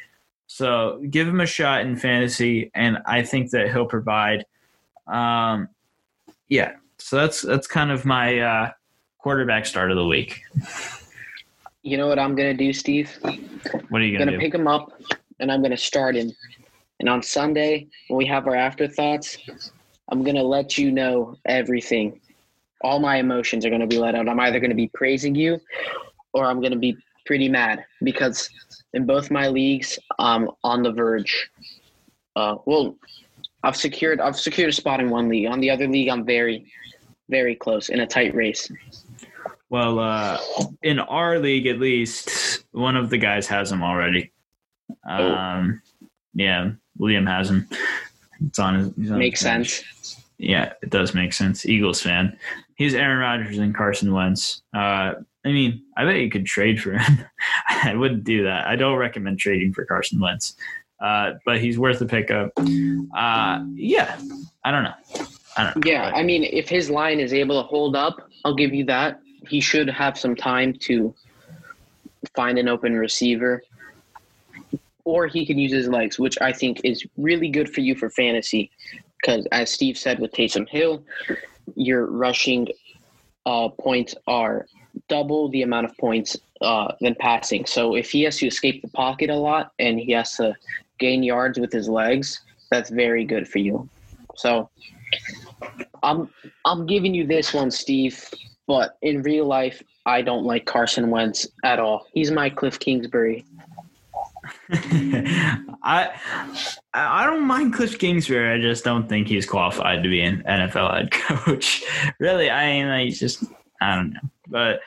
So 0.48 1.02
give 1.10 1.28
him 1.28 1.42
a 1.42 1.46
shot 1.46 1.82
in 1.82 1.96
fantasy, 1.96 2.72
and 2.74 3.00
I 3.06 3.22
think 3.22 3.52
that 3.52 3.72
he'll 3.72 3.86
provide. 3.86 4.46
Um, 5.06 5.70
yeah. 6.48 6.76
So 6.98 7.18
that's 7.18 7.42
that's 7.42 7.68
kind 7.68 7.92
of 7.92 8.06
my 8.06 8.40
uh, 8.40 8.72
quarterback 9.18 9.66
start 9.66 9.92
of 9.92 9.98
the 9.98 10.06
week. 10.06 10.42
You 11.84 11.98
know 11.98 12.08
what 12.08 12.20
I'm 12.20 12.36
gonna 12.36 12.54
do, 12.54 12.74
Steve? 12.74 13.12
What 13.22 14.02
are 14.02 14.06
you 14.06 14.18
gonna, 14.18 14.32
do? 14.32 14.38
gonna 14.38 14.40
pick 14.40 14.54
him 14.54 14.68
up, 14.68 15.00
and 15.40 15.52
I'm 15.52 15.62
gonna 15.62 15.78
start 15.78 16.16
him. 16.16 16.32
And 17.00 17.08
on 17.08 17.22
Sunday, 17.22 17.88
when 18.08 18.18
we 18.18 18.26
have 18.26 18.48
our 18.48 18.56
afterthoughts, 18.56 19.38
I'm 20.10 20.24
gonna 20.24 20.44
let 20.44 20.78
you 20.78 20.92
know 20.92 21.38
everything. 21.46 22.20
All 22.82 23.00
my 23.00 23.18
emotions 23.18 23.66
are 23.66 23.70
gonna 23.70 23.88
be 23.88 23.98
let 23.98 24.16
out. 24.16 24.30
I'm 24.30 24.40
either 24.40 24.60
gonna 24.60 24.76
be 24.76 24.90
praising 24.94 25.36
you, 25.36 25.60
or 26.34 26.46
I'm 26.46 26.62
gonna 26.62 26.78
be 26.78 26.98
pretty 27.26 27.50
mad 27.50 27.84
because 28.04 28.50
in 28.94 29.06
both 29.06 29.30
my 29.30 29.48
leagues, 29.48 30.00
I'm 30.18 30.50
on 30.64 30.84
the 30.84 30.92
verge. 30.92 31.50
Uh, 32.36 32.56
well, 32.66 32.96
I've 33.64 33.76
secured 33.76 34.22
I've 34.22 34.38
secured 34.38 34.70
a 34.70 34.74
spot 34.74 35.00
in 35.00 35.10
one 35.10 35.28
league. 35.28 35.48
On 35.48 35.60
the 35.60 35.70
other 35.70 35.88
league, 35.88 36.10
I'm 36.10 36.26
very, 36.26 36.72
very 37.30 37.56
close 37.56 37.90
in 37.90 38.00
a 38.00 38.08
tight 38.08 38.34
race. 38.34 38.72
Well, 39.70 40.00
uh, 40.00 40.40
in 40.82 41.00
our 41.00 41.40
league, 41.40 41.68
at 41.68 41.80
least 41.80 42.64
one 42.72 42.96
of 42.96 43.10
the 43.10 43.18
guys 43.18 43.48
has 43.48 43.72
him 43.72 43.84
already. 43.84 44.32
Oh. 45.08 45.32
Um, 45.34 45.82
oh. 45.84 46.08
Yeah, 46.34 46.72
William 46.98 47.26
has 47.26 47.50
him. 47.50 47.68
It's 48.46 48.60
on 48.60 48.94
his. 48.98 49.12
On 49.12 49.20
Makes 49.20 49.40
his 49.42 49.46
sense. 49.46 50.24
Yeah, 50.38 50.74
it 50.84 50.90
does 50.90 51.14
make 51.16 51.34
sense. 51.34 51.66
Eagles 51.66 52.02
fan. 52.02 52.38
He's 52.76 52.94
Aaron 52.94 53.18
Rodgers 53.20 53.58
and 53.58 53.76
Carson 53.76 54.14
Wentz. 54.14 54.62
Uh, 54.74 55.14
I 55.44 55.52
mean, 55.52 55.82
I 55.96 56.06
bet 56.06 56.18
you 56.18 56.30
could 56.30 56.46
trade 56.46 56.80
for 56.80 56.92
him. 56.92 57.26
I 57.68 57.96
wouldn't 57.96 58.24
do 58.24 58.44
that. 58.44 58.68
I 58.68 58.76
don't 58.76 58.98
recommend 58.98 59.40
trading 59.40 59.74
for 59.74 59.86
Carson 59.86 60.20
Wentz. 60.20 60.56
Uh, 61.00 61.34
but 61.46 61.60
he's 61.60 61.78
worth 61.78 62.02
a 62.02 62.06
pickup. 62.06 62.52
Uh, 62.58 63.64
yeah, 63.74 64.20
I 64.64 64.72
don't 64.72 64.84
know. 64.84 64.94
I 65.56 65.64
don't 65.64 65.86
know. 65.86 65.92
Yeah. 65.92 66.12
I 66.14 66.24
mean, 66.24 66.44
if 66.44 66.70
his 66.70 66.90
line 66.90 67.20
is 67.20 67.34
able 67.34 67.62
to 67.62 67.68
hold 67.68 67.96
up, 67.96 68.30
I'll 68.46 68.56
give 68.56 68.74
you 68.74 68.84
that. 68.86 69.20
He 69.48 69.60
should 69.60 69.90
have 69.90 70.18
some 70.18 70.36
time 70.36 70.74
to 70.82 71.14
find 72.36 72.58
an 72.58 72.68
open 72.68 72.94
receiver 72.94 73.64
or 75.08 75.26
he 75.26 75.46
can 75.46 75.58
use 75.58 75.72
his 75.72 75.88
legs, 75.88 76.20
which 76.20 76.38
I 76.42 76.52
think 76.52 76.82
is 76.84 77.06
really 77.16 77.48
good 77.48 77.74
for 77.74 77.80
you 77.80 77.96
for 77.96 78.10
fantasy. 78.10 78.70
Because 79.16 79.48
as 79.54 79.72
Steve 79.72 79.98
said 79.98 80.20
with 80.20 80.34
Taysom 80.34 80.68
Hill, 80.68 81.02
your 81.76 82.08
rushing 82.08 82.68
uh, 83.46 83.70
points 83.70 84.16
are 84.28 84.68
double 85.08 85.48
the 85.50 85.62
amount 85.62 85.86
of 85.86 85.98
points 85.98 86.36
uh, 86.60 86.92
than 87.00 87.16
passing. 87.16 87.66
So 87.66 87.96
if 87.96 88.12
he 88.12 88.24
has 88.24 88.38
to 88.40 88.48
escape 88.48 88.82
the 88.82 88.90
pocket 88.90 89.30
a 89.30 89.36
lot 89.36 89.72
and 89.80 89.98
he 89.98 90.12
has 90.12 90.36
to 90.36 90.54
gain 91.00 91.24
yards 91.24 91.58
with 91.58 91.72
his 91.72 91.88
legs, 91.88 92.42
that's 92.70 92.90
very 92.90 93.24
good 93.24 93.48
for 93.48 93.60
you. 93.60 93.88
So 94.36 94.70
I'm 96.04 96.30
I'm 96.66 96.86
giving 96.86 97.14
you 97.14 97.26
this 97.26 97.54
one, 97.54 97.72
Steve. 97.72 98.22
But 98.68 98.98
in 99.02 99.22
real 99.22 99.46
life, 99.46 99.82
I 100.06 100.22
don't 100.22 100.44
like 100.44 100.66
Carson 100.66 101.10
Wentz 101.10 101.48
at 101.64 101.80
all. 101.80 102.08
He's 102.14 102.30
my 102.30 102.50
Cliff 102.50 102.78
Kingsbury. 102.78 103.46
I 105.84 106.10
I 106.94 107.26
don't 107.26 107.48
mind 107.48 107.74
Cliff 107.74 107.98
Kingsbury. 107.98 108.54
I 108.54 108.62
just 108.62 108.84
don't 108.84 109.08
think 109.08 109.28
he's 109.28 109.46
qualified 109.46 110.04
to 110.04 110.10
be 110.10 110.22
an 110.22 110.44
NFL 110.48 110.94
head 110.94 111.12
coach. 111.12 111.84
really, 112.20 112.50
I 112.50 112.74
mean, 112.74 112.88
I 112.88 113.10
just 113.10 113.46
I 113.82 113.96
don't 113.96 114.14
know, 114.14 114.20
but 114.48 114.80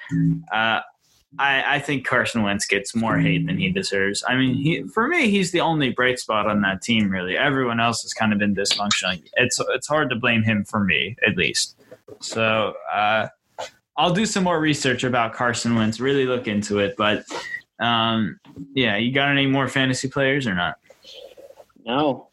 uh, 0.53 0.81
I 1.39 1.77
I 1.77 1.79
think 1.79 2.07
Carson 2.07 2.43
Wentz 2.43 2.67
gets 2.67 2.95
more 2.95 3.19
hate 3.19 3.47
than 3.47 3.57
he 3.57 3.71
deserves. 3.71 4.23
I 4.29 4.37
mean, 4.37 4.55
he 4.55 4.83
for 4.83 5.09
me, 5.09 5.31
he's 5.31 5.51
the 5.51 5.61
only 5.61 5.91
bright 5.91 6.19
spot 6.19 6.47
on 6.47 6.61
that 6.61 6.83
team. 6.83 7.09
Really, 7.09 7.39
everyone 7.39 7.81
else 7.81 8.03
has 8.03 8.13
kind 8.13 8.35
of 8.35 8.39
been 8.39 8.55
dysfunctional. 8.55 9.23
It's 9.35 9.59
it's 9.71 9.89
hard 9.89 10.11
to 10.11 10.17
blame 10.17 10.43
him 10.43 10.65
for 10.65 10.85
me, 10.85 11.17
at 11.27 11.37
least. 11.37 11.77
So. 12.21 12.75
Uh, 12.93 13.29
I'll 13.97 14.15
do 14.15 14.25
some 14.25 14.45
more 14.45 14.59
research 14.59 15.05
about 15.05 15.35
Carson 15.35 15.75
Wentz, 15.75 16.01
really 16.01 16.25
look 16.25 16.49
into 16.49 16.79
it, 16.79 16.95
but 16.97 17.23
um, 17.81 18.39
yeah, 18.75 18.97
you 18.97 19.13
got 19.13 19.31
any 19.31 19.47
more 19.47 19.69
fantasy 19.69 20.09
players 20.09 20.47
or 20.47 20.55
not? 20.55 20.77
No, 21.85 22.29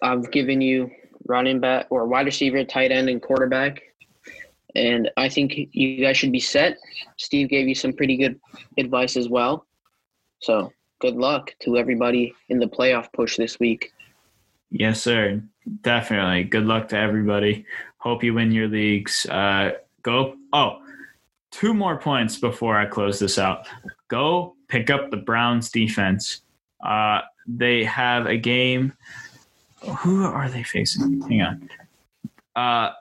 I've 0.00 0.30
given 0.30 0.60
you 0.60 0.90
running 1.26 1.60
back 1.60 1.86
or 1.90 2.06
wide 2.06 2.26
receiver, 2.26 2.64
tight 2.64 2.92
end, 2.92 3.08
and 3.08 3.20
quarterback, 3.20 3.82
and 4.74 5.10
I 5.16 5.28
think 5.28 5.54
you 5.72 6.00
guys 6.02 6.16
should 6.16 6.32
be 6.32 6.40
set. 6.40 6.78
Steve 7.16 7.48
gave 7.48 7.68
you 7.68 7.74
some 7.74 7.92
pretty 7.92 8.16
good 8.16 8.40
advice 8.78 9.16
as 9.16 9.28
well. 9.28 9.66
So 10.40 10.72
good 11.00 11.16
luck 11.16 11.54
to 11.60 11.76
everybody 11.76 12.32
in 12.48 12.58
the 12.58 12.66
playoff 12.66 13.12
push 13.12 13.36
this 13.36 13.58
week. 13.58 13.92
Yes, 14.70 15.02
sir. 15.02 15.42
Definitely. 15.82 16.44
Good 16.44 16.64
luck 16.64 16.88
to 16.88 16.96
everybody. 16.96 17.66
Hope 17.98 18.24
you 18.24 18.34
win 18.34 18.52
your 18.52 18.68
leagues. 18.68 19.26
Uh, 19.26 19.72
go. 20.02 20.36
Oh, 20.52 20.78
two 21.50 21.74
more 21.74 21.98
points 21.98 22.38
before 22.38 22.78
I 22.78 22.86
close 22.86 23.18
this 23.18 23.38
out. 23.38 23.68
Go 24.08 24.56
pick 24.72 24.88
up 24.88 25.10
the 25.10 25.18
Browns 25.18 25.70
defense. 25.70 26.40
Uh, 26.82 27.20
they 27.46 27.84
have 27.84 28.26
a 28.26 28.38
game. 28.38 28.94
Who 29.98 30.24
are 30.24 30.48
they 30.48 30.62
facing? 30.62 31.20
Hang 31.20 31.42
on. 31.42 31.70
Uh, 32.56 32.92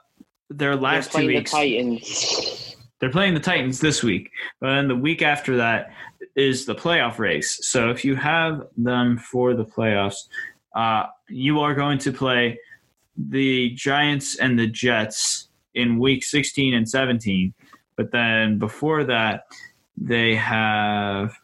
their 0.50 0.76
last 0.76 1.14
two 1.14 1.28
weeks. 1.28 1.52
The 1.52 1.58
Titans. 1.58 2.76
they're 3.00 3.10
playing 3.10 3.36
the 3.36 3.40
Titans 3.40 3.80
this 3.80 4.04
week, 4.04 4.32
but 4.60 4.68
then 4.68 4.90
the 4.90 4.96
week 4.96 5.22
after 5.22 5.56
that 5.58 5.94
is 6.36 6.66
the 6.66 6.76
playoff 6.76 7.20
race. 7.20 7.66
So 7.66 7.90
if 7.90 8.04
you 8.04 8.16
have 8.16 8.68
them 8.76 9.18
for 9.18 9.54
the 9.54 9.66
playoffs, 9.66 10.28
uh, 10.76 11.06
you 11.30 11.62
are 11.62 11.74
going 11.74 12.00
to 12.00 12.12
play 12.12 12.60
the 13.16 13.70
Giants 13.70 14.38
and 14.38 14.60
the 14.60 14.68
Jets 14.68 15.48
in 15.74 16.00
week 16.00 16.26
16 16.26 16.74
and 16.74 16.90
17. 16.90 17.54
But 17.96 18.12
then 18.12 18.60
before 18.60 19.06
that, 19.06 19.46
they 19.98 20.36
have 20.36 21.38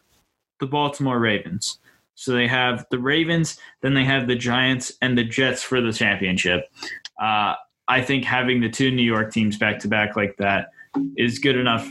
the 0.60 0.66
Baltimore 0.66 1.18
Ravens. 1.18 1.78
So 2.14 2.32
they 2.32 2.48
have 2.48 2.84
the 2.90 2.98
Ravens, 2.98 3.58
then 3.80 3.94
they 3.94 4.04
have 4.04 4.26
the 4.26 4.34
Giants 4.34 4.92
and 5.00 5.16
the 5.16 5.24
Jets 5.24 5.62
for 5.62 5.80
the 5.80 5.92
championship. 5.92 6.68
Uh, 7.20 7.54
I 7.86 8.02
think 8.02 8.24
having 8.24 8.60
the 8.60 8.68
two 8.68 8.90
New 8.90 9.02
York 9.04 9.32
teams 9.32 9.56
back 9.56 9.78
to 9.80 9.88
back 9.88 10.16
like 10.16 10.36
that 10.38 10.70
is 11.16 11.38
good 11.38 11.56
enough 11.56 11.88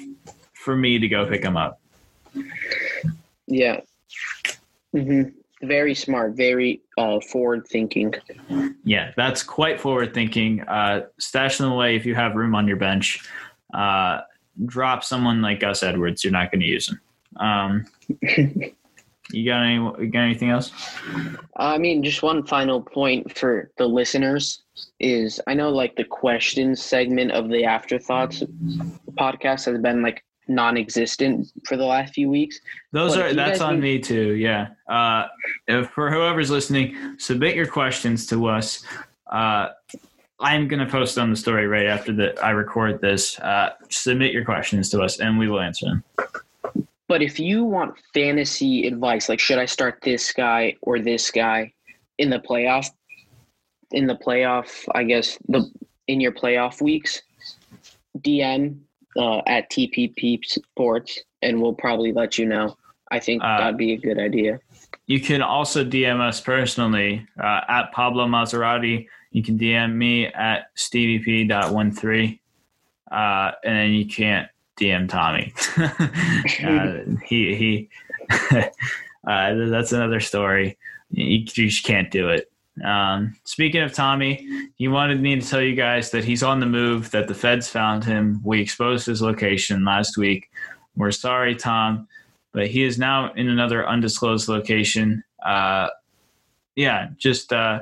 for 0.53 0.75
me 0.75 0.99
to 0.99 1.07
go 1.07 1.25
pick 1.25 1.41
them 1.41 1.55
up. 1.55 1.79
Yeah. 3.47 3.79
hmm 4.91 5.23
Very 5.61 5.95
smart. 5.95 6.33
Very 6.33 6.81
uh, 6.97 7.19
forward 7.21 7.65
thinking. 7.67 8.13
Yeah, 8.83 9.11
that's 9.15 9.43
quite 9.43 9.79
forward 9.79 10.13
thinking. 10.13 10.61
Uh, 10.61 11.05
stash 11.19 11.57
them 11.57 11.71
away 11.71 11.95
if 11.95 12.05
you 12.05 12.15
have 12.15 12.35
room 12.35 12.53
on 12.53 12.67
your 12.67 12.77
bench. 12.77 13.25
Uh, 13.73 14.21
drop 14.65 15.03
someone 15.03 15.41
like 15.41 15.61
Gus 15.61 15.83
Edwards. 15.83 16.23
You're 16.23 16.33
not 16.33 16.51
going 16.51 16.61
to 16.61 16.67
use 16.67 16.89
him. 16.89 16.99
Um, 17.37 17.85
you 18.21 19.45
got 19.45 19.63
any? 19.63 19.75
You 19.75 20.07
got 20.07 20.21
anything 20.21 20.49
else? 20.49 20.71
I 21.55 21.77
mean, 21.77 22.03
just 22.03 22.23
one 22.23 22.45
final 22.45 22.81
point 22.81 23.37
for 23.37 23.71
the 23.77 23.85
listeners 23.85 24.63
is 24.99 25.41
I 25.47 25.53
know 25.53 25.69
like 25.69 25.95
the 25.95 26.03
questions 26.03 26.81
segment 26.81 27.31
of 27.31 27.49
the 27.49 27.65
afterthoughts 27.65 28.43
podcast 29.17 29.65
has 29.65 29.79
been 29.81 30.01
like 30.01 30.23
non-existent 30.47 31.47
for 31.65 31.75
the 31.75 31.83
last 31.83 32.13
few 32.13 32.29
weeks. 32.29 32.59
Those 32.93 33.15
But 33.15 33.25
are 33.25 33.33
that's 33.33 33.59
on 33.59 33.75
need- 33.75 33.81
me 33.81 33.99
too. 33.99 34.35
Yeah. 34.35 34.67
Uh, 34.87 35.25
for 35.93 36.09
whoever's 36.09 36.49
listening, 36.49 36.95
submit 37.17 37.55
your 37.55 37.67
questions 37.67 38.25
to 38.27 38.47
us. 38.47 38.83
Uh, 39.29 39.69
I'm 40.39 40.67
gonna 40.69 40.87
post 40.87 41.17
on 41.17 41.31
the 41.31 41.35
story 41.35 41.67
right 41.67 41.87
after 41.87 42.13
that 42.13 42.41
I 42.43 42.51
record 42.51 43.01
this. 43.01 43.37
Uh, 43.39 43.71
submit 43.89 44.31
your 44.31 44.45
questions 44.45 44.89
to 44.91 45.01
us, 45.01 45.19
and 45.19 45.37
we 45.37 45.49
will 45.49 45.59
answer 45.59 45.87
them. 45.87 46.03
But 47.07 47.21
if 47.21 47.39
you 47.39 47.63
want 47.63 47.95
fantasy 48.13 48.85
advice, 48.87 49.29
like 49.29 49.39
should 49.39 49.59
I 49.59 49.65
start 49.65 49.99
this 50.01 50.31
guy 50.33 50.75
or 50.81 50.99
this 50.99 51.31
guy 51.31 51.73
in 52.17 52.29
the 52.29 52.39
playoff, 52.39 52.89
in 53.91 54.07
the 54.07 54.15
playoff, 54.15 54.87
I 54.93 55.03
guess 55.03 55.37
the 55.47 55.71
in 56.07 56.19
your 56.19 56.33
playoff 56.33 56.81
weeks, 56.81 57.21
DM 58.19 58.79
uh, 59.17 59.41
at 59.47 59.69
TPP 59.71 60.43
Sports, 60.45 61.19
and 61.41 61.61
we'll 61.61 61.73
probably 61.73 62.11
let 62.11 62.37
you 62.37 62.45
know. 62.45 62.75
I 63.09 63.19
think 63.19 63.41
Uh, 63.43 63.57
that'd 63.57 63.77
be 63.77 63.93
a 63.93 63.97
good 63.97 64.19
idea. 64.19 64.59
You 65.05 65.21
can 65.21 65.41
also 65.41 65.85
DM 65.85 66.19
us 66.19 66.41
personally 66.41 67.25
uh, 67.41 67.61
at 67.69 67.93
Pablo 67.93 68.27
Maserati. 68.27 69.07
You 69.31 69.43
can 69.43 69.57
DM 69.57 69.95
me 69.95 70.25
at 70.27 70.67
stevep.13. 70.75 72.39
Uh, 73.09 73.51
and 73.63 73.75
then 73.77 73.91
you 73.91 74.05
can't 74.05 74.49
DM 74.79 75.09
Tommy. 75.09 75.53
uh, 76.65 77.17
he, 77.25 77.55
he, 77.55 77.89
uh, 79.27 79.53
that's 79.69 79.91
another 79.91 80.19
story. 80.19 80.77
You, 81.11 81.25
you 81.25 81.45
just 81.45 81.83
can't 81.83 82.11
do 82.11 82.29
it. 82.29 82.51
Um, 82.83 83.35
speaking 83.43 83.81
of 83.81 83.93
Tommy, 83.93 84.69
he 84.75 84.87
wanted 84.87 85.19
me 85.19 85.39
to 85.39 85.47
tell 85.47 85.61
you 85.61 85.75
guys 85.75 86.11
that 86.11 86.23
he's 86.23 86.43
on 86.43 86.59
the 86.59 86.65
move, 86.67 87.09
that 87.11 87.27
the 87.27 87.33
feds 87.33 87.67
found 87.67 88.03
him. 88.03 88.39
We 88.43 88.61
exposed 88.61 89.07
his 89.07 89.21
location 89.21 89.83
last 89.83 90.17
week. 90.17 90.49
We're 90.95 91.11
sorry, 91.11 91.55
Tom 91.55 92.07
but 92.57 92.65
he 92.65 92.83
is 92.83 92.97
now 92.97 93.31
in 93.33 93.47
another 93.49 93.87
undisclosed 93.87 94.49
location. 94.49 95.23
Uh, 95.45 95.89
yeah, 96.75 97.09
just 97.19 97.53
uh, 97.53 97.81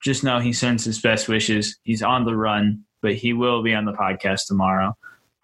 just 0.00 0.24
know 0.24 0.38
he 0.38 0.54
sends 0.54 0.86
his 0.86 0.98
best 0.98 1.28
wishes. 1.28 1.76
He's 1.82 2.02
on 2.02 2.24
the 2.24 2.34
run, 2.34 2.82
but 3.02 3.14
he 3.14 3.34
will 3.34 3.62
be 3.62 3.74
on 3.74 3.84
the 3.84 3.92
podcast 3.92 4.46
tomorrow, 4.46 4.96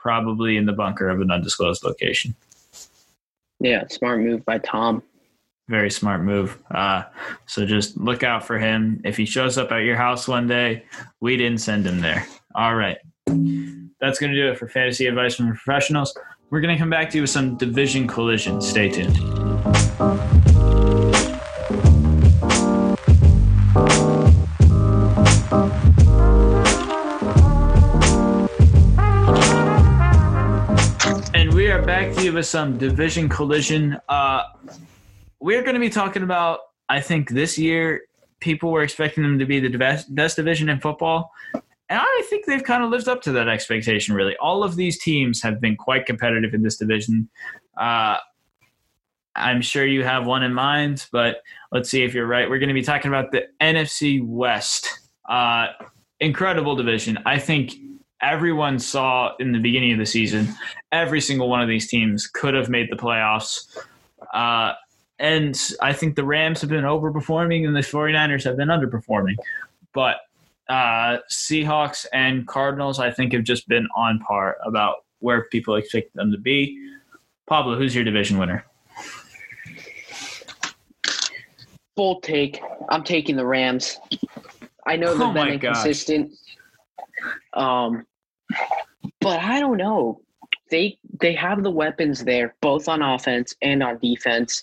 probably 0.03 0.57
in 0.57 0.67
the 0.67 0.73
bunker 0.73 1.09
of 1.09 1.21
an 1.21 1.31
undisclosed 1.31 1.85
location. 1.85 2.35
Yeah, 3.61 3.85
smart 3.89 4.21
move 4.21 4.45
by 4.45 4.59
Tom. 4.59 5.03
Very 5.69 5.91
smart 5.91 6.23
move. 6.23 6.59
Uh, 6.73 7.05
so 7.47 7.65
just 7.65 7.97
look 7.97 8.25
out 8.25 8.45
for 8.45 8.59
him. 8.59 9.01
If 9.05 9.17
he 9.17 9.25
shows 9.25 9.57
up 9.57 9.71
at 9.71 9.85
your 9.85 9.97
house 9.97 10.27
one 10.27 10.49
day, 10.49 10.85
we 11.21 11.37
didn't 11.37 11.61
send 11.61 11.87
him 11.87 12.01
there. 12.01 12.27
All 12.57 12.75
right. 12.75 12.99
That's 14.01 14.19
going 14.19 14.33
to 14.33 14.37
do 14.37 14.51
it 14.51 14.59
for 14.59 14.69
fantasy 14.69 15.07
advice 15.07 15.37
from 15.37 15.47
professionals. 15.47 16.13
We're 16.51 16.61
going 16.61 16.75
to 16.75 16.79
come 16.79 16.91
back 16.91 17.09
to 17.11 17.19
you 17.19 17.23
with 17.23 17.31
some 17.31 17.57
division 17.57 18.09
collision. 18.09 18.61
Stay 18.61 18.89
tuned. 18.89 20.42
We 31.73 31.79
are 31.79 31.87
back 31.87 32.13
to 32.13 32.23
you 32.23 32.35
with 32.35 32.45
some 32.45 32.77
division 32.77 33.31
collision. 33.31 33.99
Uh, 34.07 34.43
we're 35.41 35.63
going 35.63 35.73
to 35.73 35.81
be 35.81 35.89
talking 35.89 36.23
about, 36.23 36.59
I 36.91 37.01
think 37.01 37.31
this 37.31 37.57
year, 37.57 38.03
people 38.41 38.71
were 38.71 38.83
expecting 38.83 39.23
them 39.23 39.39
to 39.39 39.47
be 39.47 39.59
the 39.59 39.75
best, 39.79 40.15
best 40.15 40.37
division 40.37 40.69
in 40.69 40.81
football. 40.81 41.31
And 41.55 41.63
I 41.99 42.27
think 42.29 42.45
they've 42.45 42.63
kind 42.63 42.85
of 42.85 42.91
lived 42.91 43.09
up 43.09 43.23
to 43.23 43.33
that 43.33 43.49
expectation, 43.49 44.15
really. 44.15 44.37
All 44.37 44.63
of 44.63 44.77
these 44.77 44.99
teams 44.99 45.41
have 45.41 45.63
been 45.63 45.77
quite 45.77 46.05
competitive 46.05 46.53
in 46.53 46.63
this 46.63 46.77
division. 46.77 47.31
Uh, 47.81 48.19
I'm 49.35 49.63
sure 49.63 49.87
you 49.87 50.05
have 50.05 50.27
one 50.27 50.43
in 50.43 50.53
mind, 50.53 51.07
but 51.11 51.41
let's 51.71 51.89
see 51.89 52.05
if 52.05 52.13
you're 52.13 52.27
right. 52.27 52.51
We're 52.51 52.59
going 52.59 52.69
to 52.69 52.75
be 52.75 52.83
talking 52.83 53.09
about 53.09 53.33
the 53.33 53.45
NFC 53.63 54.23
West. 54.23 54.91
Uh, 55.27 55.69
incredible 56.21 56.77
division. 56.77 57.19
I 57.25 57.39
think 57.39 57.73
everyone 58.23 58.79
saw 58.79 59.33
in 59.39 59.53
the 59.53 59.59
beginning 59.59 59.93
of 59.93 59.99
the 59.99 60.07
season, 60.07 60.49
every 60.93 61.21
single 61.21 61.49
one 61.49 61.61
of 61.61 61.69
these 61.69 61.89
teams 61.89 62.27
could 62.27 62.55
have 62.55 62.69
made 62.69 62.89
the 62.91 62.97
playoffs. 62.97 63.77
Uh, 64.33 64.73
and 65.19 65.59
I 65.81 65.93
think 65.93 66.17
the 66.17 66.25
Rams 66.25 66.61
have 66.61 66.71
been 66.71 66.85
overperforming 66.85 67.67
and 67.67 67.77
the 67.77 67.81
49ers 67.81 68.45
have 68.45 68.57
been 68.57 68.69
underperforming. 68.69 69.37
But 69.93 70.17
uh, 70.69 71.19
Seahawks 71.31 72.07
and 72.13 72.47
Cardinals, 72.47 72.99
I 72.99 73.11
think, 73.11 73.33
have 73.33 73.45
just 73.45 73.69
been 73.69 73.87
on 73.97 74.21
par 74.21 74.57
about 74.65 75.05
where 75.19 75.45
people 75.45 75.77
expect 75.77 76.15
them 76.15 76.33
to 76.33 76.39
be. 76.39 76.79
Pablo, 77.47 77.77
who's 77.77 77.95
your 77.95 78.05
division 78.05 78.39
winner? 78.39 78.65
Bold 81.95 82.23
take. 82.23 82.61
I'm 82.89 83.05
taking 83.05 83.37
the 83.37 83.45
Rams. 83.45 83.99
I 84.87 84.97
know 84.97 85.13
they've 85.13 85.21
Oh 85.21 85.33
been 85.33 85.49
my 85.49 85.57
gosh. 85.57 85.85
inconsistent. 85.87 86.33
Um, 87.53 88.07
but 89.21 89.39
I 89.41 89.61
don't 89.61 89.77
know. 89.77 90.21
They 90.71 90.99
they 91.21 91.35
have 91.35 91.63
the 91.63 91.71
weapons 91.71 92.25
there, 92.25 92.55
both 92.61 92.89
on 92.89 93.03
offense 93.03 93.55
and 93.63 93.83
on 93.83 93.99
defense. 93.99 94.63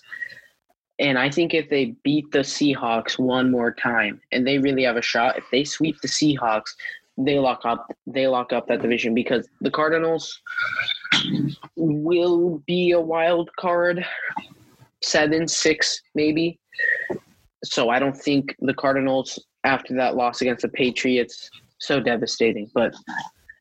And 0.98 1.18
I 1.18 1.30
think 1.30 1.54
if 1.54 1.70
they 1.70 1.94
beat 2.04 2.30
the 2.30 2.40
Seahawks 2.40 3.18
one 3.18 3.50
more 3.50 3.72
time, 3.72 4.20
and 4.32 4.46
they 4.46 4.58
really 4.58 4.82
have 4.82 4.98
a 4.98 5.02
shot, 5.02 5.38
if 5.38 5.44
they 5.50 5.64
sweep 5.64 5.98
the 6.02 6.08
Seahawks, 6.08 6.74
they 7.16 7.38
lock 7.38 7.64
up 7.64 7.90
they 8.06 8.26
lock 8.26 8.52
up 8.52 8.66
that 8.68 8.82
division 8.82 9.14
because 9.14 9.48
the 9.60 9.70
Cardinals 9.70 10.40
will 11.76 12.62
be 12.66 12.92
a 12.92 13.00
wild 13.00 13.50
card 13.58 14.04
seven, 15.02 15.48
six, 15.48 16.00
maybe. 16.14 16.58
So 17.64 17.90
I 17.90 17.98
don't 17.98 18.16
think 18.16 18.54
the 18.60 18.74
Cardinals 18.74 19.38
after 19.64 19.94
that 19.96 20.16
loss 20.16 20.40
against 20.40 20.62
the 20.62 20.68
Patriots 20.68 21.50
so 21.78 22.00
devastating. 22.00 22.70
But 22.74 22.94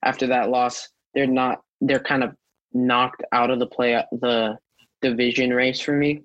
after 0.04 0.28
that 0.28 0.50
loss, 0.50 0.89
they're 1.14 1.28
not 1.28 1.62
they're 1.82 2.00
kind 2.00 2.24
of 2.24 2.36
knocked 2.74 3.24
out 3.32 3.50
of 3.50 3.60
the 3.60 3.68
play 3.68 4.02
the 4.12 4.58
division 5.02 5.52
race 5.52 5.80
for 5.80 5.93
me. 5.93 6.22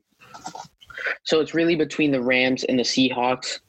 So 1.24 1.40
it's 1.40 1.54
really 1.54 1.76
between 1.76 2.10
the 2.10 2.22
Rams 2.22 2.64
and 2.64 2.78
the 2.78 2.82
Seahawks. 2.82 3.60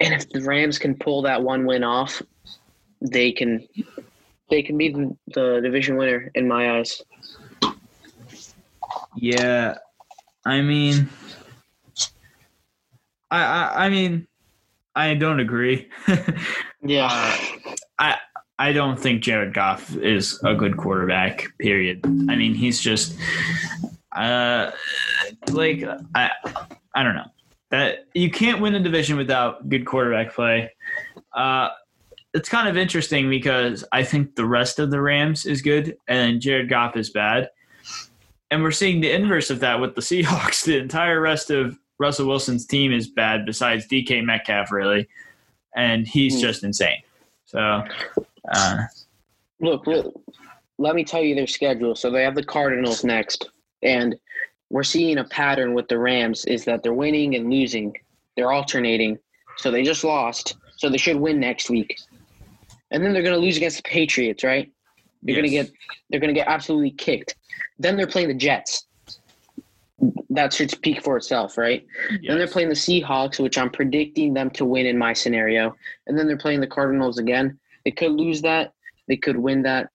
And 0.00 0.14
if 0.14 0.28
the 0.30 0.42
Rams 0.42 0.78
can 0.78 0.94
pull 0.94 1.22
that 1.22 1.42
one 1.42 1.66
win 1.66 1.82
off, 1.82 2.22
they 3.00 3.32
can 3.32 3.66
they 4.50 4.62
can 4.62 4.78
be 4.78 4.90
the, 4.90 5.16
the 5.34 5.60
division 5.62 5.96
winner 5.96 6.30
in 6.34 6.46
my 6.48 6.78
eyes. 6.78 7.02
Yeah, 9.16 9.76
I 10.44 10.60
mean, 10.60 11.08
I 13.30 13.42
I, 13.42 13.86
I 13.86 13.88
mean, 13.88 14.26
I 14.94 15.14
don't 15.14 15.40
agree. 15.40 15.88
Yeah. 16.82 17.08
Uh, 17.10 17.36
I 17.98 18.16
I 18.58 18.72
don't 18.72 18.98
think 18.98 19.22
Jared 19.22 19.54
Goff 19.54 19.94
is 19.96 20.40
a 20.44 20.54
good 20.54 20.76
quarterback. 20.76 21.46
Period. 21.58 22.00
I 22.04 22.34
mean, 22.36 22.54
he's 22.54 22.80
just 22.80 23.16
uh 24.16 24.70
like 25.52 25.84
I 26.14 26.30
I 26.94 27.02
don't 27.02 27.14
know 27.14 27.26
that 27.70 28.06
you 28.14 28.30
can't 28.30 28.60
win 28.60 28.74
a 28.74 28.80
division 28.80 29.16
without 29.16 29.68
good 29.68 29.84
quarterback 29.86 30.32
play. 30.34 30.70
Uh, 31.34 31.68
it's 32.34 32.48
kind 32.48 32.66
of 32.68 32.76
interesting 32.76 33.28
because 33.28 33.84
I 33.92 34.02
think 34.02 34.34
the 34.36 34.46
rest 34.46 34.78
of 34.78 34.90
the 34.90 35.00
Rams 35.00 35.44
is 35.46 35.60
good 35.62 35.96
and 36.08 36.40
Jared 36.40 36.68
Goff 36.70 36.96
is 36.96 37.10
bad. 37.10 37.50
And 38.50 38.62
we're 38.62 38.70
seeing 38.70 39.00
the 39.02 39.10
inverse 39.10 39.50
of 39.50 39.60
that 39.60 39.80
with 39.80 39.94
the 39.94 40.00
Seahawks. 40.10 40.64
The 40.64 40.78
entire 40.78 41.20
rest 41.20 41.50
of 41.50 41.78
Russell 41.98 42.26
Wilson's 42.26 42.64
team 42.66 42.90
is 42.92 43.06
bad 43.08 43.44
besides 43.44 43.86
DK 43.86 44.24
Metcalf, 44.24 44.72
really. 44.72 45.06
And 45.76 46.06
he's 46.08 46.36
Hmm. 46.36 46.40
just 46.40 46.64
insane. 46.64 47.02
So, 47.44 47.84
uh, 48.52 48.84
Look, 49.60 49.86
look, 49.86 50.20
let 50.78 50.94
me 50.94 51.04
tell 51.04 51.22
you 51.22 51.34
their 51.34 51.46
schedule. 51.46 51.94
So 51.96 52.10
they 52.10 52.22
have 52.22 52.34
the 52.34 52.44
Cardinals 52.44 53.04
next, 53.04 53.50
and 53.82 54.14
we're 54.70 54.84
seeing 54.84 55.18
a 55.18 55.24
pattern 55.24 55.74
with 55.74 55.88
the 55.88 55.98
Rams 55.98 56.44
is 56.44 56.64
that 56.66 56.82
they're 56.82 56.94
winning 56.94 57.34
and 57.34 57.50
losing. 57.50 57.96
They're 58.36 58.52
alternating. 58.52 59.18
So 59.56 59.70
they 59.70 59.82
just 59.82 60.04
lost. 60.04 60.56
So 60.76 60.88
they 60.88 60.98
should 60.98 61.16
win 61.16 61.40
next 61.40 61.70
week. 61.70 61.96
And 62.90 63.04
then 63.04 63.12
they're 63.12 63.22
going 63.22 63.34
to 63.34 63.40
lose 63.40 63.56
against 63.56 63.78
the 63.78 63.82
Patriots, 63.82 64.44
right? 64.44 64.70
They're 65.22 65.34
going 65.34 65.44
to 65.44 65.50
get 65.50 65.70
they're 66.10 66.20
going 66.20 66.32
to 66.32 66.38
get 66.38 66.46
absolutely 66.46 66.92
kicked. 66.92 67.34
Then 67.78 67.96
they're 67.96 68.06
playing 68.06 68.28
the 68.28 68.34
Jets. 68.34 68.86
That 70.30 70.52
should 70.52 70.70
speak 70.70 71.02
for 71.02 71.16
itself, 71.16 71.58
right? 71.58 71.84
Then 72.28 72.38
they're 72.38 72.46
playing 72.46 72.68
the 72.68 72.76
Seahawks, 72.76 73.40
which 73.40 73.58
I'm 73.58 73.70
predicting 73.70 74.32
them 74.32 74.50
to 74.50 74.64
win 74.64 74.86
in 74.86 74.96
my 74.96 75.12
scenario. 75.12 75.74
And 76.06 76.16
then 76.16 76.28
they're 76.28 76.38
playing 76.38 76.60
the 76.60 76.68
Cardinals 76.68 77.18
again. 77.18 77.58
They 77.88 77.92
could 77.92 78.12
lose 78.12 78.42
that. 78.42 78.72
They 79.08 79.16
could 79.16 79.38
win 79.38 79.62
that. 79.62 79.88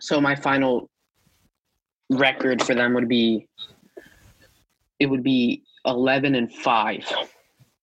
So 0.00 0.22
my 0.22 0.34
final 0.34 0.88
record 2.08 2.62
for 2.62 2.74
them 2.74 2.94
would 2.94 3.10
be 3.10 3.46
it 4.98 5.04
would 5.04 5.22
be 5.22 5.64
11 5.84 6.34
and 6.34 6.50
5. 6.50 7.12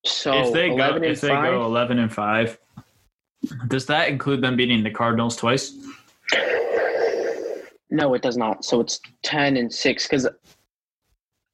So 0.07 0.47
if 0.47 0.53
they 0.53 0.69
go, 0.69 0.77
11 0.77 1.03
and 1.03 1.05
if 1.11 1.21
they 1.21 1.27
5. 1.27 1.43
go 1.53 1.65
eleven 1.65 1.99
and 1.99 2.11
five, 2.11 2.57
does 3.67 3.85
that 3.85 4.09
include 4.09 4.41
them 4.41 4.55
beating 4.55 4.81
the 4.81 4.89
Cardinals 4.89 5.35
twice? 5.35 5.77
No, 7.91 8.15
it 8.15 8.23
does 8.23 8.37
not. 8.37 8.65
So 8.65 8.79
it's 8.81 8.99
10 9.21 9.57
and 9.57 9.71
6 9.71 10.07
cuz 10.07 10.27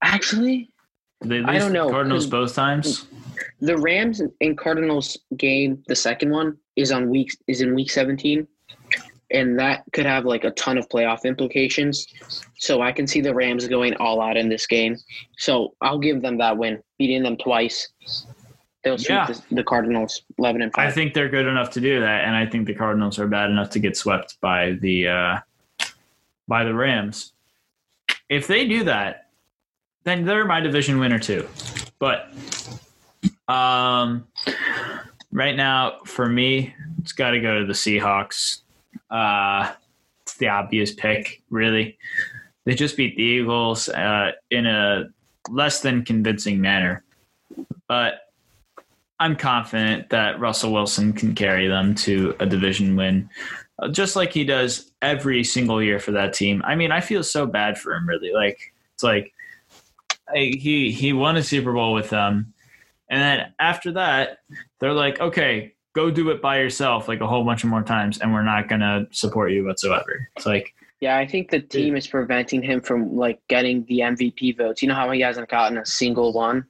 actually 0.02 0.70
Did 1.22 1.30
they 1.30 1.40
I 1.40 1.60
don't 1.60 1.74
the 1.74 1.80
know, 1.80 1.90
Cardinals 1.90 2.28
both 2.28 2.56
times. 2.56 3.08
The 3.62 3.78
Rams 3.78 4.22
and 4.42 4.58
Cardinals 4.58 5.18
game, 5.38 5.84
the 5.88 5.96
second 5.96 6.32
one 6.32 6.58
is 6.76 6.92
on 6.92 7.10
week 7.10 7.32
is 7.48 7.62
in 7.62 7.76
week 7.76 7.92
17, 7.92 8.48
and 9.32 9.58
that 9.60 9.84
could 9.94 10.06
have 10.06 10.26
like 10.26 10.44
a 10.44 10.52
ton 10.52 10.78
of 10.78 10.90
playoff 10.90 11.24
implications. 11.24 12.08
So 12.58 12.82
I 12.82 12.92
can 12.92 13.06
see 13.08 13.22
the 13.22 13.34
Rams 13.34 13.68
going 13.68 13.96
all 13.98 14.20
out 14.20 14.36
in 14.36 14.50
this 14.50 14.66
game. 14.66 14.98
So 15.38 15.76
I'll 15.82 16.00
give 16.00 16.22
them 16.22 16.38
that 16.40 16.58
win, 16.58 16.82
beating 16.98 17.24
them 17.24 17.38
twice. 17.38 17.88
They'll 18.84 18.98
sweep 18.98 19.10
Yeah. 19.10 19.28
the, 19.28 19.56
the 19.58 19.64
Cardinals 19.64 20.24
11 20.40 20.64
and 20.64 20.74
five. 20.74 20.88
I 20.88 20.92
think 20.92 21.14
they're 21.14 21.30
good 21.30 21.46
enough 21.46 21.70
to 21.72 21.80
do 21.82 22.00
that, 22.00 22.24
and 22.26 22.36
I 22.36 22.48
think 22.48 22.66
the 22.66 22.74
Cardinals 22.74 23.20
are 23.20 23.28
bad 23.28 23.52
enough 23.52 23.70
to 23.72 23.80
get 23.80 23.96
swept 23.96 24.42
by 24.42 24.72
the 24.82 25.08
uh, 25.08 25.40
by 26.48 26.64
the 26.64 26.74
Rams. 26.74 27.34
If 28.28 28.48
they 28.48 28.68
do 28.68 28.84
that, 28.86 29.28
then 30.04 30.26
they're 30.26 30.46
my 30.46 30.62
division 30.62 31.00
winner 31.00 31.20
too. 31.20 31.48
But 32.00 32.34
um, 33.52 34.28
right 35.32 35.56
now, 35.56 36.00
for 36.06 36.28
me, 36.28 36.74
it's 37.02 37.12
got 37.12 37.32
to 37.32 37.40
go 37.40 37.60
to 37.60 37.66
the 37.66 37.74
Seahawks. 37.74 38.62
Uh, 39.10 39.74
it's 40.22 40.36
the 40.36 40.48
obvious 40.48 40.94
pick, 40.94 41.42
really. 41.50 41.98
They 42.66 42.76
just 42.76 42.96
beat 42.96 43.18
the 43.18 43.24
Eagles 43.24 43.90
uh, 43.90 44.32
in 44.50 44.66
a 44.66 45.10
less 45.50 45.82
than 45.82 46.06
convincing 46.06 46.62
manner, 46.62 47.04
but 47.88 48.32
I'm 49.20 49.36
confident 49.36 50.10
that 50.10 50.40
Russell 50.40 50.72
Wilson 50.72 51.14
can 51.14 51.36
carry 51.36 51.68
them 51.68 51.96
to 51.96 52.36
a 52.40 52.46
division 52.46 52.96
win, 52.96 53.30
just 53.92 54.16
like 54.16 54.32
he 54.32 54.44
does 54.44 54.92
every 55.02 55.44
single 55.44 55.82
year 55.82 56.00
for 56.00 56.12
that 56.12 56.34
team. 56.34 56.62
I 56.66 56.76
mean, 56.76 56.92
I 56.92 57.02
feel 57.02 57.24
so 57.24 57.46
bad 57.46 57.78
for 57.78 57.94
him. 57.94 58.08
Really, 58.08 58.34
like 58.34 58.74
it's 58.94 59.04
like 59.04 59.34
he 60.34 60.92
he 60.92 61.14
won 61.14 61.38
a 61.38 61.44
Super 61.44 61.74
Bowl 61.74 61.94
with 61.94 62.10
them, 62.10 62.54
and 63.12 63.22
then 63.22 63.54
after 63.60 63.92
that, 63.92 64.40
they're 64.80 64.94
like, 64.94 65.20
okay, 65.22 65.74
go 65.94 66.10
do 66.10 66.30
it 66.32 66.42
by 66.42 66.58
yourself, 66.58 67.08
like 67.08 67.22
a 67.22 67.28
whole 67.28 67.44
bunch 67.44 67.64
of 67.64 67.70
more 67.70 67.84
times, 67.84 68.20
and 68.20 68.34
we're 68.34 68.42
not 68.44 68.68
gonna 68.68 69.06
support 69.12 69.52
you 69.52 69.66
whatsoever. 69.66 70.28
It's 70.36 70.46
like, 70.48 70.74
yeah, 71.02 71.18
I 71.18 71.28
think 71.28 71.52
the 71.52 71.60
team 71.60 71.96
is 71.96 72.08
preventing 72.08 72.62
him 72.64 72.82
from 72.82 73.16
like 73.16 73.40
getting 73.50 73.84
the 73.86 74.00
MVP 74.00 74.58
votes. 74.58 74.82
You 74.82 74.88
know 74.88 74.96
how 74.96 75.12
he 75.12 75.22
hasn't 75.22 75.50
gotten 75.50 75.78
a 75.78 75.86
single 75.86 76.34
one? 76.34 76.66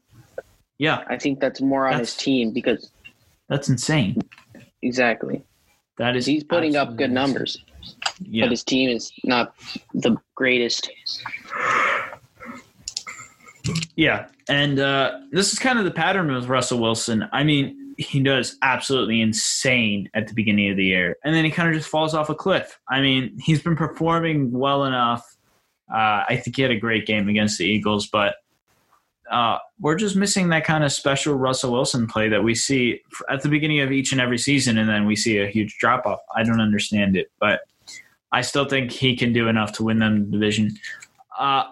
yeah, 0.79 1.03
I 1.07 1.17
think 1.17 1.39
that's 1.39 1.61
more 1.61 1.87
on 1.87 1.99
his 1.99 2.15
team 2.17 2.51
because 2.51 2.91
that's 3.47 3.69
insane. 3.69 4.17
exactly. 4.81 5.43
That 5.97 6.15
is 6.15 6.25
He's 6.25 6.43
putting 6.43 6.75
up 6.75 6.89
good 6.95 7.11
insane. 7.11 7.13
numbers. 7.13 7.63
Yeah. 8.19 8.45
but 8.45 8.51
his 8.51 8.63
team 8.63 8.89
is 8.89 9.11
not 9.23 9.53
the 9.93 10.15
greatest. 10.35 10.89
Yeah, 13.95 14.27
and 14.47 14.79
uh, 14.79 15.19
this 15.31 15.53
is 15.53 15.59
kind 15.59 15.77
of 15.77 15.85
the 15.85 15.91
pattern 15.91 16.33
with 16.33 16.47
Russell 16.47 16.79
Wilson. 16.79 17.27
I 17.31 17.43
mean, 17.43 17.95
he 17.97 18.21
does 18.21 18.57
absolutely 18.61 19.21
insane 19.21 20.09
at 20.13 20.27
the 20.27 20.33
beginning 20.33 20.69
of 20.71 20.77
the 20.77 20.85
year, 20.85 21.17
and 21.23 21.35
then 21.35 21.45
he 21.45 21.51
kind 21.51 21.69
of 21.69 21.75
just 21.75 21.89
falls 21.89 22.13
off 22.13 22.29
a 22.29 22.35
cliff. 22.35 22.79
I 22.89 23.01
mean, 23.01 23.37
he's 23.39 23.61
been 23.61 23.75
performing 23.75 24.51
well 24.51 24.85
enough. 24.85 25.25
Uh, 25.93 26.23
I 26.29 26.41
think 26.41 26.55
he 26.55 26.61
had 26.61 26.71
a 26.71 26.79
great 26.79 27.05
game 27.05 27.27
against 27.27 27.57
the 27.57 27.65
Eagles, 27.65 28.07
but 28.07 28.35
uh, 29.29 29.57
we're 29.79 29.95
just 29.95 30.15
missing 30.15 30.49
that 30.49 30.65
kind 30.65 30.83
of 30.83 30.91
special 30.91 31.35
Russell 31.35 31.71
Wilson 31.71 32.07
play 32.07 32.29
that 32.29 32.43
we 32.43 32.55
see 32.55 33.01
at 33.29 33.41
the 33.41 33.49
beginning 33.49 33.79
of 33.79 33.91
each 33.91 34.11
and 34.11 34.21
every 34.21 34.37
season, 34.37 34.77
and 34.77 34.89
then 34.89 35.05
we 35.05 35.15
see 35.15 35.39
a 35.39 35.47
huge 35.47 35.77
drop 35.79 36.05
off. 36.05 36.19
I 36.35 36.43
don't 36.43 36.61
understand 36.61 37.15
it, 37.15 37.31
but 37.39 37.61
I 38.31 38.41
still 38.41 38.65
think 38.65 38.91
he 38.91 39.15
can 39.15 39.33
do 39.33 39.47
enough 39.47 39.73
to 39.73 39.83
win 39.83 39.99
them 39.99 40.25
the 40.25 40.31
division. 40.31 40.71
Uh, 41.37 41.63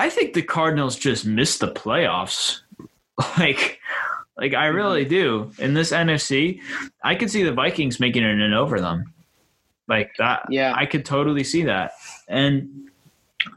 I 0.00 0.08
think 0.08 0.32
the 0.32 0.40
Cardinals 0.42 0.96
just 0.96 1.26
missed 1.26 1.60
the 1.60 1.72
playoffs. 1.72 2.60
Like, 3.36 3.80
like 4.38 4.54
I 4.54 4.68
really 4.68 5.04
do. 5.04 5.52
In 5.58 5.74
this 5.74 5.92
NFC, 5.92 6.58
I 7.04 7.14
could 7.14 7.30
see 7.30 7.42
the 7.42 7.52
Vikings 7.52 8.00
making 8.00 8.22
it 8.22 8.40
in 8.40 8.54
over 8.54 8.80
them. 8.80 9.12
Like 9.88 10.12
that. 10.16 10.46
Yeah. 10.48 10.72
I 10.74 10.86
could 10.86 11.04
totally 11.04 11.44
see 11.44 11.64
that. 11.64 11.92
And 12.28 12.88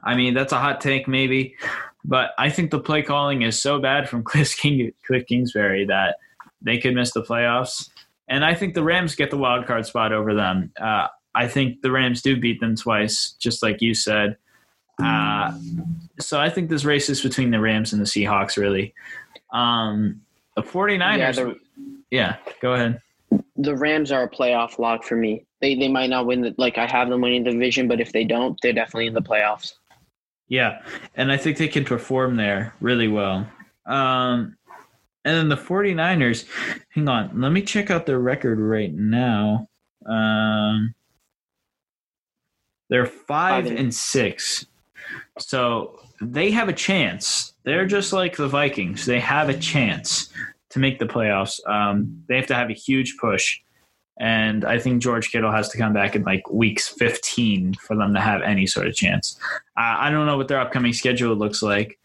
I 0.04 0.18
mean, 0.18 0.34
that's 0.34 0.52
a 0.52 0.60
hot 0.60 0.82
take, 0.82 1.08
maybe, 1.08 1.56
but 2.04 2.32
I 2.38 2.50
think 2.50 2.72
the 2.72 2.80
play 2.82 3.04
calling 3.04 3.44
is 3.44 3.62
so 3.62 3.80
bad 3.80 4.10
from 4.10 4.24
Cliff, 4.26 4.58
King, 4.58 4.92
Cliff 5.08 5.26
Kingsbury 5.28 5.86
that 5.86 6.18
they 6.62 6.78
could 6.78 6.94
miss 6.94 7.14
the 7.14 7.24
playoffs. 7.24 7.90
And 8.28 8.44
I 8.44 8.54
think 8.54 8.74
the 8.74 8.84
Rams 8.84 9.16
get 9.16 9.32
the 9.32 9.38
wild 9.38 9.66
card 9.66 9.86
spot 9.86 10.12
over 10.12 10.34
them. 10.34 10.74
Uh, 10.78 11.08
I 11.34 11.48
think 11.48 11.82
the 11.84 11.92
Rams 11.92 12.22
do 12.22 12.38
beat 12.38 12.60
them 12.60 12.76
twice, 12.76 13.34
just 13.40 13.64
like 13.64 13.82
you 13.82 13.94
said. 13.94 14.36
Uh, 15.02 15.58
so 16.20 16.40
I 16.40 16.50
think 16.50 16.70
this 16.70 16.86
race 16.86 17.10
is 17.10 17.22
between 17.22 17.52
the 17.52 17.60
Rams 17.60 17.94
and 17.94 18.02
the 18.02 18.06
Seahawks, 18.06 18.58
really. 18.58 18.94
Um, 19.52 20.22
the 20.56 20.62
49ers. 20.62 21.38
Yeah, 21.38 21.54
Yeah, 22.12 22.36
go 22.62 22.74
ahead. 22.74 23.02
The 23.56 23.76
Rams 23.76 24.12
are 24.12 24.24
a 24.24 24.30
playoff 24.30 24.78
lock 24.80 25.04
for 25.04 25.16
me. 25.16 25.46
They 25.62 25.76
they 25.76 25.88
might 25.88 26.10
not 26.10 26.26
win 26.28 26.42
the 26.42 26.54
like 26.58 26.78
I 26.78 26.86
have 26.86 27.10
them 27.10 27.22
winning 27.22 27.44
the 27.44 27.52
division, 27.52 27.88
but 27.88 28.00
if 28.02 28.12
they 28.12 28.24
don't, 28.24 28.60
they're 28.62 28.74
definitely 28.74 29.08
in 29.08 29.14
the 29.14 29.22
playoffs. 29.22 29.74
Yeah, 30.50 30.82
and 31.16 31.32
I 31.32 31.38
think 31.38 31.58
they 31.58 31.68
can 31.68 31.86
perform 31.86 32.36
there 32.36 32.76
really 32.82 33.08
well. 33.08 33.48
Um, 33.88 34.56
and 35.26 35.38
then 35.38 35.50
the 35.50 35.56
49ers, 35.56 36.46
hang 36.90 37.08
on, 37.08 37.40
let 37.42 37.52
me 37.52 37.62
check 37.62 37.90
out 37.90 38.06
their 38.06 38.20
record 38.20 38.60
right 38.60 38.94
now. 38.94 39.68
Um, 40.06 40.94
they're 42.90 43.06
five 43.06 43.64
Five 43.64 43.66
and- 43.68 43.80
and 43.80 43.96
six. 43.96 44.66
So 45.40 46.00
they 46.22 46.52
have 46.52 46.70
a 46.70 46.74
chance. 46.74 47.54
They're 47.64 47.86
just 47.86 48.14
like 48.14 48.36
the 48.38 48.48
Vikings. 48.48 49.06
They 49.06 49.20
have 49.20 49.50
a 49.50 49.58
chance 49.58 50.30
to 50.70 50.80
make 50.80 51.00
the 51.00 51.06
playoffs. 51.06 51.60
Um, 51.68 52.24
they 52.28 52.36
have 52.36 52.48
to 52.48 52.56
have 52.56 52.70
a 52.70 52.74
huge 52.74 53.18
push. 53.18 53.60
And 54.20 54.64
I 54.64 54.78
think 54.78 55.02
George 55.02 55.32
Kittle 55.32 55.52
has 55.52 55.70
to 55.70 55.78
come 55.78 55.94
back 55.94 56.16
in 56.16 56.24
like 56.24 56.48
weeks 56.52 56.88
15 56.88 57.74
for 57.76 57.96
them 57.96 58.14
to 58.14 58.22
have 58.22 58.42
any 58.42 58.68
sort 58.68 58.88
of 58.88 58.94
chance. 58.94 59.40
I 59.76 60.08
I 60.08 60.12
don't 60.12 60.26
know 60.26 60.38
what 60.38 60.48
their 60.48 60.60
upcoming 60.60 60.94
schedule 60.94 61.36
looks 61.36 61.64
like. 61.64 62.00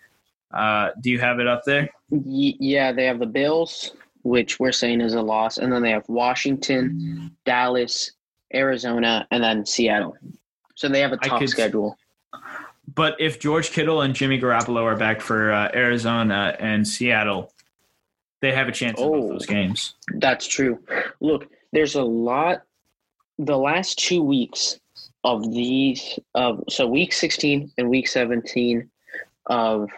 Uh, 0.52 0.90
do 1.02 1.10
you 1.10 1.18
have 1.20 1.40
it 1.40 1.46
up 1.46 1.64
there? 1.64 1.90
Yeah, 2.10 2.92
they 2.92 3.04
have 3.04 3.18
the 3.18 3.26
Bills, 3.26 3.92
which 4.22 4.58
we're 4.58 4.72
saying 4.72 5.02
is 5.02 5.14
a 5.14 5.20
loss, 5.20 5.58
and 5.58 5.70
then 5.70 5.82
they 5.82 5.90
have 5.90 6.08
Washington, 6.08 7.30
Dallas, 7.44 8.12
Arizona, 8.54 9.26
and 9.30 9.44
then 9.44 9.66
Seattle. 9.66 10.16
So 10.74 10.88
they 10.88 11.00
have 11.00 11.12
a 11.12 11.18
tough 11.18 11.40
could- 11.40 11.50
schedule. 11.50 11.98
But 12.94 13.16
if 13.20 13.38
George 13.38 13.70
Kittle 13.70 14.00
and 14.00 14.14
Jimmy 14.14 14.40
Garoppolo 14.40 14.82
are 14.84 14.96
back 14.96 15.20
for 15.20 15.52
uh, 15.52 15.70
Arizona 15.74 16.56
and 16.58 16.86
Seattle, 16.88 17.52
they 18.40 18.52
have 18.52 18.68
a 18.68 18.72
chance 18.72 18.98
in 19.00 19.06
both 19.06 19.24
Oh. 19.24 19.28
those 19.32 19.46
games. 19.46 19.94
That's 20.14 20.46
true. 20.46 20.78
Look, 21.20 21.48
there's 21.72 21.96
a 21.96 22.02
lot. 22.02 22.62
The 23.38 23.58
last 23.58 23.98
two 23.98 24.22
weeks 24.22 24.80
of 25.24 25.42
these, 25.52 26.18
of 26.34 26.64
so 26.68 26.86
week 26.86 27.12
16 27.12 27.72
and 27.76 27.90
week 27.90 28.08
17 28.08 28.88
of 29.46 29.90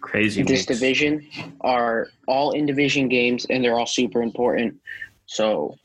Crazy. 0.00 0.42
this 0.42 0.50
weeks. 0.50 0.66
division 0.66 1.28
are 1.60 2.08
all 2.26 2.52
in 2.52 2.66
division 2.66 3.08
games, 3.08 3.46
and 3.50 3.62
they're 3.62 3.78
all 3.78 3.86
super 3.86 4.22
important. 4.22 4.74
So 5.26 5.76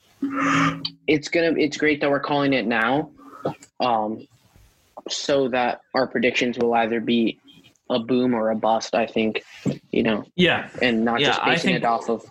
it's 1.08 1.28
gonna 1.30 1.54
it's 1.58 1.78
great 1.78 2.00
that 2.02 2.10
we're 2.10 2.20
calling 2.20 2.54
it 2.54 2.66
now, 2.68 3.12
um, 3.80 4.28
so 5.10 5.48
that 5.50 5.82
our 5.94 6.08
predictions 6.08 6.58
will 6.58 6.74
either 6.74 7.00
be 7.00 7.40
a 7.90 8.00
boom 8.00 8.34
or 8.34 8.52
a 8.52 8.56
bust. 8.56 8.96
I 8.96 9.06
think, 9.06 9.44
you 9.92 10.04
know, 10.04 10.24
Yeah, 10.36 10.70
and 10.82 11.04
not 11.04 11.20
Yeah, 11.20 11.28
just 11.28 11.44
basing 11.46 11.72
think- 11.74 11.78
it 11.84 11.86
off 11.86 12.10
of 12.10 12.24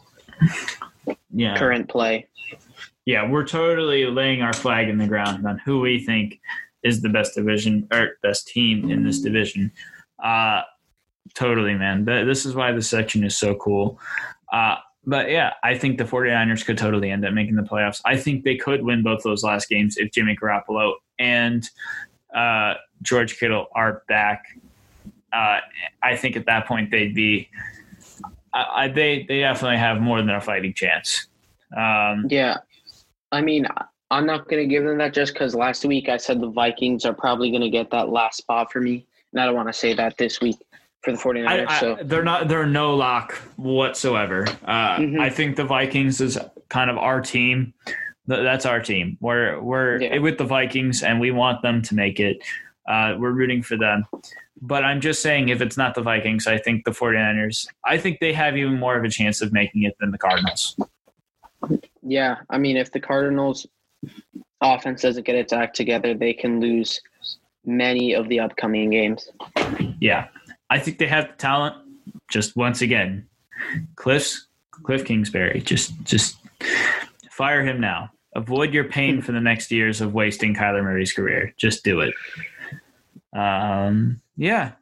yeah, 1.31 1.57
current 1.57 1.89
play. 1.89 2.27
yeah. 3.05 3.29
We're 3.29 3.47
totally 3.47 4.07
laying 4.07 4.43
our 4.43 4.53
flag 4.53 4.89
in 4.89 4.99
the 4.99 5.07
ground 5.07 5.47
on 5.47 5.59
who 5.59 5.81
we 5.81 6.05
think 6.05 6.41
is 6.83 7.03
the 7.03 7.09
best 7.11 7.35
division 7.35 7.87
or 7.93 8.13
best 8.23 8.49
team 8.49 8.91
in 8.91 9.05
this 9.05 9.21
division. 9.21 9.71
Uh, 10.23 10.63
totally, 11.35 11.75
man. 11.75 12.07
Th- 12.07 12.25
This 12.27 12.47
is 12.47 12.55
why 12.55 12.73
this 12.73 12.89
section 12.89 13.23
is 13.23 13.37
so 13.37 13.55
cool. 13.55 13.99
Uh, 14.51 14.77
but 15.05 15.31
yeah, 15.31 15.53
I 15.63 15.77
think 15.77 15.99
the 15.99 16.05
49ers 16.05 16.65
could 16.65 16.79
totally 16.79 17.11
end 17.11 17.25
up 17.27 17.33
making 17.35 17.57
the 17.57 17.63
playoffs. 17.63 18.01
I 18.05 18.17
think 18.17 18.45
they 18.45 18.57
could 18.57 18.83
win 18.83 19.03
both 19.03 19.23
those 19.23 19.43
last 19.45 19.69
games 19.69 19.97
if 19.99 20.11
Jimmy 20.13 20.37
Garoppolo 20.37 20.95
and 21.19 21.69
uh, 22.35 22.75
George 23.03 23.39
Kittle 23.39 23.67
are 23.75 24.03
back. 24.09 24.45
Uh, 25.33 25.59
I 26.03 26.17
think 26.17 26.37
at 26.37 26.47
that 26.47 26.67
point 26.67 26.91
they'd 26.91 27.15
be. 27.15 27.49
I, 28.53 28.65
I, 28.85 28.89
they 28.89 29.25
they 29.29 29.41
definitely 29.41 29.79
have 29.79 30.01
more 30.01 30.19
than 30.21 30.31
a 30.31 30.41
fighting 30.41 30.75
chance. 30.75 31.29
Um, 31.77 32.27
Yeah, 32.29 32.59
I 33.31 33.41
mean, 33.43 33.67
I'm 34.11 34.27
not 34.27 34.49
gonna 34.49 34.67
give 34.67 34.83
them 34.85 34.99
that 34.99 35.15
just 35.15 35.35
because 35.35 35.55
last 35.55 35.85
week 35.85 36.09
I 36.09 36.17
said 36.17 36.41
the 36.41 36.51
Vikings 36.51 37.05
are 37.05 37.13
probably 37.15 37.53
gonna 37.53 37.71
get 37.71 37.91
that 37.91 38.09
last 38.09 38.39
spot 38.39 38.73
for 38.73 38.81
me, 38.81 39.07
and 39.33 39.41
I 39.41 39.47
don't 39.47 39.55
want 39.55 39.69
to 39.69 39.73
say 39.73 39.95
that 39.95 40.19
this 40.19 40.41
week 40.41 40.57
for 41.03 41.13
the 41.13 41.19
49ers. 41.19 41.67
I, 41.69 41.77
I, 41.77 41.81
so 41.81 41.99
they're 42.03 42.25
not. 42.25 42.49
They're 42.49 42.67
no 42.67 42.95
lock 42.97 43.35
whatsoever. 43.57 44.47
Uh, 44.65 44.97
Mhm. 44.99 45.21
I 45.21 45.31
think 45.31 45.57
the 45.57 45.65
Vikings 45.65 46.21
is 46.21 46.37
kind 46.69 46.91
of 46.91 46.99
our 46.99 47.21
team. 47.21 47.73
Th- 48.31 48.43
That's 48.43 48.65
our 48.65 48.81
team. 48.81 49.19
We're 49.21 49.61
we're 49.61 50.01
Yeah. 50.01 50.19
with 50.19 50.39
the 50.39 50.45
Vikings, 50.45 51.03
and 51.03 51.19
we 51.21 51.31
want 51.33 51.63
them 51.63 51.83
to 51.83 51.95
make 51.95 52.21
it. 52.21 52.39
Uh, 52.89 53.17
we're 53.19 53.33
rooting 53.33 53.63
for 53.63 53.77
them. 53.77 54.07
But 54.63 54.85
I'm 54.85 55.01
just 55.01 55.21
saying, 55.23 55.49
if 55.49 55.61
it's 55.61 55.77
not 55.77 55.95
the 55.95 56.03
Vikings, 56.03 56.47
I 56.47 56.59
think 56.59 56.85
the 56.85 56.91
49ers. 56.93 57.67
I 57.85 57.99
think 57.99 58.21
they 58.21 58.33
have 58.33 58.57
even 58.57 58.79
more 58.79 58.97
of 58.97 59.05
a 59.05 59.09
chance 59.09 59.41
of 59.43 59.53
making 59.53 59.83
it 59.85 59.97
than 60.01 60.11
the 60.13 60.19
Cardinals. 60.19 60.77
yeah, 62.03 62.37
I 62.51 62.59
mean, 62.59 62.77
if 62.77 62.93
the 62.93 63.01
Cardinals 63.01 63.67
offense 64.61 65.03
doesn't 65.03 65.25
get 65.27 65.35
its 65.35 65.53
act 65.53 65.75
together, 65.77 66.15
they 66.15 66.33
can 66.33 66.61
lose 66.61 67.01
many 67.65 68.13
of 68.15 68.29
the 68.29 68.39
upcoming 68.41 68.91
games. 68.91 69.29
Yeah, 69.99 70.29
I 70.71 70.79
think 70.79 70.99
they 70.99 71.07
have 71.07 71.29
the 71.29 71.35
talent. 71.35 71.77
Just 72.31 72.57
once 72.57 72.81
again, 72.83 73.27
Cliff's 73.97 74.47
Cliff 74.71 75.05
Kingsbury. 75.05 75.61
Just 75.61 75.93
just 76.05 76.37
fire 77.31 77.63
him 77.65 77.81
now. 77.81 78.11
Avoid 78.35 78.73
your 78.73 78.85
pain 78.85 79.21
for 79.23 79.33
the 79.33 79.41
next 79.41 79.71
years 79.73 80.01
of 80.01 80.15
wasting 80.15 80.55
Kyler 80.55 80.83
Murray's 80.83 81.13
career. 81.13 81.53
Just 81.57 81.85
do 81.85 82.01
it. 82.01 82.15
Um, 83.33 84.21
yeah, 84.37 84.73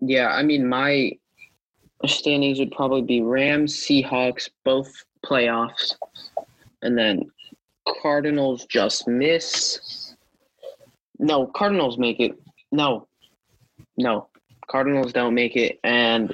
yeah, 0.00 0.28
I 0.28 0.42
mean, 0.42 0.68
my 0.68 1.12
standings 2.06 2.58
would 2.58 2.70
probably 2.72 3.02
be 3.02 3.22
Rams, 3.22 3.74
Seahawks, 3.74 4.48
both 4.64 4.90
playoffs, 5.24 5.94
and 6.82 6.96
then 6.96 7.30
Cardinals 8.02 8.66
just 8.66 9.06
miss. 9.06 10.14
No, 11.18 11.46
Cardinals 11.46 11.98
make 11.98 12.20
it. 12.20 12.32
No, 12.72 13.06
no, 13.96 14.28
Cardinals 14.68 15.12
don't 15.12 15.34
make 15.34 15.56
it, 15.56 15.78
and 15.84 16.32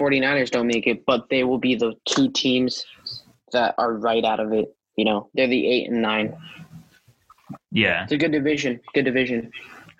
49ers 0.00 0.50
don't 0.50 0.66
make 0.66 0.86
it, 0.86 1.04
but 1.06 1.28
they 1.28 1.44
will 1.44 1.58
be 1.58 1.74
the 1.74 1.94
two 2.06 2.30
teams 2.30 2.86
that 3.52 3.74
are 3.78 3.94
right 3.94 4.24
out 4.24 4.40
of 4.40 4.52
it. 4.52 4.74
You 4.96 5.04
know, 5.04 5.28
they're 5.34 5.46
the 5.46 5.66
eight 5.66 5.90
and 5.90 6.00
nine. 6.02 6.36
yeah, 7.70 8.04
It's 8.04 8.12
a 8.12 8.16
good 8.16 8.32
division. 8.32 8.80
Good 8.94 9.04
division. 9.04 9.50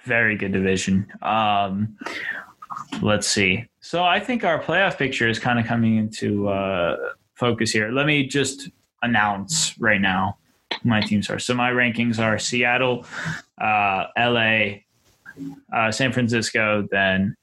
very 0.05 0.36
good 0.36 0.53
division. 0.53 1.07
Um, 1.22 1.97
let's 3.03 3.26
see. 3.28 3.66
So 3.80 4.05
I 4.05 4.20
think 4.20 4.44
our 4.44 4.61
playoff 4.62 4.97
picture 4.97 5.28
is 5.28 5.38
kind 5.38 5.59
of 5.59 5.66
coming 5.66 5.97
into 5.97 6.49
uh, 6.49 6.97
focus 7.34 7.70
here. 7.72 7.90
Let 7.90 8.07
me 8.07 8.26
just 8.26 8.70
announce 9.03 9.76
right 9.78 10.01
now 10.01 10.38
who 10.82 10.88
my 10.88 11.01
teams 11.01 11.28
are. 11.30 11.38
So 11.38 11.55
my 11.55 11.70
rankings 11.70 12.18
are 12.18 12.38
Seattle, 12.38 13.05
uh, 13.61 14.07
LA, 14.18 14.82
uh, 15.72 15.90
San 15.92 16.12
Francisco, 16.12 16.86
then 16.90 17.36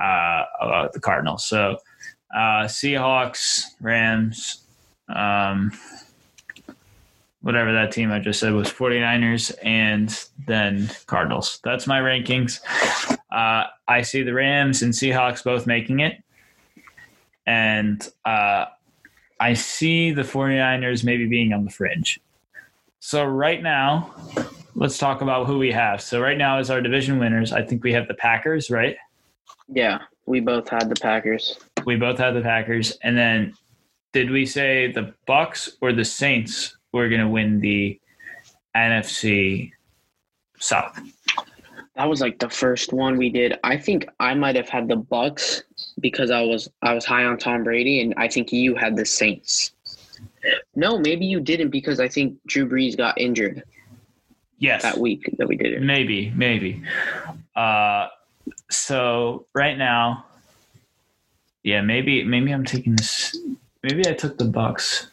uh, 0.00 0.44
uh, 0.60 0.88
the 0.92 1.00
Cardinals. 1.00 1.46
So 1.46 1.78
uh, 2.34 2.64
Seahawks, 2.64 3.62
Rams, 3.80 4.62
um, 5.14 5.72
whatever 7.48 7.72
that 7.72 7.90
team 7.90 8.12
I 8.12 8.18
just 8.18 8.40
said 8.40 8.52
was 8.52 8.68
49ers, 8.68 9.54
and 9.62 10.14
then 10.46 10.90
Cardinals. 11.06 11.60
That's 11.64 11.86
my 11.86 11.98
rankings. 11.98 12.60
Uh, 13.32 13.64
I 13.88 14.02
see 14.02 14.22
the 14.22 14.34
Rams 14.34 14.82
and 14.82 14.92
Seahawks 14.92 15.42
both 15.42 15.66
making 15.66 16.00
it. 16.00 16.22
And 17.46 18.06
uh, 18.26 18.66
I 19.40 19.54
see 19.54 20.10
the 20.10 20.24
49ers 20.24 21.04
maybe 21.04 21.26
being 21.26 21.54
on 21.54 21.64
the 21.64 21.70
fringe. 21.70 22.20
So, 23.00 23.24
right 23.24 23.62
now, 23.62 24.14
let's 24.74 24.98
talk 24.98 25.22
about 25.22 25.46
who 25.46 25.56
we 25.56 25.72
have. 25.72 26.02
So, 26.02 26.20
right 26.20 26.36
now, 26.36 26.58
as 26.58 26.68
our 26.68 26.82
division 26.82 27.18
winners, 27.18 27.50
I 27.50 27.62
think 27.62 27.82
we 27.82 27.94
have 27.94 28.08
the 28.08 28.14
Packers, 28.14 28.68
right? 28.68 28.98
Yeah, 29.68 30.00
we 30.26 30.40
both 30.40 30.68
had 30.68 30.90
the 30.90 31.00
Packers. 31.00 31.58
We 31.86 31.96
both 31.96 32.18
have 32.18 32.34
the 32.34 32.42
Packers. 32.42 32.98
And 33.02 33.16
then, 33.16 33.54
did 34.12 34.30
we 34.30 34.44
say 34.44 34.92
the 34.92 35.14
Bucks 35.26 35.78
or 35.80 35.94
the 35.94 36.04
Saints 36.04 36.74
were 36.92 37.08
going 37.08 37.20
to 37.20 37.28
win 37.28 37.60
the 37.60 38.00
NFC 38.76 39.72
South? 40.58 40.98
That 41.96 42.08
was 42.08 42.20
like 42.20 42.38
the 42.38 42.48
first 42.48 42.92
one 42.92 43.16
we 43.16 43.28
did. 43.28 43.58
I 43.64 43.76
think 43.76 44.08
I 44.20 44.34
might 44.34 44.54
have 44.54 44.68
had 44.68 44.86
the 44.86 44.96
Bucks 44.96 45.64
because 46.00 46.30
I 46.30 46.42
was 46.42 46.68
I 46.82 46.94
was 46.94 47.04
high 47.04 47.24
on 47.24 47.38
Tom 47.38 47.64
Brady, 47.64 48.00
and 48.00 48.14
I 48.16 48.28
think 48.28 48.52
you 48.52 48.76
had 48.76 48.96
the 48.96 49.04
Saints. 49.04 49.72
No, 50.76 50.98
maybe 50.98 51.26
you 51.26 51.40
didn't 51.40 51.70
because 51.70 51.98
I 51.98 52.08
think 52.08 52.38
Drew 52.46 52.68
Brees 52.68 52.96
got 52.96 53.18
injured 53.20 53.64
Yes. 54.58 54.82
that 54.82 54.98
week 54.98 55.28
that 55.38 55.48
we 55.48 55.56
did 55.56 55.72
it. 55.72 55.82
Maybe, 55.82 56.30
maybe. 56.30 56.82
Uh, 57.54 58.08
so 58.70 59.46
right 59.54 59.76
now, 59.76 60.24
yeah, 61.64 61.80
maybe, 61.80 62.24
maybe 62.24 62.52
I'm 62.52 62.64
taking 62.64 62.96
this. 62.96 63.36
Maybe 63.82 64.08
I 64.08 64.14
took 64.14 64.38
the 64.38 64.44
Bucks. 64.44 65.07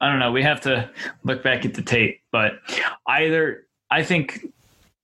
I 0.00 0.08
don't 0.08 0.18
know. 0.18 0.32
We 0.32 0.42
have 0.42 0.60
to 0.62 0.90
look 1.24 1.42
back 1.42 1.64
at 1.64 1.74
the 1.74 1.82
tape, 1.82 2.20
but 2.32 2.54
either 3.06 3.66
I 3.90 4.02
think. 4.02 4.46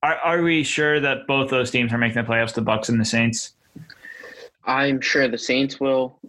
Are, 0.03 0.17
are 0.17 0.43
we 0.43 0.63
sure 0.63 1.01
that 1.01 1.27
both 1.27 1.51
those 1.51 1.71
teams 1.71 1.93
are 1.93 1.99
making 1.99 2.23
the 2.23 2.29
playoffs? 2.29 2.55
The 2.55 2.61
Bucks 2.61 2.89
and 2.89 3.01
the 3.01 3.05
Saints. 3.05 3.55
I'm 4.65 5.01
sure 5.01 5.27
the 5.27 5.39
Saints 5.39 5.81
will. 5.81 6.21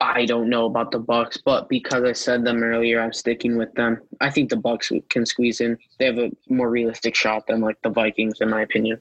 I 0.00 0.26
don't 0.26 0.50
know 0.50 0.66
about 0.66 0.90
the 0.90 0.98
Bucks, 0.98 1.38
but 1.38 1.68
because 1.68 2.04
I 2.04 2.12
said 2.12 2.44
them 2.44 2.62
earlier, 2.62 3.00
I'm 3.00 3.12
sticking 3.12 3.56
with 3.56 3.72
them. 3.74 4.00
I 4.20 4.30
think 4.30 4.50
the 4.50 4.56
Bucks 4.56 4.92
can 5.08 5.24
squeeze 5.24 5.60
in. 5.60 5.78
They 5.98 6.06
have 6.06 6.18
a 6.18 6.30
more 6.48 6.68
realistic 6.68 7.14
shot 7.14 7.46
than 7.46 7.60
like 7.60 7.80
the 7.82 7.88
Vikings, 7.88 8.40
in 8.40 8.50
my 8.50 8.62
opinion. 8.62 9.00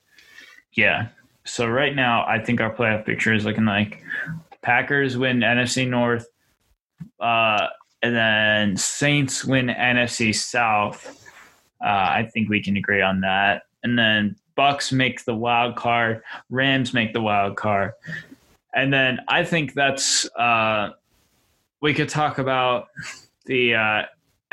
Yeah. 0.71 1.07
So 1.43 1.67
right 1.67 1.93
now, 1.93 2.25
I 2.27 2.39
think 2.39 2.61
our 2.61 2.73
playoff 2.73 3.05
picture 3.05 3.33
is 3.33 3.45
looking 3.45 3.65
like 3.65 4.03
Packers 4.61 5.17
win 5.17 5.39
NFC 5.39 5.87
North, 5.87 6.27
uh, 7.19 7.67
and 8.01 8.15
then 8.15 8.77
Saints 8.77 9.43
win 9.45 9.67
NFC 9.67 10.33
South. 10.33 11.23
Uh, 11.83 11.87
I 11.87 12.29
think 12.33 12.49
we 12.49 12.61
can 12.61 12.77
agree 12.77 13.01
on 13.01 13.21
that. 13.21 13.63
And 13.83 13.97
then 13.97 14.35
Bucks 14.55 14.91
make 14.91 15.25
the 15.25 15.35
wild 15.35 15.75
card, 15.75 16.21
Rams 16.49 16.93
make 16.93 17.13
the 17.13 17.21
wild 17.21 17.57
card, 17.57 17.93
and 18.73 18.91
then 18.93 19.19
I 19.27 19.43
think 19.43 19.73
that's 19.73 20.29
uh, 20.35 20.91
we 21.81 21.93
could 21.93 22.09
talk 22.09 22.37
about 22.37 22.87
the 23.45 23.75
uh, 23.75 24.03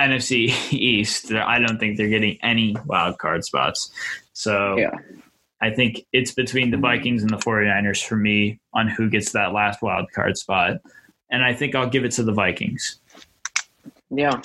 NFC 0.00 0.48
East. 0.72 1.32
I 1.32 1.58
don't 1.58 1.78
think 1.78 1.96
they're 1.96 2.08
getting 2.08 2.38
any 2.42 2.76
wild 2.86 3.18
card 3.18 3.44
spots. 3.44 3.90
So 4.32 4.76
Yeah. 4.76 4.90
I 5.60 5.70
think 5.70 6.04
it's 6.12 6.32
between 6.32 6.72
the 6.72 6.76
Vikings 6.76 7.22
and 7.22 7.30
the 7.30 7.36
49ers 7.36 8.04
for 8.04 8.16
me 8.16 8.58
on 8.74 8.88
who 8.88 9.08
gets 9.08 9.30
that 9.30 9.52
last 9.52 9.80
wild 9.80 10.10
card 10.12 10.36
spot. 10.36 10.78
And 11.30 11.44
I 11.44 11.54
think 11.54 11.76
I'll 11.76 11.88
give 11.88 12.04
it 12.04 12.10
to 12.12 12.24
the 12.24 12.32
Vikings. 12.32 12.98
Yeah, 14.14 14.40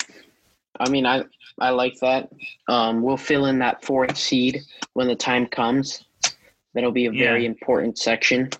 I 0.80 0.88
mean, 0.88 1.04
I 1.06 1.24
I 1.60 1.70
like 1.70 1.98
that. 2.00 2.30
Um, 2.68 3.02
we'll 3.02 3.16
fill 3.16 3.46
in 3.46 3.58
that 3.58 3.84
fourth 3.84 4.16
seed 4.16 4.60
when 4.94 5.06
the 5.08 5.14
time 5.16 5.46
comes. 5.46 6.04
That'll 6.74 6.92
be 6.92 7.06
a 7.06 7.10
very 7.10 7.42
Yeah. 7.42 7.48
important 7.50 7.98
section. 7.98 8.50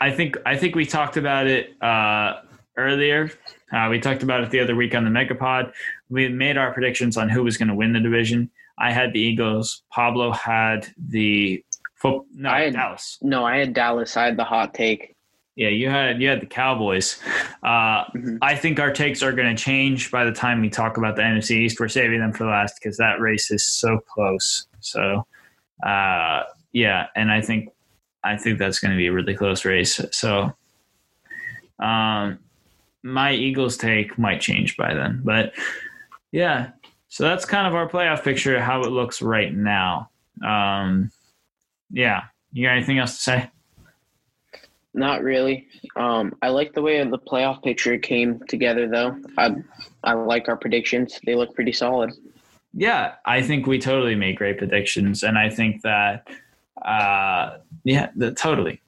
I 0.00 0.10
think 0.10 0.36
I 0.46 0.56
think 0.56 0.74
we 0.74 0.86
talked 0.86 1.16
about 1.16 1.46
it 1.46 1.80
uh, 1.82 2.40
earlier. 2.76 3.30
Uh, 3.72 3.88
we 3.90 3.98
talked 3.98 4.22
about 4.22 4.42
it 4.42 4.50
the 4.50 4.60
other 4.60 4.76
week 4.76 4.94
on 4.94 5.04
the 5.04 5.10
Megapod. 5.10 5.72
We 6.08 6.28
made 6.28 6.56
our 6.56 6.72
predictions 6.72 7.16
on 7.16 7.28
who 7.28 7.42
was 7.42 7.56
going 7.56 7.68
to 7.68 7.74
win 7.74 7.92
the 7.92 8.00
division. 8.00 8.48
I 8.78 8.92
had 8.92 9.12
the 9.12 9.20
Eagles. 9.20 9.82
Pablo 9.90 10.30
had 10.32 10.86
the 11.08 11.64
no 12.04 12.48
I 12.48 12.60
had- 12.64 12.74
Dallas. 12.74 13.18
No, 13.22 13.44
I 13.44 13.56
had 13.56 13.74
Dallas. 13.74 14.16
I 14.16 14.26
had 14.26 14.36
the 14.36 14.44
hot 14.44 14.72
take. 14.72 15.15
Yeah, 15.56 15.68
you 15.68 15.88
had 15.88 16.20
you 16.20 16.28
had 16.28 16.40
the 16.42 16.46
Cowboys. 16.46 17.18
Uh, 17.62 18.04
Mhm. 18.10 18.38
I 18.42 18.54
think 18.54 18.78
our 18.78 18.92
takes 18.92 19.22
are 19.22 19.32
going 19.32 19.54
to 19.54 19.60
change 19.62 20.10
by 20.10 20.24
the 20.24 20.32
time 20.32 20.60
we 20.60 20.68
talk 20.68 20.98
about 20.98 21.16
the 21.16 21.22
NFC 21.22 21.56
East. 21.64 21.80
We're 21.80 21.88
saving 21.88 22.20
them 22.20 22.32
for 22.32 22.46
last 22.46 22.78
because 22.78 22.98
that 22.98 23.20
race 23.20 23.50
is 23.50 23.66
so 23.66 23.98
close. 23.98 24.66
So, 24.80 25.26
uh, 25.82 26.42
yeah, 26.72 27.06
and 27.16 27.32
I 27.32 27.40
think 27.40 27.70
I 28.22 28.36
think 28.36 28.58
that's 28.58 28.78
going 28.80 28.90
to 28.90 28.98
be 28.98 29.06
a 29.06 29.12
really 29.12 29.34
close 29.34 29.64
race. 29.64 29.98
So, 30.12 30.52
um, 31.78 32.38
my 33.02 33.32
Eagles 33.32 33.76
take 33.76 34.18
might 34.18 34.40
change 34.40 34.76
by 34.76 34.92
then, 34.92 35.22
but 35.24 35.54
yeah. 36.32 36.70
So 37.08 37.22
that's 37.24 37.44
kind 37.46 37.66
of 37.66 37.74
our 37.74 37.88
playoff 37.88 38.22
picture, 38.24 38.60
how 38.60 38.82
it 38.82 38.90
looks 38.90 39.22
right 39.22 39.54
now. 39.54 40.10
Um, 40.44 41.10
yeah, 41.90 42.24
you 42.52 42.66
got 42.66 42.76
anything 42.76 42.98
else 42.98 43.16
to 43.16 43.22
say? 43.22 43.50
Not 44.96 45.22
really. 45.22 45.68
Um, 45.94 46.34
I 46.40 46.48
like 46.48 46.72
the 46.72 46.80
way 46.80 47.04
the 47.04 47.18
playoff 47.18 47.62
picture 47.62 47.98
came 47.98 48.40
together, 48.48 48.88
though. 48.88 49.16
I 49.36 49.54
I 50.02 50.14
like 50.14 50.48
our 50.48 50.56
predictions. 50.56 51.20
They 51.26 51.34
look 51.34 51.54
pretty 51.54 51.72
solid. 51.72 52.14
Yeah, 52.72 53.12
I 53.26 53.42
think 53.42 53.66
we 53.66 53.78
totally 53.78 54.14
made 54.14 54.36
great 54.36 54.56
predictions, 54.56 55.22
and 55.22 55.36
I 55.38 55.50
think 55.50 55.82
that, 55.82 56.28
uh, 56.82 57.58
yeah, 57.84 58.08
the, 58.16 58.32
totally, 58.32 58.80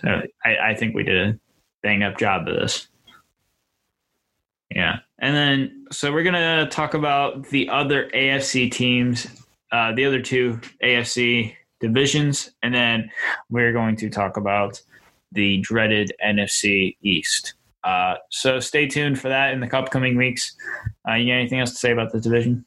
totally. 0.00 0.32
I, 0.44 0.70
I 0.70 0.74
think 0.74 0.94
we 0.94 1.02
did 1.02 1.28
a 1.28 1.38
bang 1.82 2.04
up 2.04 2.18
job 2.18 2.46
of 2.46 2.54
this. 2.54 2.86
Yeah, 4.70 4.98
and 5.18 5.34
then 5.34 5.86
so 5.90 6.12
we're 6.12 6.22
gonna 6.22 6.68
talk 6.70 6.94
about 6.94 7.48
the 7.48 7.68
other 7.68 8.08
AFC 8.14 8.70
teams, 8.70 9.26
uh, 9.72 9.92
the 9.92 10.04
other 10.04 10.22
two 10.22 10.60
AFC 10.82 11.56
divisions, 11.80 12.50
and 12.62 12.72
then 12.72 13.10
we're 13.50 13.72
going 13.72 13.96
to 13.96 14.08
talk 14.08 14.36
about 14.36 14.80
the 15.32 15.58
dreaded 15.58 16.12
NFC 16.24 16.96
East. 17.02 17.54
Uh, 17.84 18.16
so 18.30 18.60
stay 18.60 18.86
tuned 18.86 19.18
for 19.18 19.28
that 19.28 19.52
in 19.52 19.60
the 19.60 19.76
upcoming 19.76 20.16
weeks. 20.16 20.56
Uh, 21.08 21.14
you 21.14 21.26
got 21.32 21.38
anything 21.38 21.60
else 21.60 21.70
to 21.70 21.76
say 21.76 21.92
about 21.92 22.12
the 22.12 22.20
division? 22.20 22.64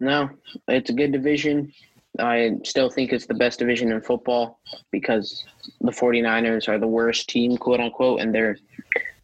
No, 0.00 0.30
it's 0.68 0.90
a 0.90 0.92
good 0.92 1.12
division. 1.12 1.72
I 2.18 2.52
still 2.64 2.90
think 2.90 3.12
it's 3.12 3.26
the 3.26 3.34
best 3.34 3.58
division 3.58 3.90
in 3.92 4.00
football 4.00 4.60
because 4.92 5.44
the 5.80 5.90
49ers 5.90 6.68
are 6.68 6.78
the 6.78 6.86
worst 6.86 7.28
team, 7.28 7.56
quote 7.56 7.80
unquote, 7.80 8.20
and 8.20 8.34
they're 8.34 8.56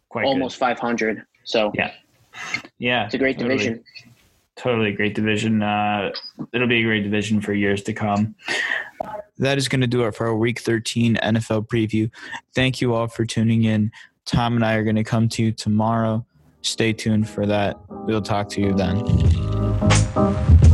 Quite 0.09 0.25
almost 0.25 0.57
500. 0.57 1.23
So 1.45 1.71
Yeah. 1.73 1.91
yeah, 2.79 3.05
it's 3.05 3.13
a 3.13 3.17
great 3.17 3.37
totally. 3.37 3.57
division. 3.57 3.83
Totally 4.57 4.91
great 4.91 5.15
division. 5.15 5.63
Uh, 5.63 6.11
it'll 6.53 6.67
be 6.67 6.81
a 6.81 6.83
great 6.83 7.03
division 7.03 7.39
for 7.39 7.53
years 7.53 7.81
to 7.83 7.93
come. 7.93 8.35
That 9.41 9.57
is 9.57 9.67
going 9.67 9.81
to 9.81 9.87
do 9.87 10.05
it 10.05 10.15
for 10.15 10.27
our 10.27 10.35
week 10.35 10.59
13 10.59 11.17
NFL 11.17 11.67
preview. 11.67 12.09
Thank 12.53 12.79
you 12.79 12.93
all 12.93 13.07
for 13.07 13.25
tuning 13.25 13.65
in. 13.65 13.91
Tom 14.25 14.55
and 14.55 14.63
I 14.63 14.75
are 14.75 14.83
going 14.83 14.95
to 14.95 15.03
come 15.03 15.27
to 15.29 15.43
you 15.43 15.51
tomorrow. 15.51 16.25
Stay 16.61 16.93
tuned 16.93 17.27
for 17.27 17.45
that. 17.47 17.77
We'll 17.89 18.21
talk 18.21 18.49
to 18.49 18.61
you 18.61 18.73
then. 18.73 20.70